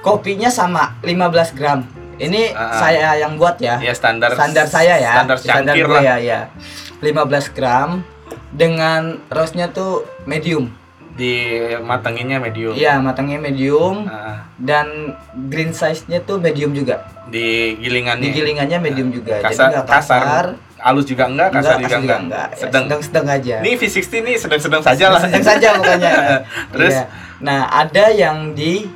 kopinya 0.00 0.48
sama 0.48 0.96
15 1.04 1.52
gram. 1.56 1.84
Ini 2.18 2.50
ah. 2.50 2.82
saya 2.82 3.14
yang 3.14 3.38
buat 3.38 3.62
ya. 3.62 3.78
Ya 3.78 3.94
standar 3.94 4.34
Standar 4.34 4.66
saya 4.66 4.98
ya. 4.98 5.22
Standar 5.22 5.38
cangkir 5.38 5.86
gue 5.86 5.94
lah. 5.94 6.02
ya, 6.02 6.16
ya. 6.18 6.40
15 6.98 7.54
gram 7.54 8.02
dengan 8.50 9.22
roastnya 9.30 9.70
tuh 9.70 10.02
medium. 10.24 10.72
di 11.18 11.50
matanginnya 11.82 12.38
medium. 12.38 12.78
Iya, 12.78 13.02
matangnya 13.02 13.42
medium 13.42 14.06
Ah, 14.06 14.46
dan 14.54 15.18
green 15.50 15.74
size-nya 15.74 16.22
tuh 16.22 16.38
medium 16.38 16.70
juga. 16.70 17.02
di 17.26 17.74
gilingannya. 17.82 18.22
Di 18.22 18.30
gilingannya 18.30 18.78
medium 18.78 19.10
juga. 19.10 19.42
Kasar, 19.42 19.50
Jadi 19.50 19.74
nggak 19.74 19.86
kasar, 19.90 20.22
kasar. 20.22 20.46
Halus 20.78 21.04
juga 21.04 21.26
enggak, 21.26 21.48
kasar 21.52 21.74
Enggak, 21.74 21.82
juga 21.82 21.96
enggak. 21.98 22.20
enggak. 22.22 22.48
Ya, 22.48 22.58
Sedang. 22.58 22.84
sedang 23.02 23.26
aja. 23.26 23.56
Ini 23.60 23.70
V60 23.74 24.12
nih 24.22 24.36
sedang-sedang 24.38 24.82
saja 24.82 25.04
lah. 25.10 25.20
Sedang 25.20 25.44
saja 25.44 25.68
pokoknya. 25.74 26.12
Terus? 26.72 26.94
Iya. 26.94 27.04
Nah, 27.38 27.60
ada 27.68 28.04
yang 28.10 28.36
di 28.52 28.86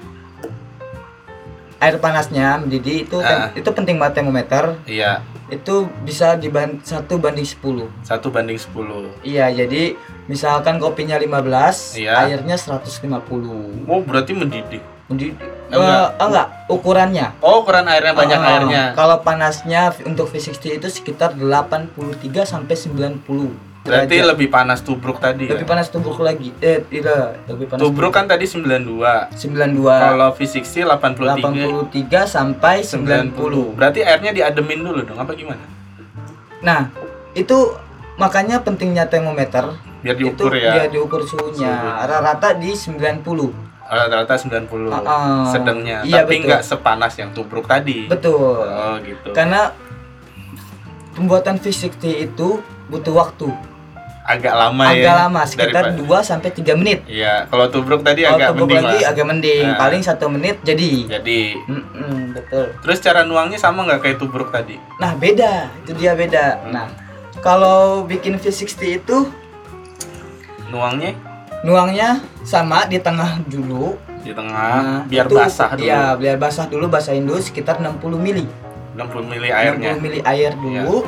air 1.79 1.99
panasnya 1.99 2.59
mendidih 2.59 3.03
itu 3.03 3.19
Ah. 3.19 3.51
itu 3.53 3.67
penting 3.69 3.99
banget 3.99 4.23
termometer. 4.23 4.79
Iya, 4.87 5.23
Itu 5.51 5.85
bisa 6.01 6.33
diban 6.35 6.81
satu 6.81 7.21
banding 7.21 7.45
10. 7.45 7.85
satu 8.01 8.33
banding 8.33 8.57
10. 8.57 9.13
Iya, 9.21 9.53
jadi 9.53 9.99
misalkan 10.25 10.81
kopinya 10.81 11.19
15, 11.19 11.93
Iya. 11.93 12.25
airnya 12.25 12.57
150. 12.57 13.85
Oh, 13.85 14.01
berarti 14.01 14.33
mendidih. 14.33 14.81
Mendidih. 15.11 15.35
Enggak. 15.73 16.05
Eh, 16.21 16.25
enggak, 16.29 16.47
ukurannya. 16.69 17.27
Oh, 17.41 17.65
ukuran 17.65 17.87
airnya 17.89 18.13
banyak 18.13 18.39
Ah, 18.39 18.51
airnya. 18.55 18.85
Kalau 18.93 19.25
panasnya 19.25 19.91
untuk 20.05 20.29
V60 20.29 20.79
itu 20.79 20.89
sekitar 20.93 21.33
83 21.35 22.45
sampai 22.45 22.75
90. 22.77 23.73
Berarti 23.83 24.15
derajat. 24.15 24.31
lebih 24.31 24.47
panas 24.47 24.79
tubruk 24.87 25.19
tadi. 25.19 25.51
lebih 25.51 25.67
ya? 25.67 25.71
panas 25.75 25.91
tubruk 25.91 26.23
lagi. 26.23 26.55
Eh, 26.63 26.87
tidak, 26.87 27.43
lebih 27.51 27.67
panas. 27.67 27.83
Tubruk 27.83 28.15
kan 28.15 28.31
tadi 28.31 28.47
92. 28.47 29.27
92. 29.35 29.91
Kalau 29.91 30.29
V60 30.39 30.87
83. 30.87 31.91
83 31.91 32.23
sampai 32.31 32.87
90. 32.87 33.35
90. 33.35 33.75
Berarti 33.75 34.01
airnya 34.07 34.31
diademin 34.31 34.87
dulu 34.87 35.03
dong 35.03 35.19
apa 35.19 35.35
gimana? 35.35 35.67
Nah, 36.63 36.95
itu 37.35 37.75
makanya 38.23 38.63
pentingnya 38.63 39.11
termometer. 39.11 39.75
Biar 39.99 40.15
diukur 40.15 40.55
itu 40.55 40.63
ya. 40.63 40.73
Dia 40.79 40.87
diukur 40.87 41.27
suhunya. 41.27 41.75
Suhunya. 41.75 42.07
Rata-rata 42.07 42.55
di 42.55 42.71
90. 42.79 43.72
Rata-rata 43.85 44.35
90. 44.37 44.89
Ah, 44.89 45.01
ah. 45.03 45.45
Sedangnya. 45.47 46.01
Iya, 46.03 46.23
Tapi 46.23 46.43
nggak 46.43 46.63
sepanas 46.63 47.15
yang 47.15 47.31
tubruk 47.31 47.65
tadi. 47.65 48.07
Betul. 48.07 48.63
Oh, 48.63 48.97
gitu. 49.01 49.31
Karena 49.33 49.73
pembuatan 51.13 51.57
V60 51.57 51.93
itu 52.25 52.49
butuh 52.89 53.15
waktu 53.15 53.49
Agak 54.23 54.55
lama 54.55 54.87
ya. 54.87 55.03
agak 55.03 55.15
lama 55.19 55.41
sekitar 55.43 55.83
daripada- 55.91 55.99
2 55.99 56.19
sampai 56.23 56.49
3 56.49 56.73
menit. 56.73 57.03
Iya, 57.05 57.51
kalau 57.51 57.67
tubruk 57.67 58.01
tadi 58.01 58.23
Kalau 58.23 58.39
agak 58.39 58.49
tubruk 58.55 58.71
mending 58.71 58.87
lagi 58.87 59.03
lah. 59.03 59.11
agak 59.11 59.27
mending, 59.27 59.67
Nah. 59.67 59.77
paling 59.77 60.01
satu 60.01 60.27
menit 60.31 60.57
jadi. 60.63 60.93
Jadi, 61.11 61.41
Mm-mm, 61.59 62.31
betul. 62.33 62.65
terus 62.81 63.03
cara 63.03 63.27
nuangnya 63.27 63.59
sama 63.59 63.83
nggak 63.83 63.99
kayak 64.01 64.17
tubruk 64.17 64.49
tadi? 64.49 64.79
Nah 64.97 65.13
beda, 65.13 65.75
itu 65.77 65.91
dia 65.93 66.15
beda. 66.15 66.47
Hmm. 66.61 66.71
Nah 66.71 66.87
Kalau 67.43 68.07
bikin 68.07 68.39
V60 68.39 68.95
itu 68.95 69.27
Nuangnya 70.71 71.13
nuangnya 71.63 72.09
sama 72.43 72.85
di 72.85 72.99
tengah 72.99 73.39
dulu. 73.45 73.95
di 74.21 74.31
tengah 74.31 74.75
Nah, 74.79 75.03
biar 75.05 75.27
itu- 75.27 75.35
basah 75.35 75.71
dulu. 75.73 75.83
Iya, 75.83 76.15
biar 76.15 76.37
basah 76.39 76.67
dulu, 76.67 76.87
basahin 76.87 77.27
dulu 77.27 77.43
sekitar 77.43 77.83
60 77.83 78.15
mili. 78.17 78.47
60 78.95 79.27
mili 79.27 79.51
airnya. 79.51 79.83
Iya. 79.83 79.93
60 79.93 79.99
mili 80.01 80.21
air 80.23 80.53
dulu. 80.55 81.03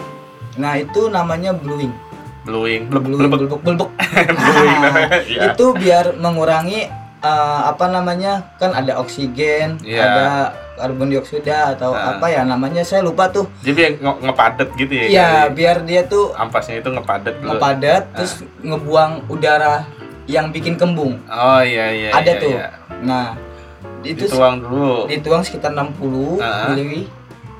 Nah, 0.56 0.74
itu 0.74 1.00
namanya 1.08 1.54
bluing. 1.54 1.94
Bluing, 2.42 2.90
blebek, 2.90 3.54
blebek. 3.54 3.90
Nah, 4.34 4.78
namanya. 4.82 5.22
Iya. 5.30 5.40
Itu 5.48 5.72
biar 5.72 6.14
mengurangi 6.16 6.90
eh, 7.22 7.60
apa 7.64 7.86
namanya? 7.86 8.50
Kan 8.58 8.74
ada 8.74 8.98
oksigen, 8.98 9.78
Iya. 9.80 10.02
ada 10.02 10.26
karbon 10.74 11.08
dioksida 11.08 11.72
atau 11.72 11.94
Nah. 11.94 12.18
apa 12.18 12.26
ya 12.28 12.42
namanya? 12.42 12.82
Saya 12.82 13.00
lupa 13.00 13.30
tuh. 13.30 13.46
Jadi 13.62 13.72
biar 13.72 13.90
nge- 13.96 14.20
ngepadet 14.24 14.68
gitu 14.74 14.90
ya. 14.92 15.04
Iya, 15.06 15.28
biar 15.48 15.76
dia 15.82 16.02
tuh 16.02 16.34
Ampasnya 16.34 16.76
itu 16.76 16.90
ngepadet 16.90 17.38
dulu. 17.38 17.48
ngepadat 17.48 18.02
terus 18.12 18.32
ngebuang 18.58 19.30
udara 19.30 19.86
yang 20.26 20.48
bikin 20.50 20.74
kembung. 20.74 21.20
Oh 21.26 21.60
iya 21.60 21.90
iya. 21.90 22.10
ada 22.10 22.26
iya, 22.26 22.40
tuh. 22.40 22.50
iya. 22.50 22.66
Nah, 23.02 23.26
itu 24.00 24.24
Dituang 24.24 24.60
dulu. 24.60 25.04
dituang 25.06 25.42
sekitar 25.42 25.72
60 25.72 26.40
Ah. 26.40 26.72
mili. 26.72 27.08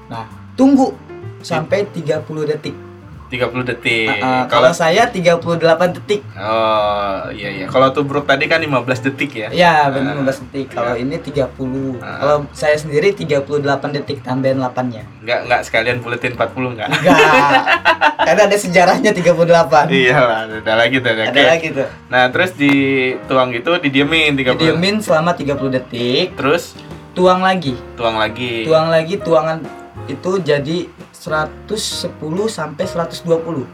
Nah, 0.08 0.24
tunggu 0.54 0.92
sampai 1.40 1.84
30 1.86 2.24
detik. 2.46 2.72
30 3.26 3.64
detik. 3.64 4.08
Ah, 4.20 4.22
ah, 4.22 4.42
Kalau 4.46 4.70
saya 4.70 5.08
38 5.08 5.50
detik. 5.92 6.20
Oh 6.34 7.26
iya 7.30 7.50
iya. 7.50 7.66
Kalau 7.66 7.90
tubruk 7.90 8.24
tadi 8.24 8.46
kan 8.46 8.60
15 8.60 8.84
detik 9.02 9.30
ya. 9.34 9.48
Ya, 9.50 9.72
Ah, 9.80 9.90
benar 9.90 10.14
15 10.16 10.44
detik. 10.44 10.66
Kalau 10.70 10.94
iya. 10.94 11.02
ini 11.02 11.16
30. 11.18 11.98
Ah. 11.98 12.20
Kalau 12.20 12.36
saya 12.52 12.76
sendiri 12.76 13.10
38 13.10 13.58
detik 13.92 14.20
tambahin 14.20 14.58
8-nya. 14.58 15.02
Enggak 15.20 15.38
enggak 15.44 15.60
sekalian 15.64 15.98
buletin 15.98 16.32
40 16.32 16.74
enggak. 16.74 16.88
Enggak. 16.90 17.62
Karena 18.24 18.42
ada 18.46 18.56
sejarahnya 18.56 19.10
38. 19.10 19.90
Iya 19.90 20.16
lah, 20.16 20.38
ada 20.46 20.74
lagi 20.74 20.96
tuh. 20.98 21.10
Ada 21.10 21.28
oke. 21.28 21.42
lagi 21.44 21.68
tuh. 21.72 21.88
Nah, 22.08 22.24
terus 22.30 22.50
dituang 22.54 23.50
gitu 23.50 23.76
didiemin 23.76 24.32
30. 24.32 24.56
Didiemin 24.56 24.96
selama 25.00 25.32
30 25.32 25.58
detik, 25.70 26.32
Terus 26.34 26.72
tuang 27.12 27.42
lagi. 27.42 27.74
tuang 27.94 28.16
lagi. 28.16 28.64
Tuang 28.64 28.88
lagi 28.88 29.14
tuangan 29.18 29.58
itu 30.04 30.30
jadi 30.40 30.78
110 31.24 32.12
sampai 32.46 32.84
120. 32.84 33.64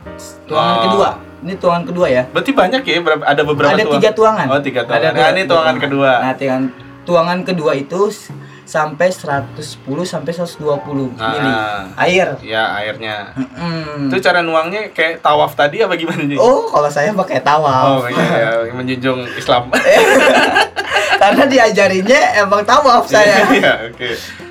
Tuangan 0.46 0.76
Oh. 0.76 0.82
kedua. 0.86 1.08
Ini 1.40 1.54
tuangan 1.56 1.82
kedua 1.82 2.06
ya. 2.06 2.22
Berarti 2.28 2.52
banyak 2.52 2.82
ya, 2.84 3.00
berapa, 3.00 3.24
ada 3.24 3.42
beberapa 3.42 3.72
ada 3.72 3.82
tuang. 3.82 3.96
tiga 3.96 4.10
tuangan. 4.12 4.46
Oh, 4.46 4.60
tiga 4.60 4.80
tuangan. 4.84 5.00
Ada 5.00 5.08
Nah, 5.08 5.16
dua- 5.16 5.26
ini 5.26 5.40
tiga 5.40 5.50
tuangan 5.50 5.76
kedua. 5.78 6.10
Nah, 6.20 6.32
tuangan, 6.32 6.62
tuangan 7.02 7.38
kedua 7.42 7.72
itu 7.74 8.00
sampai 8.62 9.08
110 9.10 9.66
sampai 10.06 10.30
120 10.30 11.10
Ah. 11.16 11.32
mili 11.32 11.52
air. 11.98 12.28
Ya, 12.40 12.70
airnya. 12.76 13.34
Mm-mm. 13.34 14.06
Itu 14.06 14.20
cara 14.20 14.40
nuangnya 14.40 14.86
kayak 14.88 15.18
tawaf 15.18 15.58
tadi 15.58 15.82
apa 15.82 15.96
gimana 15.96 16.22
sih? 16.22 16.38
Oh, 16.38 16.70
kalau 16.70 16.86
saya 16.86 17.10
pakai 17.10 17.40
Oh, 17.40 17.44
tawaf. 17.48 18.06
iya, 18.06 18.22
iya, 18.62 18.70
menjunjung 18.70 19.26
Islam. 19.34 19.74
Karena 21.20 21.44
diajarinnya 21.44 22.20
emang 22.38 22.62
tawaf 22.62 23.04
saya. 23.04 23.42
Iya, 23.50 23.90
oke. 23.90 24.08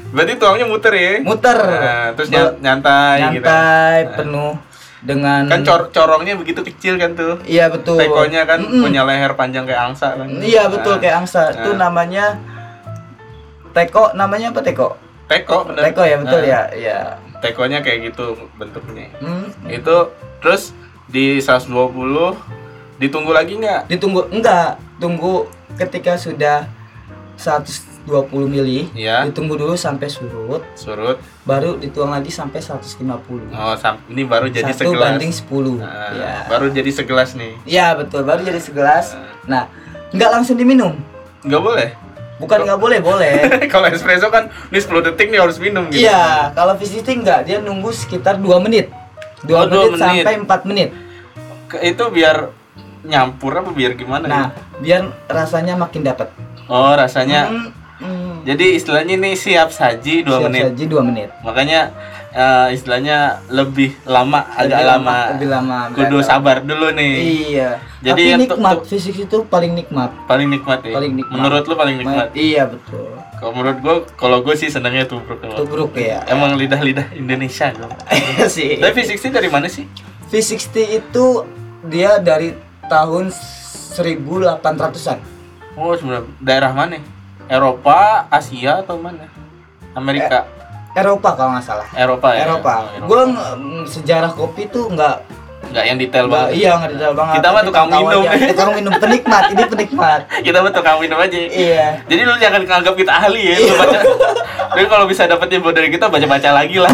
Berarti 0.10 0.34
tuangnya 0.36 0.66
muter 0.66 0.94
ya? 0.94 1.12
Muter. 1.22 1.58
Nah, 1.58 2.06
terus 2.14 2.30
Ba- 2.30 2.38
ny- 2.52 2.58
nyantai, 2.60 3.18
gitu. 3.32 3.46
Nyantai 3.46 3.98
penuh 4.16 4.54
dengan 5.00 5.48
Kan 5.48 5.62
cor 5.64 5.82
corongnya 5.90 6.36
begitu 6.36 6.60
kecil 6.62 6.98
kan 6.98 7.14
tuh. 7.14 7.40
Iya 7.44 7.70
betul. 7.70 7.96
Tekonya 7.96 8.44
kan 8.44 8.60
Mm-mm. 8.60 8.82
punya 8.82 9.02
leher 9.04 9.32
panjang 9.34 9.64
kayak 9.64 9.82
angsa 9.88 10.14
kan. 10.14 10.28
Iya 10.40 10.68
betul 10.68 10.98
Nah, 10.98 11.00
kayak 11.00 11.16
angsa. 11.20 11.42
Itu 11.54 11.72
Nah. 11.72 11.88
namanya 11.88 12.36
teko. 13.72 14.12
Namanya 14.12 14.50
apa 14.50 14.60
teko? 14.60 14.98
Teko, 15.26 15.70
bener. 15.70 15.82
Teko 15.86 16.02
ya 16.04 16.18
betul 16.18 16.42
Nah, 16.42 16.48
ya. 16.48 16.62
Iya. 16.74 16.98
Tekonya 17.40 17.80
kayak 17.80 18.12
gitu 18.12 18.26
bentuknya. 18.58 19.08
Hmm. 19.18 19.48
Itu 19.66 20.12
terus 20.40 20.74
di 21.06 21.40
120 21.40 22.36
ditunggu 22.98 23.32
lagi 23.32 23.56
nggak? 23.56 23.88
Ditunggu 23.88 24.28
enggak, 24.28 24.76
tunggu 24.98 25.48
ketika 25.78 26.18
sudah 26.18 26.68
120 28.02 28.48
mili. 28.48 28.88
Iya. 28.94 29.26
Ditunggu 29.26 29.56
dulu 29.56 29.74
sampai 29.74 30.08
surut, 30.08 30.64
Surut. 30.74 31.18
baru 31.44 31.76
dituang 31.76 32.10
lagi 32.10 32.30
sampai 32.30 32.60
150. 32.60 33.50
Oh, 33.50 33.76
sam- 33.76 34.00
ini 34.08 34.24
baru 34.24 34.48
jadi 34.48 34.70
Satu 34.70 34.90
segelas. 34.90 35.04
banding 35.12 35.32
10. 35.32 35.76
Nah, 35.78 36.12
ya. 36.12 36.36
Baru 36.46 36.70
jadi 36.70 36.90
segelas 36.90 37.34
nih. 37.34 37.54
Iya 37.64 37.94
betul, 37.96 38.24
baru 38.24 38.42
jadi 38.42 38.58
segelas. 38.58 39.14
Nah, 39.44 39.68
nggak 40.10 40.30
langsung 40.32 40.56
diminum. 40.56 40.96
Nggak 41.42 41.62
boleh. 41.62 41.90
Bukan 42.38 42.60
nggak 42.64 42.80
boleh, 42.80 43.00
boleh. 43.00 43.34
Kalau 43.74 43.88
espresso 43.88 44.28
kan 44.28 44.48
ini 44.66 44.80
10 44.80 44.88
detik 45.04 45.28
nih 45.28 45.40
harus 45.40 45.60
minum 45.60 45.90
gitu. 45.90 46.02
Iya, 46.02 46.54
kalau 46.54 46.72
visiting 46.74 47.20
enggak, 47.20 47.44
dia 47.44 47.60
nunggu 47.60 47.92
sekitar 47.92 48.38
2 48.38 48.56
menit. 48.60 48.88
2 49.42 49.52
Oh, 49.54 49.64
dua 49.66 49.88
menit, 49.88 49.92
menit. 49.94 50.24
sampai 50.24 50.34
4 50.40 50.62
menit. 50.64 50.90
Ke- 51.68 51.84
Itu 51.86 52.08
biar 52.10 52.48
nyampur 53.02 53.52
apa 53.54 53.70
biar 53.70 53.92
gimana? 53.94 54.24
Nah, 54.24 54.46
ya? 54.50 54.50
biar 54.80 55.02
rasanya 55.28 55.76
makin 55.76 56.02
dapat. 56.02 56.32
Oh, 56.66 56.92
rasanya. 56.92 57.48
Hmm, 57.48 57.72
hmm. 58.00 58.44
Jadi 58.44 58.66
istilahnya 58.74 59.14
ini 59.14 59.36
siap 59.36 59.70
saji 59.70 60.24
2 60.24 60.28
Siap 60.28 60.42
menit. 60.46 60.64
saji 60.66 60.84
2 60.88 61.04
menit. 61.04 61.30
Makanya 61.42 61.92
eh, 62.30 62.68
istilahnya 62.72 63.18
lebih 63.48 63.94
lama, 64.04 64.42
agak 64.50 64.80
Lebih 64.80 64.86
lama. 64.88 65.18
Lebih 65.36 65.50
lama. 65.50 65.78
Kudu 65.92 66.18
agak- 66.18 66.26
sabar 66.26 66.58
dulu 66.62 66.88
nih. 66.92 67.14
Iya. 67.52 67.70
Jadi 68.00 68.24
Tapi 68.26 68.42
nikmat, 68.42 68.78
fisik 68.88 69.16
itu 69.20 69.38
paling 69.46 69.76
nikmat. 69.76 70.10
Paling 70.24 70.48
nikmat 70.48 70.80
ya. 70.82 70.96
Paling 70.96 71.14
nikmat. 71.14 71.36
Menurut 71.36 71.64
lu 71.64 71.76
paling 71.76 71.96
nikmat. 72.00 72.32
Iya, 72.32 72.64
betul. 72.72 73.12
Kalau 73.36 73.52
menurut 73.52 73.78
gua, 73.80 73.96
kalau 74.16 74.38
gua 74.40 74.56
sih 74.56 74.68
senangnya 74.68 75.04
tubruk. 75.04 75.40
Tubruk 75.44 75.92
ya. 75.94 76.24
Emang 76.26 76.56
lidah-lidah 76.56 77.12
Indonesia 77.14 77.72
dong. 77.72 77.92
Iya 78.08 78.48
sih. 78.58 78.80
Tapi 78.80 79.00
V60 79.00 79.32
dari 79.32 79.50
mana 79.52 79.68
sih? 79.68 79.84
V60 80.28 80.76
itu 80.96 81.26
dia 81.86 82.20
dari 82.20 82.56
tahun 82.86 83.32
1800-an. 83.90 85.20
Oh, 85.76 85.96
sebenarnya 85.96 86.24
daerah 86.40 86.72
mana? 86.72 87.00
Eropa, 87.50 88.30
Asia 88.30 88.80
atau 88.80 88.96
mana? 88.96 89.26
Amerika. 89.92 90.46
Eropa 90.94 91.34
kalau 91.34 91.58
nggak 91.58 91.66
salah. 91.66 91.88
Eropa 91.92 92.30
ya. 92.32 92.46
Eropa. 92.46 92.74
Oh, 93.02 93.06
Gue 93.06 93.22
sejarah 93.86 94.32
kopi 94.32 94.70
tuh 94.70 94.90
nggak 94.90 95.42
nggak 95.70 95.86
yang 95.86 95.98
detail 95.98 96.26
Ba- 96.26 96.50
banget. 96.50 96.52
iya 96.56 96.72
nggak 96.78 96.92
detail 96.94 97.14
banget. 97.14 97.34
Kita 97.36 97.48
mah 97.50 97.62
tukang 97.62 97.88
tahu 97.88 98.02
minum. 98.06 98.22
aja. 98.24 98.46
Tukang 98.48 98.72
minum 98.74 98.94
penikmat. 98.96 99.44
Ini 99.50 99.64
penikmat. 99.66 100.22
Kita 100.46 100.58
mah 100.62 100.72
tukang 100.72 100.98
minum 100.98 101.18
aja. 101.18 101.38
iya. 101.38 101.88
Jadi 102.06 102.22
lu 102.22 102.34
jangan 102.38 102.62
anggap 102.64 102.94
kita 102.94 103.12
ahli 103.12 103.42
ya. 103.44 103.58
Lu 103.60 103.74
baca. 103.76 104.00
Tapi 104.70 104.86
kalau 104.86 105.06
bisa 105.10 105.26
dapet 105.26 105.48
info 105.52 105.70
dari 105.70 105.90
kita 105.90 106.06
baca-baca 106.06 106.50
lagi 106.54 106.78
lah. 106.78 106.94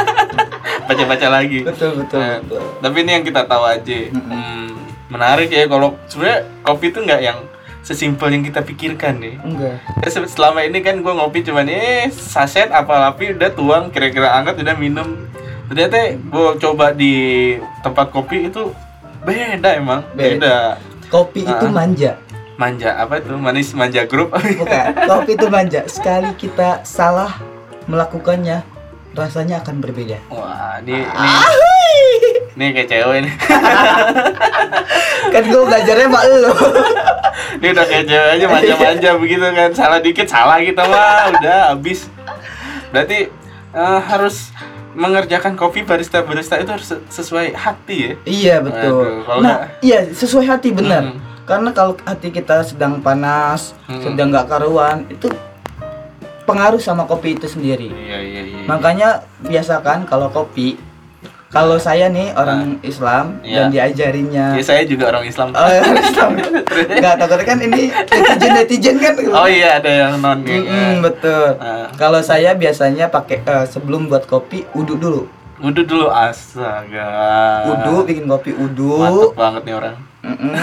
baca-baca 0.88 1.26
lagi. 1.30 1.58
Betul 1.62 2.02
betul. 2.02 2.18
Nah, 2.18 2.38
betul. 2.42 2.62
tapi 2.82 2.96
ini 3.00 3.10
yang 3.12 3.24
kita 3.24 3.42
tahu 3.46 3.62
aja. 3.64 3.98
Hmm, 4.10 4.74
menarik 5.06 5.48
ya 5.48 5.66
kalau 5.66 5.94
sebenarnya 6.06 6.38
kopi 6.62 6.90
itu 6.90 6.98
nggak 7.00 7.20
yang 7.22 7.38
sesimpel 7.82 8.28
yang 8.30 8.42
kita 8.42 8.60
pikirkan 8.60 9.16
nih. 9.16 9.34
Enggak. 9.38 9.80
Ya, 9.98 10.08
se- 10.08 10.28
selama 10.28 10.60
ini 10.60 10.78
kan 10.78 10.96
gue 10.96 11.08
ngopi 11.10 11.40
cuman 11.40 11.66
eh 11.66 12.08
saset 12.08 12.68
apa 12.68 13.08
api 13.08 13.32
udah 13.32 13.50
tuang 13.50 13.84
kira-kira 13.88 14.30
angkat 14.32 14.60
udah 14.60 14.74
minum 14.74 15.16
ternyata 15.66 15.96
gue 16.12 16.48
coba 16.58 16.90
di 16.90 17.14
tempat 17.80 18.10
kopi 18.10 18.46
itu 18.46 18.74
beda 19.20 19.70
emang 19.72 20.02
beda, 20.10 20.26
Beda. 20.34 20.56
Kopi 21.08 21.40
itu 21.42 21.66
Ah. 21.66 21.70
manja. 21.70 22.12
manja 22.56 22.92
apa 22.94 23.16
itu 23.16 23.32
manis 23.34 23.72
manja 23.72 24.04
grup 24.04 24.30
Bukan. 24.30 24.84
Kopi 25.10 25.32
itu 25.32 25.46
manja. 25.46 25.80
Sekali 25.86 26.34
kita 26.34 26.82
salah 26.82 27.40
melakukannya, 27.86 28.60
rasanya 29.12 29.58
akan 29.58 29.80
berbeda. 29.80 30.20
wah 30.28 30.76
ini 30.78 31.00
ini, 31.00 31.08
Ah. 31.08 31.40
ini 31.48 32.09
kayak 32.56 32.88
cewek 32.88 33.18
nih 33.22 33.34
Kan 35.30 35.42
gue 35.44 35.62
belajarnya 35.62 36.06
sama 36.06 36.20
lo. 36.26 36.52
ini 37.52 37.66
udah 37.68 37.86
kayak 37.86 38.04
cewek 38.04 38.28
aja 38.32 38.46
manja-manja 38.46 39.10
begitu 39.16 39.46
kan 39.48 39.70
salah 39.72 39.98
dikit 39.98 40.26
salah 40.26 40.58
kita 40.58 40.82
mah 40.82 41.06
udah 41.32 41.58
habis 41.70 42.06
berarti 42.90 43.30
eh, 43.70 44.00
harus 44.02 44.50
mengerjakan 44.90 45.54
kopi 45.54 45.80
barista 45.80 46.20
barista 46.20 46.56
itu 46.56 46.66
harus 46.68 46.86
se- 46.88 47.02
sesuai 47.08 47.54
hati 47.54 47.96
ya 47.96 48.12
Iya 48.24 48.56
betul. 48.60 49.22
Aduh, 49.22 49.38
nah, 49.40 49.70
iya 49.78 50.02
sesuai 50.04 50.46
hati 50.48 50.68
benar. 50.70 51.06
Hmm. 51.06 51.18
Karena 51.42 51.70
kalau 51.70 51.94
hati 52.00 52.30
kita 52.30 52.62
sedang 52.62 52.98
panas, 52.98 53.74
Hmm. 53.84 53.98
sedang 54.00 54.30
nggak 54.30 54.46
karuan, 54.46 55.06
itu 55.08 55.30
pengaruh 56.42 56.78
sama 56.78 57.02
kopi 57.04 57.34
itu 57.34 57.46
sendiri. 57.46 57.86
iya 57.88 58.18
iya 58.18 58.42
iya 58.44 58.62
Makanya 58.66 59.08
biasakan 59.40 60.02
kalau 60.04 60.26
kopi, 60.28 60.74
kalau 61.50 61.76
saya 61.76 62.06
nih 62.06 62.30
orang 62.32 62.78
Islam 62.80 63.42
Iya. 63.42 63.66
dan 63.66 63.74
diajarinnya 63.74 64.46
Ya, 64.54 64.62
saya 64.62 64.86
juga 64.86 65.10
orang 65.10 65.26
Islam. 65.26 65.50
Oh, 65.50 65.66
orang 65.66 65.98
Islam. 65.98 66.30
Enggak, 66.94 67.14
takutnya 67.18 67.44
kan 67.44 67.58
ini 67.58 67.82
netizen 67.90 68.50
netizen 68.54 68.96
kan. 69.02 69.14
Oh 69.34 69.50
iya 69.50 69.82
ada 69.82 69.90
yang 69.90 70.22
non 70.22 70.46
ya. 70.46 70.62
Mm-mm, 70.62 71.02
betul. 71.02 71.58
Ah. 71.58 71.90
Kalau 71.98 72.22
saya 72.22 72.54
biasanya 72.54 73.10
pakai 73.10 73.42
eh, 73.42 73.66
sebelum 73.66 74.06
buat 74.06 74.30
kopi 74.30 74.62
uduk 74.78 75.02
dulu. 75.02 75.22
Udah 75.58 75.82
dulu 75.82 76.06
astaga. 76.08 77.10
Uduk 77.66 78.06
bikin 78.06 78.30
kopi 78.30 78.54
uduk. 78.54 79.34
banget 79.34 79.66
nih 79.66 79.74
orang. 79.74 79.96
Mm-mm. 80.22 80.54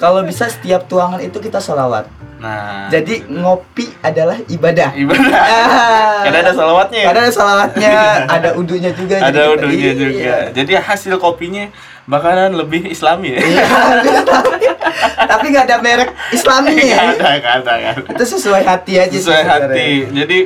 Kalau 0.00 0.24
bisa 0.24 0.48
setiap 0.48 0.88
tuangan 0.88 1.20
itu 1.20 1.36
kita 1.36 1.60
sholawat. 1.60 2.08
Nah, 2.36 2.92
Jadi 2.92 3.24
ngopi 3.32 3.88
adalah 4.04 4.36
ibadah. 4.44 4.92
ibadah. 4.92 5.40
Ah. 5.40 6.20
Karena 6.28 6.38
ada 6.44 6.52
salawatnya. 6.52 6.98
ya? 7.00 7.06
Karena 7.08 7.20
ada 7.24 7.32
salawatnya, 7.32 7.92
ada 8.36 8.48
udunya 8.54 8.90
juga. 8.92 9.16
ada 9.18 9.32
jadi- 9.32 9.52
udunya 9.56 9.80
iya. 9.80 9.92
juga. 9.96 10.34
Jadi 10.52 10.72
hasil 10.76 11.14
kopinya 11.16 11.72
bakalan 12.06 12.54
lebih 12.54 12.86
islami 12.86 13.34
ya. 13.34 13.40
Iya, 13.42 13.64
tapi 15.30 15.44
nggak 15.52 15.64
ada 15.66 15.76
merek 15.82 16.10
Islaminya 16.30 16.84
ya. 16.84 16.96
Gak 16.96 17.06
ada, 17.18 17.30
gak 17.42 17.54
ada, 17.62 17.72
gak 17.76 17.92
ada. 17.98 18.02
Itu 18.14 18.24
sesuai 18.38 18.62
hati 18.62 18.92
aja 19.00 19.12
Sesuai 19.12 19.42
hati. 19.42 19.88
Jadi 20.14 20.38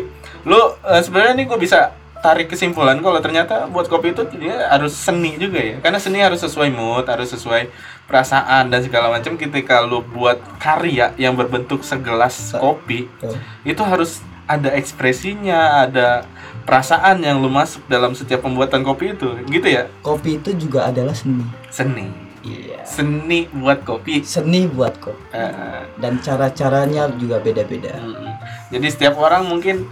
lu 0.49 0.61
eh, 0.89 1.01
sebenarnya 1.05 1.35
nih 1.37 1.47
gue 1.47 1.59
bisa 1.61 1.93
tarik 2.21 2.53
kesimpulan 2.53 3.01
kalau 3.01 3.17
ternyata 3.25 3.65
buat 3.73 3.89
kopi 3.89 4.13
itu 4.13 4.29
dia 4.37 4.69
harus 4.69 4.93
seni 4.93 5.37
juga 5.41 5.61
ya. 5.61 5.77
Karena 5.81 5.97
seni 6.01 6.21
harus 6.21 6.41
sesuai 6.41 6.69
mood, 6.73 7.09
harus 7.09 7.29
sesuai 7.33 7.69
perasaan 8.11 8.69
dan 8.75 8.83
segala 8.83 9.09
macam. 9.15 9.39
Ketika 9.39 9.81
lu 9.87 10.03
buat 10.03 10.43
karya 10.59 11.15
yang 11.15 11.39
berbentuk 11.39 11.87
segelas 11.87 12.53
kopi, 12.59 13.07
Tuh. 13.23 13.39
itu 13.63 13.81
harus 13.87 14.19
ada 14.51 14.75
ekspresinya, 14.75 15.87
ada 15.87 16.27
perasaan 16.67 17.23
yang 17.23 17.39
lu 17.39 17.47
masuk 17.47 17.87
dalam 17.87 18.19
setiap 18.19 18.43
pembuatan 18.43 18.83
kopi 18.83 19.15
itu, 19.15 19.39
gitu 19.47 19.69
ya. 19.71 19.87
Kopi 20.03 20.43
itu 20.43 20.51
juga 20.59 20.91
adalah 20.91 21.15
seni. 21.15 21.47
Seni. 21.71 22.11
Iya. 22.41 22.83
Seni 22.89 23.47
buat 23.53 23.85
kopi. 23.85 24.25
Seni 24.25 24.65
buat 24.67 24.97
kopi. 24.99 25.23
Eh, 25.37 25.85
Dan 26.01 26.19
cara-caranya 26.25 27.13
juga 27.21 27.37
beda-beda. 27.39 27.93
Mm-mm. 28.01 28.33
Jadi 28.73 28.87
setiap 28.89 29.21
orang 29.21 29.45
mungkin 29.45 29.85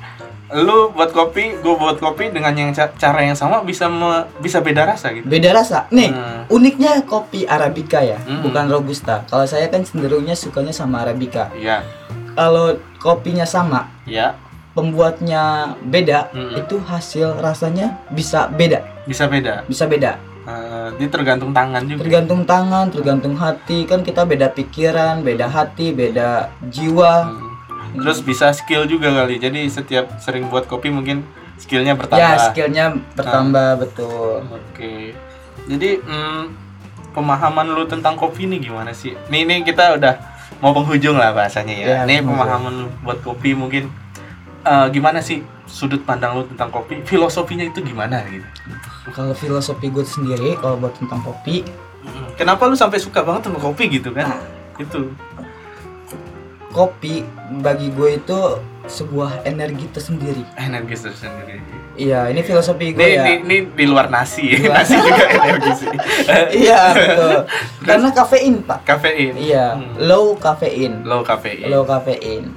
lu 0.50 0.88
buat 0.90 1.10
kopi, 1.10 1.56
gue 1.56 1.74
buat 1.74 1.96
kopi 1.96 2.28
dengan 2.28 2.52
yang 2.52 2.72
ca- 2.72 2.94
cara 2.94 3.20
yang 3.20 3.36
sama 3.36 3.60
bisa 3.60 3.84
me- 3.84 4.24
bisa 4.38 4.58
beda 4.58 4.86
rasa 4.86 5.12
gitu. 5.12 5.28
Beda 5.28 5.52
rasa. 5.52 5.84
Nih, 5.90 6.08
Hmm. 6.08 6.48
uniknya 6.48 7.04
kopi 7.04 7.44
arabica 7.44 8.00
ya, 8.00 8.16
Hmm. 8.18 8.40
bukan 8.40 8.64
robusta. 8.66 9.24
Kalau 9.24 9.44
saya 9.44 9.68
kan 9.68 9.84
cenderungnya 9.84 10.32
sukanya 10.32 10.72
sama 10.72 11.02
arabica. 11.02 11.52
Iya, 11.52 11.84
Kalau 12.32 12.70
kopinya 12.96 13.42
sama, 13.42 13.90
ya 14.04 14.38
pembuatnya 14.72 15.74
beda, 15.82 16.30
Hmm. 16.30 16.54
itu 16.54 16.78
hasil 16.80 17.34
rasanya 17.36 17.98
bisa 18.08 18.46
beda, 18.48 18.78
bisa 19.04 19.26
beda. 19.26 19.66
bisa 19.66 19.84
beda. 19.84 20.12
Eh, 20.46 20.88
dia 20.96 21.08
tergantung 21.10 21.50
tangan 21.50 21.82
juga. 21.82 22.00
Tergantung 22.00 22.42
tangan, 22.46 22.88
tergantung 22.88 23.34
hati. 23.36 23.84
Kan 23.84 24.00
kita 24.00 24.22
beda 24.22 24.48
pikiran, 24.48 25.20
beda 25.20 25.44
hati, 25.44 25.92
beda 25.92 26.48
jiwa. 26.64 27.12
Hmm. 27.26 27.47
Terus 27.96 28.18
bisa 28.20 28.52
skill 28.52 28.84
juga 28.84 29.08
kali. 29.12 29.40
Jadi 29.40 29.64
setiap 29.70 30.20
sering 30.20 30.50
buat 30.52 30.68
kopi 30.68 30.92
mungkin 30.92 31.24
skillnya 31.56 31.94
Ya, 31.94 31.98
bertambah. 31.98 32.38
skillnya 32.52 32.86
bertambah 33.16 33.68
betul. 33.80 34.44
Oke. 34.52 35.16
Jadi 35.68 36.00
mm, 36.00 36.42
pemahaman 37.12 37.66
lu 37.72 37.84
tentang 37.88 38.14
kopi 38.14 38.44
ini 38.44 38.60
gimana 38.60 38.92
sih? 38.92 39.16
Nih 39.32 39.48
nih 39.48 39.64
kita 39.66 39.98
udah 39.98 40.14
mau 40.60 40.74
penghujung 40.74 41.16
lah 41.18 41.32
bahasanya 41.34 41.74
ya. 41.74 41.86
Ya, 41.86 41.98
nih 42.04 42.20
penghujung. 42.20 42.28
pemahaman 42.34 42.72
lu 42.84 42.88
buat 43.02 43.18
kopi 43.24 43.56
mungkin 43.56 43.90
eh, 44.64 44.86
gimana 44.92 45.18
sih 45.24 45.42
sudut 45.68 46.00
pandang 46.04 46.38
lu 46.38 46.44
tentang 46.46 46.70
kopi? 46.72 47.02
Filosofinya 47.04 47.66
itu 47.66 47.82
gimana 47.84 48.24
gitu? 48.30 48.46
Kalau 49.12 49.32
filosofi 49.32 49.88
gue 49.88 50.04
sendiri, 50.04 50.56
kalau 50.60 50.76
buat 50.76 50.92
tentang 50.96 51.24
kopi, 51.24 51.64
Kenapa 52.38 52.70
lu 52.70 52.78
sampai 52.78 53.02
suka 53.02 53.20
banget 53.26 53.50
sama 53.50 53.58
kopi 53.58 53.98
gitu 53.98 54.14
kan? 54.14 54.30
Nah. 54.30 54.42
Itu. 54.78 55.10
Kopi 56.70 57.24
bagi 57.58 57.88
gue 57.90 58.16
itu 58.16 58.38
sebuah 58.84 59.44
energi 59.44 59.84
tersendiri. 59.88 60.40
Energi 60.54 60.96
tersendiri. 60.98 61.60
Iya, 61.94 62.30
ini 62.30 62.40
filosofi 62.40 62.92
gue 62.92 62.96
Nih, 62.96 63.12
ya. 63.12 63.22
nih, 63.22 63.36
nih 63.42 63.60
di 63.68 63.84
luar 63.84 64.08
nasi. 64.08 64.48
Di 64.48 64.64
luar- 64.64 64.80
nasi 64.80 64.94
juga 64.96 65.24
energi 65.36 65.72
sih. 65.76 65.88
Iya, 66.56 66.80
betul. 66.94 67.32
Karena 67.88 68.08
kafein, 68.10 68.54
Pak. 68.62 68.78
Kafein. 68.84 69.34
Iya, 69.34 69.74
Hmm. 69.74 69.92
low 70.00 70.32
kafein. 70.34 71.04
Low 71.04 71.20
kafein. 71.20 71.66
Low 71.66 71.84
kafein. 71.84 72.54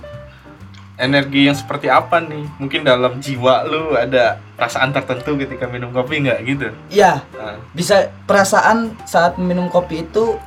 energi 0.98 1.50
yang 1.50 1.58
seperti 1.58 1.90
apa 1.90 2.22
nih? 2.22 2.46
Mungkin 2.60 2.86
dalam 2.86 3.18
jiwa 3.18 3.66
lu 3.66 3.98
ada 3.98 4.38
perasaan 4.54 4.94
tertentu 4.94 5.34
ketika 5.36 5.66
minum 5.66 5.90
kopi 5.90 6.22
nggak 6.22 6.40
gitu? 6.46 6.70
Iya, 6.88 7.26
Nah, 7.34 7.58
bisa 7.74 8.14
perasaan 8.22 8.94
saat 9.02 9.34
minum 9.36 9.66
kopi 9.66 10.06
itu 10.06 10.38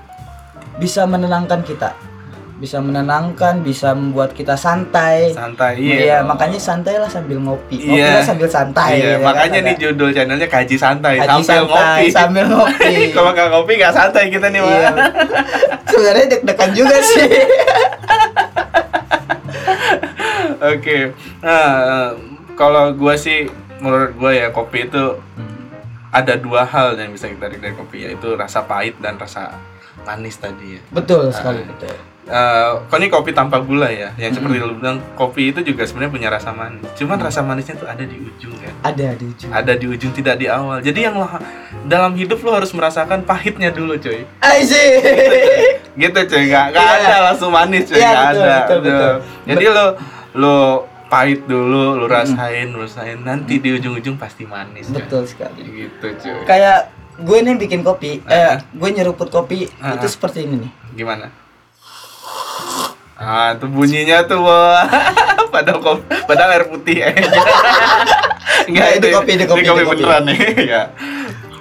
bisa 0.78 1.02
menenangkan 1.04 1.58
kita. 1.60 1.90
Bisa 2.54 2.78
menenangkan, 2.78 3.60
bisa 3.60 3.92
membuat 3.92 4.30
kita 4.30 4.54
santai. 4.54 5.34
santai 5.34 5.74
Iya, 5.74 5.98
iya. 5.98 6.18
makanya 6.22 6.54
santailah 6.54 7.10
sambil 7.10 7.42
ngopi. 7.42 7.76
Iya. 7.76 7.90
Ngopilah 8.14 8.24
sambil 8.24 8.48
santai. 8.48 8.92
Iya, 8.94 9.04
ya 9.04 9.16
kan? 9.16 9.26
makanya 9.26 9.58
Ada 9.58 9.66
nih 9.66 9.74
judul 9.76 10.10
channelnya 10.10 10.46
kaji 10.46 10.76
santai 10.76 11.14
Haji 11.18 11.26
sambil 11.42 11.42
santai, 11.42 11.66
ngopi. 11.66 12.06
Sambil 12.14 12.44
ngopi. 12.46 12.94
Kalau 13.16 13.30
nggak 13.34 13.48
ngopi 13.50 13.72
nggak 13.74 13.90
santai 13.92 14.24
kita 14.28 14.46
nih, 14.48 14.60
Iya. 14.62 14.90
Sebenarnya 15.84 16.26
deg-degan 16.30 16.70
juga 16.72 16.96
sih. 17.00 17.26
Oke. 20.64 20.98
Nah, 21.40 21.66
eh, 21.84 22.10
kalau 22.54 22.94
gua 22.94 23.14
sih 23.14 23.50
menurut 23.78 24.14
gua 24.14 24.32
ya 24.32 24.48
kopi 24.48 24.86
itu 24.86 25.18
ada 26.08 26.34
dua 26.36 26.62
hal 26.64 26.94
yang 26.94 27.10
bisa 27.10 27.26
kita 27.26 27.42
tarik 27.42 27.58
dari 27.58 27.74
kopi 27.74 28.06
yaitu 28.06 28.32
rasa 28.32 28.62
pahit 28.62 28.94
dan 28.98 29.18
rasa 29.18 29.58
manis 30.06 30.38
tadi 30.38 30.78
ya. 30.78 30.82
betul 30.88 31.28
sekali, 31.28 31.60
Ah. 31.60 31.68
betul. 31.68 31.94
Eh, 32.24 32.70
kok 32.88 32.96
ini 32.96 33.12
kopi 33.12 33.30
tanpa 33.30 33.60
gula 33.60 33.84
ya, 33.86 34.08
yang 34.16 34.32
seperti 34.32 34.56
lu 34.56 34.72
bilang 34.74 34.96
kopi 35.12 35.52
itu 35.52 35.60
juga 35.60 35.84
sebenarnya 35.84 36.08
punya 36.10 36.28
rasa 36.32 36.50
manis. 36.50 36.80
Cuman 36.94 37.20
rasa 37.20 37.40
manisnya 37.40 37.76
tuh 37.76 37.84
ada 37.84 38.00
di 38.00 38.16
ujung 38.16 38.56
kan, 38.56 38.72
Ada 38.82 39.12
di 39.12 39.24
ujung. 39.26 39.50
ada 39.52 39.72
di 39.72 39.84
ujung 39.84 40.08
tidak 40.10 40.40
di 40.40 40.48
awal. 40.48 40.80
Jadi 40.80 41.04
yang 41.04 41.14
lo, 41.14 41.28
dalam 41.84 42.16
hidup 42.16 42.40
lo 42.40 42.56
harus 42.56 42.72
merasakan 42.72 43.22
pahitnya 43.22 43.68
dulu 43.68 44.00
coy. 44.00 44.24
Asik. 44.40 45.04
Gitu 46.00 46.16
coy, 46.24 46.42
nggak 46.48 46.64
nggak 46.72 46.80
Iya. 46.82 46.96
ada 47.04 47.16
langsung 47.28 47.52
manis 47.52 47.84
coy, 47.86 48.00
nggak 48.00 48.16
betul, 48.26 48.40
ada. 48.40 48.56
betul, 48.56 48.78
betul. 48.80 49.12
Jadi 49.44 49.64
lo 49.68 49.84
lo 50.34 50.56
pahit 51.06 51.40
dulu, 51.44 51.94
lo 51.94 52.08
rasain, 52.08 52.72
lo 52.72 52.82
rasain. 52.82 53.20
Nanti 53.20 53.60
di 53.60 53.68
ujung-ujung 53.70 54.16
pasti 54.16 54.48
manis. 54.48 54.88
Betul 54.88 55.28
sekali. 55.28 55.60
Gitu 55.60 56.06
coy. 56.16 56.40
Kayak 56.48 56.88
gue 57.14 57.38
nih 57.38 57.54
bikin 57.60 57.84
kopi, 57.84 58.24
Ah. 58.24 58.32
eh 58.32 58.64
gue 58.72 58.88
nyeruput 58.90 59.28
kopi 59.28 59.68
Ah. 59.76 59.92
itu 59.94 60.08
seperti 60.08 60.48
ini 60.48 60.64
nih. 60.64 60.72
Gimana? 60.96 61.43
Ah, 63.14 63.54
tuh 63.54 63.70
bunyinya 63.70 64.26
tuh 64.26 64.42
wah. 64.42 64.82
padahal 65.54 65.78
kopi, 65.78 66.02
padahal 66.26 66.50
air 66.58 66.64
putih 66.66 66.96
ya. 67.06 67.08
Enggak, 68.66 68.88
itu 68.98 69.06
kopi, 69.14 69.30
itu 69.38 69.44
kopi, 69.46 69.62
kopi 69.62 69.82
beneran 69.86 70.22
nih. 70.26 70.38
ya. 70.74 70.82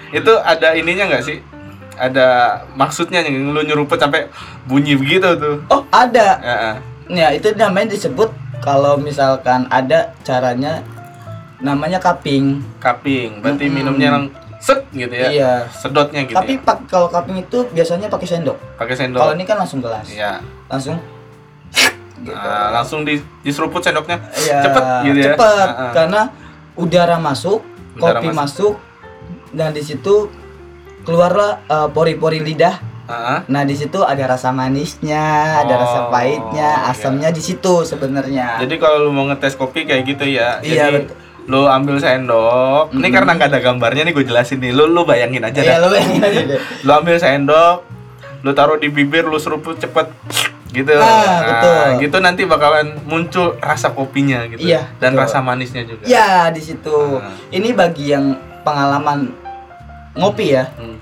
Itu 0.09 0.33
ada 0.41 0.73
ininya 0.73 1.13
nggak 1.13 1.23
sih? 1.25 1.37
Ada 1.93 2.25
maksudnya 2.73 3.21
yang 3.21 3.53
lu 3.53 3.61
nyeruput 3.61 4.01
sampai 4.01 4.33
bunyi 4.65 4.97
begitu 4.97 5.29
tuh. 5.37 5.61
Oh, 5.69 5.85
ada. 5.93 6.41
Ya. 6.41 6.57
Ya, 7.11 7.27
itu 7.37 7.53
namanya 7.53 7.93
disebut 7.93 8.33
kalau 8.65 8.97
misalkan 8.97 9.69
ada 9.69 10.09
caranya 10.25 10.81
namanya 11.61 12.01
cupping. 12.01 12.65
Cupping, 12.81 13.45
berarti 13.45 13.69
Mm-mm. 13.69 13.77
minumnya 13.77 14.07
yang 14.09 14.25
set 14.57 14.81
gitu 14.89 15.13
ya. 15.13 15.29
Iya. 15.29 15.53
Sedotnya 15.69 16.25
gitu. 16.25 16.33
Tapi 16.33 16.57
ya. 16.57 16.65
pak 16.65 16.77
kalau 16.89 17.07
cupping 17.13 17.45
itu 17.45 17.67
biasanya 17.69 18.09
pakai 18.09 18.25
sendok. 18.25 18.57
pakai 18.79 18.95
sendok. 18.97 19.21
Kalau 19.21 19.33
ini 19.37 19.45
kan 19.45 19.57
langsung 19.61 19.83
gelas. 19.83 20.07
Iya. 20.09 20.41
Langsung 20.65 20.97
gitu. 22.23 22.33
Nah, 22.33 22.71
langsung 22.71 23.03
di 23.03 23.15
diseruput 23.41 23.79
sendoknya. 23.79 24.17
Iya, 24.33 24.57
cepet 24.61 24.83
gitu 25.03 25.17
ya. 25.17 25.25
Cepet, 25.29 25.67
Ah, 25.67 25.79
ah. 25.79 25.91
karena 25.91 26.21
udara 26.73 27.17
masuk, 27.17 27.59
Udara 27.93 28.17
kopi 28.17 28.29
masuk. 28.29 28.73
masuk. 28.73 28.91
dan 29.51 29.69
di 29.69 29.81
situ 29.81 30.33
keluarlah 31.01 31.61
eh, 31.63 31.87
pori-pori 31.87 32.39
lidah. 32.39 32.75
Ah, 33.03 33.13
ah. 33.13 33.39
Nah, 33.45 33.61
di 33.61 33.75
situ 33.75 33.99
ada 33.99 34.23
rasa 34.25 34.49
manisnya, 34.49 35.21
ada 35.59 35.75
rasa 35.77 35.99
Oh, 35.99 36.09
pahitnya, 36.09 36.71
iya. 36.79 36.89
asamnya 36.89 37.29
di 37.29 37.39
situ 37.39 37.83
sebenarnya. 37.83 38.57
Jadi 38.57 38.75
kalau 38.77 39.03
lu 39.03 39.11
mau 39.11 39.27
ngetes 39.27 39.53
kopi 39.53 39.83
kayak 39.83 40.07
gitu 40.07 40.25
ya. 40.25 40.57
Iya, 40.57 40.87
jadi 40.87 40.97
betul. 41.03 41.15
lu 41.45 41.67
ambil 41.67 41.99
sendok. 41.99 42.89
Ini 42.89 43.03
Mm. 43.03 43.13
karena 43.13 43.31
nggak 43.35 43.49
ada 43.49 43.59
gambarnya 43.61 44.03
nih 44.03 44.13
gue 44.13 44.25
jelasin 44.25 44.57
nih. 44.57 44.71
Lu 44.71 44.87
lu 44.87 45.03
bayangin 45.03 45.43
aja 45.43 45.59
Iya, 45.59 45.77
lo 45.77 45.91
bayangin 45.91 46.23
aja 46.23 46.41
deh. 46.47 46.59
Lu 46.79 46.91
ambil 46.95 47.15
sendok, 47.19 47.77
lu 48.39 48.51
taruh 48.51 48.79
di 48.79 48.87
bibir, 48.87 49.23
lu 49.23 49.35
seruput 49.35 49.75
cepet 49.75 50.07
gitu. 50.73 50.89
Ah, 50.91 51.39
betul. 51.39 51.85
gitu 52.01 52.17
nanti 52.17 52.41
bakalan 52.43 52.97
muncul 53.05 53.55
rasa 53.57 53.89
kopinya 53.89 54.43
gitu. 54.45 54.59
Iya, 54.59 54.89
Dan 54.97 55.13
betul. 55.13 55.21
rasa 55.23 55.37
manisnya 55.39 55.85
juga. 55.85 56.03
Ya, 56.03 56.49
di 56.49 56.59
situ. 56.59 57.21
Ah. 57.21 57.29
Ini 57.47 57.71
bagi 57.71 58.09
yang 58.09 58.33
pengalaman 58.61 59.29
ngopi 60.13 60.51
ya. 60.51 60.65
Hmm. 60.75 60.97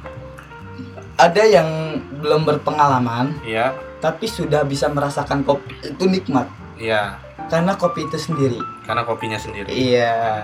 Ada 1.16 1.44
yang 1.46 1.70
belum 2.18 2.44
berpengalaman 2.44 3.38
Iya. 3.42 3.78
tapi 3.98 4.26
sudah 4.26 4.66
bisa 4.66 4.90
merasakan 4.90 5.42
kopi 5.42 5.78
itu 5.80 6.04
nikmat 6.04 6.50
Iya. 6.76 7.22
karena 7.46 7.74
kopi 7.74 8.06
itu 8.06 8.18
sendiri. 8.18 8.58
Karena 8.84 9.06
kopinya 9.06 9.38
sendiri. 9.38 9.70
Iya. 9.70 10.42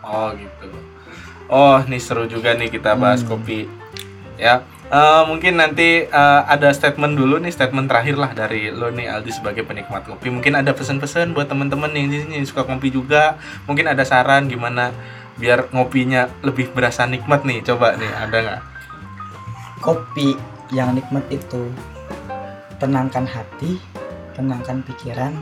Oh 0.00 0.30
gitu. 0.32 0.66
Oh, 1.46 1.82
nih 1.82 1.98
seru 1.98 2.24
juga 2.24 2.54
nih 2.54 2.70
kita 2.70 2.94
bahas 2.94 3.20
Hmm. 3.20 3.34
kopi. 3.34 3.66
Ya, 4.38 4.62
eh, 4.90 5.22
mungkin 5.24 5.62
nanti 5.62 6.04
eh, 6.04 6.42
ada 6.44 6.74
statement 6.74 7.14
dulu 7.14 7.38
nih, 7.38 7.54
statement 7.54 7.86
terakhir 7.86 8.18
lah 8.18 8.34
dari 8.34 8.74
lo 8.74 8.90
nih 8.90 9.08
Aldi 9.08 9.30
sebagai 9.30 9.62
penikmat 9.62 10.04
kopi. 10.04 10.28
Mungkin 10.28 10.58
ada 10.58 10.74
pesan-pesan 10.74 11.32
buat 11.32 11.46
teman-teman 11.46 11.94
yang 11.94 12.10
di 12.10 12.42
suka 12.42 12.66
kopi 12.66 12.90
juga. 12.90 13.38
Mungkin 13.70 13.86
ada 13.88 14.02
saran 14.04 14.50
gimana 14.50 14.92
biar 15.40 15.72
ngopinya 15.72 16.28
lebih 16.44 16.74
berasa 16.76 17.08
nikmat 17.08 17.46
nih. 17.46 17.64
Coba 17.64 17.96
nih, 17.96 18.12
ada 18.12 18.36
nggak? 18.36 18.62
Kopi 19.80 20.36
yang 20.74 20.92
nikmat 20.92 21.24
itu 21.32 21.72
tenangkan 22.76 23.24
hati, 23.24 23.80
tenangkan 24.36 24.84
pikiran. 24.84 25.32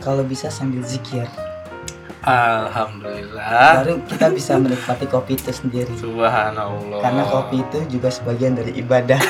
Kalau 0.00 0.24
bisa 0.24 0.48
sambil 0.48 0.80
zikir. 0.84 1.28
Alhamdulillah. 2.24 3.80
Baru 3.80 3.94
kita 4.04 4.26
bisa 4.28 4.56
menikmati 4.56 5.04
kopi 5.04 5.34
itu 5.34 5.50
sendiri. 5.50 5.92
Subhanallah. 5.94 7.00
Karena 7.00 7.22
kopi 7.24 7.60
itu 7.60 7.78
juga 7.90 8.08
sebagian 8.08 8.52
dari 8.52 8.72
ibadah. 8.74 9.20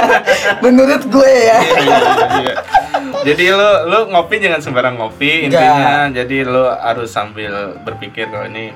Menurut 0.64 1.02
gue 1.04 1.30
ya. 1.44 1.58
Iya, 1.60 1.78
iya, 1.80 1.98
iya. 2.40 2.54
Jadi 3.22 3.44
lu 3.48 3.70
lu 3.86 3.98
ngopi 4.08 4.38
jangan 4.38 4.60
sembarang 4.60 4.94
ngopi 4.96 5.46
intinya. 5.46 6.08
Jadi 6.08 6.36
lu 6.42 6.64
harus 6.64 7.10
sambil 7.10 7.52
berpikir 7.78 8.26
kalau 8.26 8.46
ini 8.46 8.70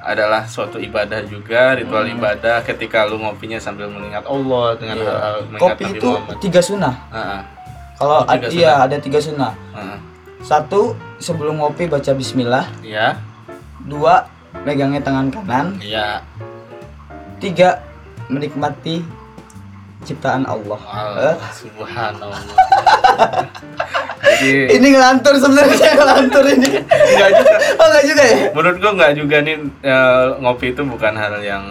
adalah 0.00 0.44
suatu 0.44 0.76
ibadah 0.78 1.24
juga, 1.24 1.72
ritual 1.72 2.04
ibadah 2.06 2.60
ketika 2.60 3.02
lu 3.02 3.16
ngopinya 3.18 3.56
sambil 3.56 3.88
mengingat 3.88 4.22
Allah 4.22 4.76
dengan 4.76 4.94
Hmm. 4.94 5.02
Iya. 5.02 5.10
hal-hal 5.10 5.36
mengingat 5.42 5.62
Kopi 5.64 5.82
Nabi 5.82 5.94
itu 5.94 6.08
Muhammad. 6.08 6.36
tiga 6.38 6.60
sunnah. 6.60 6.94
Heeh, 7.10 7.40
Kalau 7.94 8.16
Oh, 8.16 8.22
tiga 8.26 8.44
ad- 8.44 8.52
iya 8.52 8.72
ada 8.80 8.96
tiga 8.98 9.18
sunnah. 9.18 9.52
heeh. 9.72 9.98
Satu 10.44 10.92
sebelum 11.16 11.58
ngopi 11.58 11.88
baca 11.88 12.12
Bismillah. 12.12 12.68
Iya, 12.80 13.16
Dua 13.80 14.28
megangnya 14.62 15.00
tangan 15.00 15.28
kanan. 15.28 15.66
iya. 15.80 16.20
Tiga 17.36 17.80
menikmati 18.26 19.04
ciptaan 20.02 20.44
Allah. 20.44 20.80
Eh, 20.80 20.96
Allah, 21.32 21.36
subhanallah. 21.50 22.40
Jadi 24.24 24.72
Ini 24.72 24.86
ngelantur 24.90 25.36
sebenarnya 25.36 25.76
saya 25.76 25.94
ngelantur 26.00 26.44
ini. 26.46 26.68
enggak 26.80 27.30
juga 27.34 27.54
Oh 27.74 27.86
enggak 27.86 28.04
juga 28.06 28.22
ya? 28.24 28.36
menurut 28.50 28.76
gua 28.78 28.92
nggak 28.94 29.12
juga 29.14 29.36
nih 29.38 29.56
eh, 29.82 30.24
ngopi 30.40 30.66
itu 30.70 30.82
bukan 30.82 31.12
hal 31.14 31.34
yang 31.40 31.64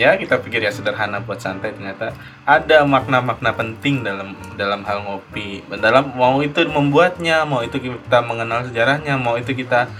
ya 0.00 0.16
kita 0.16 0.40
pikir 0.40 0.64
ya 0.64 0.72
sederhana 0.72 1.20
buat 1.20 1.36
santai 1.44 1.76
ternyata 1.76 2.16
ada 2.48 2.88
makna-makna 2.88 3.52
penting 3.52 4.00
dalam 4.00 4.32
dalam 4.56 4.80
hal 4.88 5.04
ngopi. 5.04 5.60
Dalam 5.76 6.16
mau 6.16 6.40
itu 6.40 6.64
membuatnya 6.64 7.44
mau 7.44 7.60
itu 7.60 7.76
kita 7.76 8.24
mengenal 8.24 8.64
sejarahnya 8.64 9.20
mau 9.20 9.36
itu 9.36 9.52
kita 9.52 9.92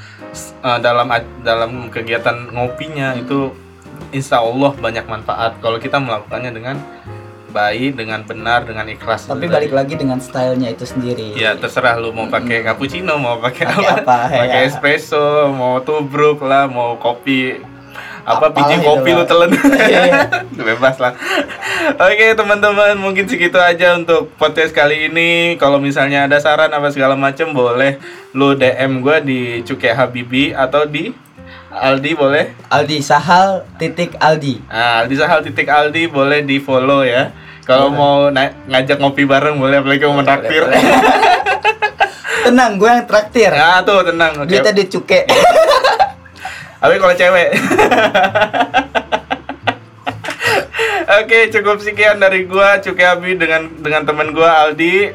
eh, 0.64 0.78
dalam 0.80 1.12
dalam 1.44 1.92
kegiatan 1.92 2.48
ngopinya 2.48 3.12
itu 3.20 3.52
insya 4.16 4.40
Allah 4.40 4.72
banyak 4.72 5.04
manfaat. 5.04 5.60
Kalau 5.60 5.76
kita 5.76 6.00
melakukannya 6.00 6.56
dengan 6.56 6.80
baik 7.50 7.98
dengan 7.98 8.22
benar 8.24 8.64
dengan 8.64 8.86
ikhlas. 8.86 9.26
Tapi 9.26 9.50
balik 9.50 9.74
lagi 9.74 9.98
dengan 9.98 10.22
stylenya 10.22 10.70
itu 10.72 10.86
sendiri. 10.86 11.34
Ya 11.34 11.58
terserah 11.58 11.98
lu 11.98 12.14
mau 12.14 12.30
pakai 12.30 12.62
cappuccino, 12.62 13.18
mau 13.18 13.36
pakai 13.42 13.66
Pakai 13.68 13.84
apa, 13.84 13.92
apa, 14.00 14.18
pakai 14.46 14.60
ya. 14.64 14.68
espresso, 14.70 15.50
mau 15.52 15.82
tubruk 15.82 16.40
lah, 16.46 16.70
mau 16.70 16.96
kopi 16.96 17.58
apa 18.20 18.46
biji 18.50 18.80
kopi 18.80 19.10
lu 19.10 19.24
telan 19.24 19.50
Iya. 19.90 20.28
bebas 20.70 20.96
lah 20.96 21.16
oke 21.94 22.26
teman-teman 22.36 22.94
mungkin 22.94 23.24
segitu 23.24 23.56
aja 23.56 23.96
untuk 23.96 24.30
podcast 24.36 24.70
kali 24.70 25.08
ini 25.08 25.56
kalau 25.56 25.78
misalnya 25.78 26.28
ada 26.28 26.36
saran 26.36 26.70
apa 26.70 26.90
segala 26.90 27.16
macam 27.16 27.50
boleh 27.50 27.96
lu 28.30 28.54
DM 28.54 29.00
gue 29.00 29.16
di 29.20 29.40
Cukai 29.62 29.92
Habibi 29.92 30.52
atau 30.52 30.84
di 30.84 31.10
Aldi 31.70 32.10
boleh 32.12 32.50
Aldi 32.66 32.98
Sahal 32.98 33.62
titik 33.78 34.18
Aldi. 34.18 34.58
Nah, 34.66 35.02
Aldi 35.02 35.14
Sahal 35.14 35.38
titik 35.40 35.70
Aldi 35.70 36.10
boleh 36.10 36.42
di 36.42 36.58
follow 36.58 37.06
ya. 37.06 37.30
Kalau 37.62 37.94
mau 37.94 38.26
na- 38.26 38.50
ngajak 38.66 38.98
ngopi 38.98 39.22
bareng 39.22 39.54
boleh, 39.54 39.78
apalagi 39.78 40.02
mau 40.02 40.18
menraktir. 40.18 40.66
Tenang, 42.46 42.74
gue 42.74 42.90
yang 42.90 43.06
traktir. 43.06 43.54
Nah 43.54 43.86
tuh 43.86 44.02
tenang. 44.02 44.32
Oke. 44.42 44.50
Duitnya 44.50 44.74
dicuke. 44.74 45.20
Tapi 46.80 46.94
kalau 46.96 47.14
cewek. 47.14 47.48
Oke, 51.20 51.50
cukup 51.52 51.76
sekian 51.84 52.16
dari 52.16 52.48
gua 52.48 52.80
Cuki 52.80 53.04
Abi 53.04 53.36
dengan 53.36 53.68
dengan 53.84 54.08
teman 54.08 54.32
gua 54.32 54.64
Aldi. 54.64 55.12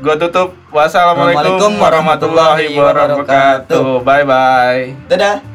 Gua 0.00 0.16
tutup. 0.16 0.56
Wassalamualaikum 0.72 1.60
Assalamualaikum 1.60 1.72
warahmatullahi 1.76 2.72
warahmatullahi 2.72 3.28
wabarakatuh. 3.28 4.00
Bye 4.00 4.24
bye. 4.24 4.96
Dadah. 5.12 5.51